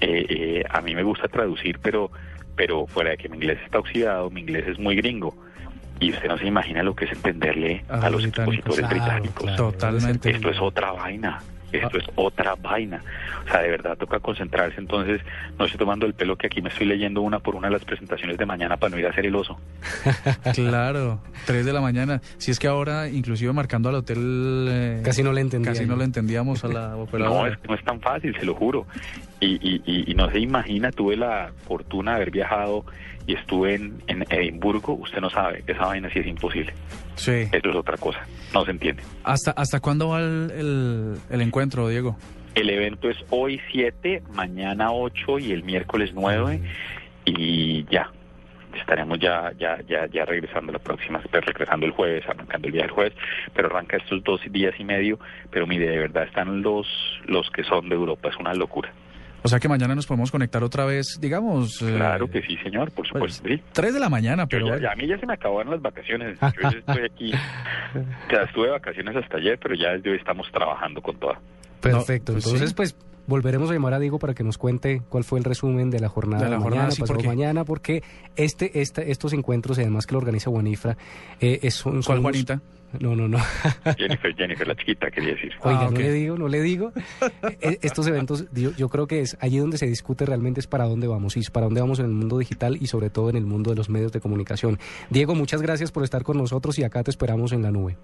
eh, 0.00 0.26
eh, 0.28 0.62
a 0.68 0.80
mí 0.80 0.94
me 0.94 1.02
gusta 1.02 1.28
traducir, 1.28 1.78
pero, 1.80 2.10
pero 2.56 2.86
fuera 2.86 3.10
de 3.10 3.16
que 3.16 3.28
mi 3.28 3.36
inglés 3.36 3.58
está 3.64 3.78
oxidado, 3.78 4.30
mi 4.30 4.40
inglés 4.42 4.64
es 4.68 4.78
muy 4.78 4.96
gringo. 4.96 5.34
y 6.00 6.10
usted 6.10 6.28
no 6.28 6.36
se 6.38 6.46
imagina 6.46 6.82
lo 6.82 6.94
que 6.94 7.04
es 7.04 7.12
entenderle 7.12 7.84
A 7.88 8.06
a 8.06 8.10
los 8.10 8.24
expositores 8.24 8.78
Claro, 8.80 8.94
británicos. 8.94 9.44
claro. 9.44 9.56
Totalmente. 9.72 10.30
Esto 10.30 10.50
es 10.50 10.60
otra 10.60 10.92
vaina. 10.92 11.40
Esto 11.72 11.98
es 11.98 12.04
otra 12.14 12.54
vaina. 12.54 13.02
O 13.44 13.50
sea, 13.50 13.60
de 13.60 13.68
verdad 13.70 13.96
toca 13.98 14.20
concentrarse. 14.20 14.78
Entonces, 14.78 15.20
no 15.58 15.64
estoy 15.64 15.78
tomando 15.78 16.06
el 16.06 16.14
pelo 16.14 16.36
que 16.36 16.46
aquí 16.46 16.62
me 16.62 16.68
estoy 16.68 16.86
leyendo 16.86 17.20
una 17.20 17.40
por 17.40 17.56
una 17.56 17.66
de 17.68 17.72
las 17.74 17.84
presentaciones 17.84 18.38
de 18.38 18.46
mañana 18.46 18.76
para 18.76 18.90
no 18.90 18.98
ir 18.98 19.06
a 19.06 19.10
hacer 19.10 19.26
el 19.26 19.34
oso. 19.34 19.58
Claro, 20.54 21.20
3 21.46 21.64
de 21.66 21.72
la 21.72 21.80
mañana. 21.80 22.20
Si 22.38 22.50
es 22.50 22.58
que 22.58 22.68
ahora, 22.68 23.08
inclusive 23.08 23.52
marcando 23.52 23.88
al 23.88 23.96
hotel... 23.96 24.66
eh, 24.70 25.02
Casi 25.04 25.22
no 25.22 25.32
le 25.32 25.48
Casi 25.62 25.84
no 25.86 26.00
entendíamos 26.00 26.64
a 26.64 26.68
la 26.68 26.88
No, 26.90 26.98
operadora. 26.98 27.52
es 27.52 27.58
que 27.58 27.68
no 27.68 27.74
es 27.74 27.84
tan 27.84 28.00
fácil, 28.00 28.36
se 28.38 28.46
lo 28.46 28.54
juro. 28.54 28.86
Y, 29.44 29.58
y, 29.60 29.82
y, 29.84 30.10
y 30.10 30.14
no 30.14 30.30
se 30.30 30.38
imagina, 30.40 30.90
tuve 30.90 31.16
la 31.16 31.52
fortuna 31.66 32.12
de 32.12 32.16
haber 32.16 32.30
viajado 32.30 32.84
y 33.26 33.34
estuve 33.34 33.74
en, 33.74 34.02
en 34.06 34.24
Edimburgo. 34.30 34.94
Usted 34.94 35.20
no 35.20 35.30
sabe, 35.30 35.62
esa 35.66 35.86
vaina 35.86 36.08
sí 36.10 36.20
es 36.20 36.26
imposible. 36.26 36.72
Sí. 37.16 37.48
Eso 37.52 37.70
es 37.70 37.76
otra 37.76 37.96
cosa, 37.96 38.20
no 38.52 38.64
se 38.64 38.70
entiende. 38.70 39.02
¿Hasta, 39.24 39.50
¿Hasta 39.52 39.80
cuándo 39.80 40.08
va 40.10 40.20
el, 40.20 40.50
el- 40.56 41.16
el 41.30 41.40
encuentro, 41.40 41.88
Diego? 41.88 42.16
El 42.54 42.70
evento 42.70 43.10
es 43.10 43.16
hoy 43.30 43.60
7, 43.72 44.22
mañana 44.32 44.92
8 44.92 45.38
y 45.40 45.52
el 45.52 45.64
miércoles 45.64 46.10
9 46.14 46.60
y 47.24 47.84
ya. 47.90 48.10
Estaremos 48.76 49.20
ya 49.20 49.52
ya 49.58 49.78
ya 49.88 50.06
ya 50.06 50.24
regresando 50.24 50.72
la 50.72 50.80
próxima, 50.80 51.20
pues, 51.30 51.44
regresando 51.44 51.86
el 51.86 51.92
jueves, 51.92 52.24
arrancando 52.28 52.66
el 52.66 52.72
día 52.72 52.82
del 52.82 52.90
jueves, 52.90 53.12
pero 53.54 53.68
arranca 53.68 53.96
estos 53.96 54.22
dos 54.24 54.40
días 54.50 54.74
y 54.78 54.84
medio, 54.84 55.18
pero 55.50 55.64
mire, 55.66 55.88
de 55.88 55.98
verdad 55.98 56.24
están 56.24 56.60
los 56.62 56.86
los 57.26 57.48
que 57.50 57.62
son 57.62 57.88
de 57.88 57.94
Europa, 57.94 58.30
es 58.30 58.36
una 58.36 58.52
locura. 58.52 58.92
O 59.44 59.48
sea 59.48 59.60
que 59.60 59.68
mañana 59.68 59.94
nos 59.94 60.06
podemos 60.06 60.30
conectar 60.30 60.64
otra 60.64 60.86
vez, 60.86 61.18
digamos... 61.20 61.82
eh, 61.82 61.92
Claro 61.96 62.28
que 62.30 62.40
sí, 62.42 62.56
señor, 62.62 62.90
por 62.92 63.06
supuesto. 63.06 63.46
sí. 63.46 63.60
3 63.72 63.92
de 63.92 64.00
la 64.00 64.08
mañana, 64.08 64.46
pero... 64.46 64.66
ya- 64.68 64.78
ya- 64.80 64.92
a 64.92 64.96
mí 64.96 65.06
ya 65.06 65.18
se 65.18 65.26
me 65.26 65.34
acabaron 65.34 65.70
las 65.70 65.82
vacaciones. 65.82 66.38
Yo 66.40 66.70
ya 66.70 66.78
estoy 66.78 67.04
aquí. 67.04 67.32
O 67.94 68.30
sea, 68.30 68.42
estuve 68.42 68.64
de 68.66 68.72
vacaciones 68.72 69.14
hasta 69.16 69.36
ayer, 69.36 69.56
pero 69.62 69.74
ya 69.76 69.90
desde 69.90 70.10
hoy 70.10 70.16
estamos 70.16 70.50
trabajando 70.50 71.00
con 71.00 71.16
toda. 71.20 71.38
Perfecto. 71.80 72.32
pues 72.32 72.44
Entonces, 72.46 72.70
sí. 72.70 72.74
pues 72.74 72.96
volveremos 73.26 73.70
a 73.70 73.74
llamar 73.74 73.94
a 73.94 73.98
Diego 74.00 74.18
para 74.18 74.34
que 74.34 74.42
nos 74.42 74.58
cuente 74.58 75.00
cuál 75.10 75.22
fue 75.24 75.38
el 75.38 75.44
resumen 75.44 75.90
de 75.90 76.00
la 76.00 76.08
jornada 76.08 76.42
De 76.44 76.50
la 76.50 76.56
de 76.56 76.62
jornada, 76.62 76.82
mañana, 76.84 76.94
sí, 76.94 77.00
pasado 77.02 77.18
porque- 77.18 77.28
mañana, 77.28 77.64
porque 77.64 78.02
este, 78.34 78.80
este, 78.80 79.10
estos 79.12 79.32
encuentros, 79.34 79.78
y 79.78 79.82
además 79.82 80.06
que 80.06 80.14
lo 80.14 80.18
organiza 80.18 80.50
Juanifra, 80.50 80.96
eh, 81.40 81.60
es- 81.62 81.74
son, 81.74 82.02
son 82.02 82.02
¿Cuál 82.02 82.18
unos- 82.18 82.32
Juanita? 82.32 82.60
No, 83.00 83.14
no, 83.16 83.28
no. 83.28 83.38
Jennifer, 83.96 84.34
Jennifer, 84.36 84.66
la 84.66 84.74
chiquita, 84.76 85.10
quería 85.10 85.34
decir. 85.34 85.52
Oiga, 85.62 85.86
Ah, 85.86 85.90
no 85.90 85.98
le 85.98 86.12
digo, 86.12 86.36
no 86.38 86.48
le 86.48 86.60
digo. 86.62 86.92
Eh, 87.60 87.78
Estos 87.82 88.06
eventos, 88.06 88.46
yo, 88.52 88.70
yo 88.76 88.88
creo 88.88 89.06
que 89.06 89.20
es 89.20 89.36
allí 89.40 89.58
donde 89.58 89.78
se 89.78 89.86
discute 89.86 90.24
realmente 90.26 90.60
es 90.60 90.66
para 90.66 90.84
dónde 90.84 91.06
vamos 91.06 91.36
y 91.36 91.40
es 91.40 91.50
para 91.50 91.66
dónde 91.66 91.80
vamos 91.80 91.98
en 91.98 92.06
el 92.06 92.12
mundo 92.12 92.38
digital 92.38 92.76
y 92.80 92.86
sobre 92.86 93.10
todo 93.10 93.30
en 93.30 93.36
el 93.36 93.46
mundo 93.46 93.70
de 93.70 93.76
los 93.76 93.88
medios 93.90 94.12
de 94.12 94.20
comunicación. 94.20 94.78
Diego, 95.10 95.34
muchas 95.34 95.60
gracias 95.62 95.90
por 95.92 96.04
estar 96.04 96.22
con 96.22 96.36
nosotros 96.38 96.78
y 96.78 96.84
acá 96.84 97.02
te 97.02 97.10
esperamos 97.10 97.52
en 97.52 97.62
la 97.62 97.70
nube. 97.70 97.96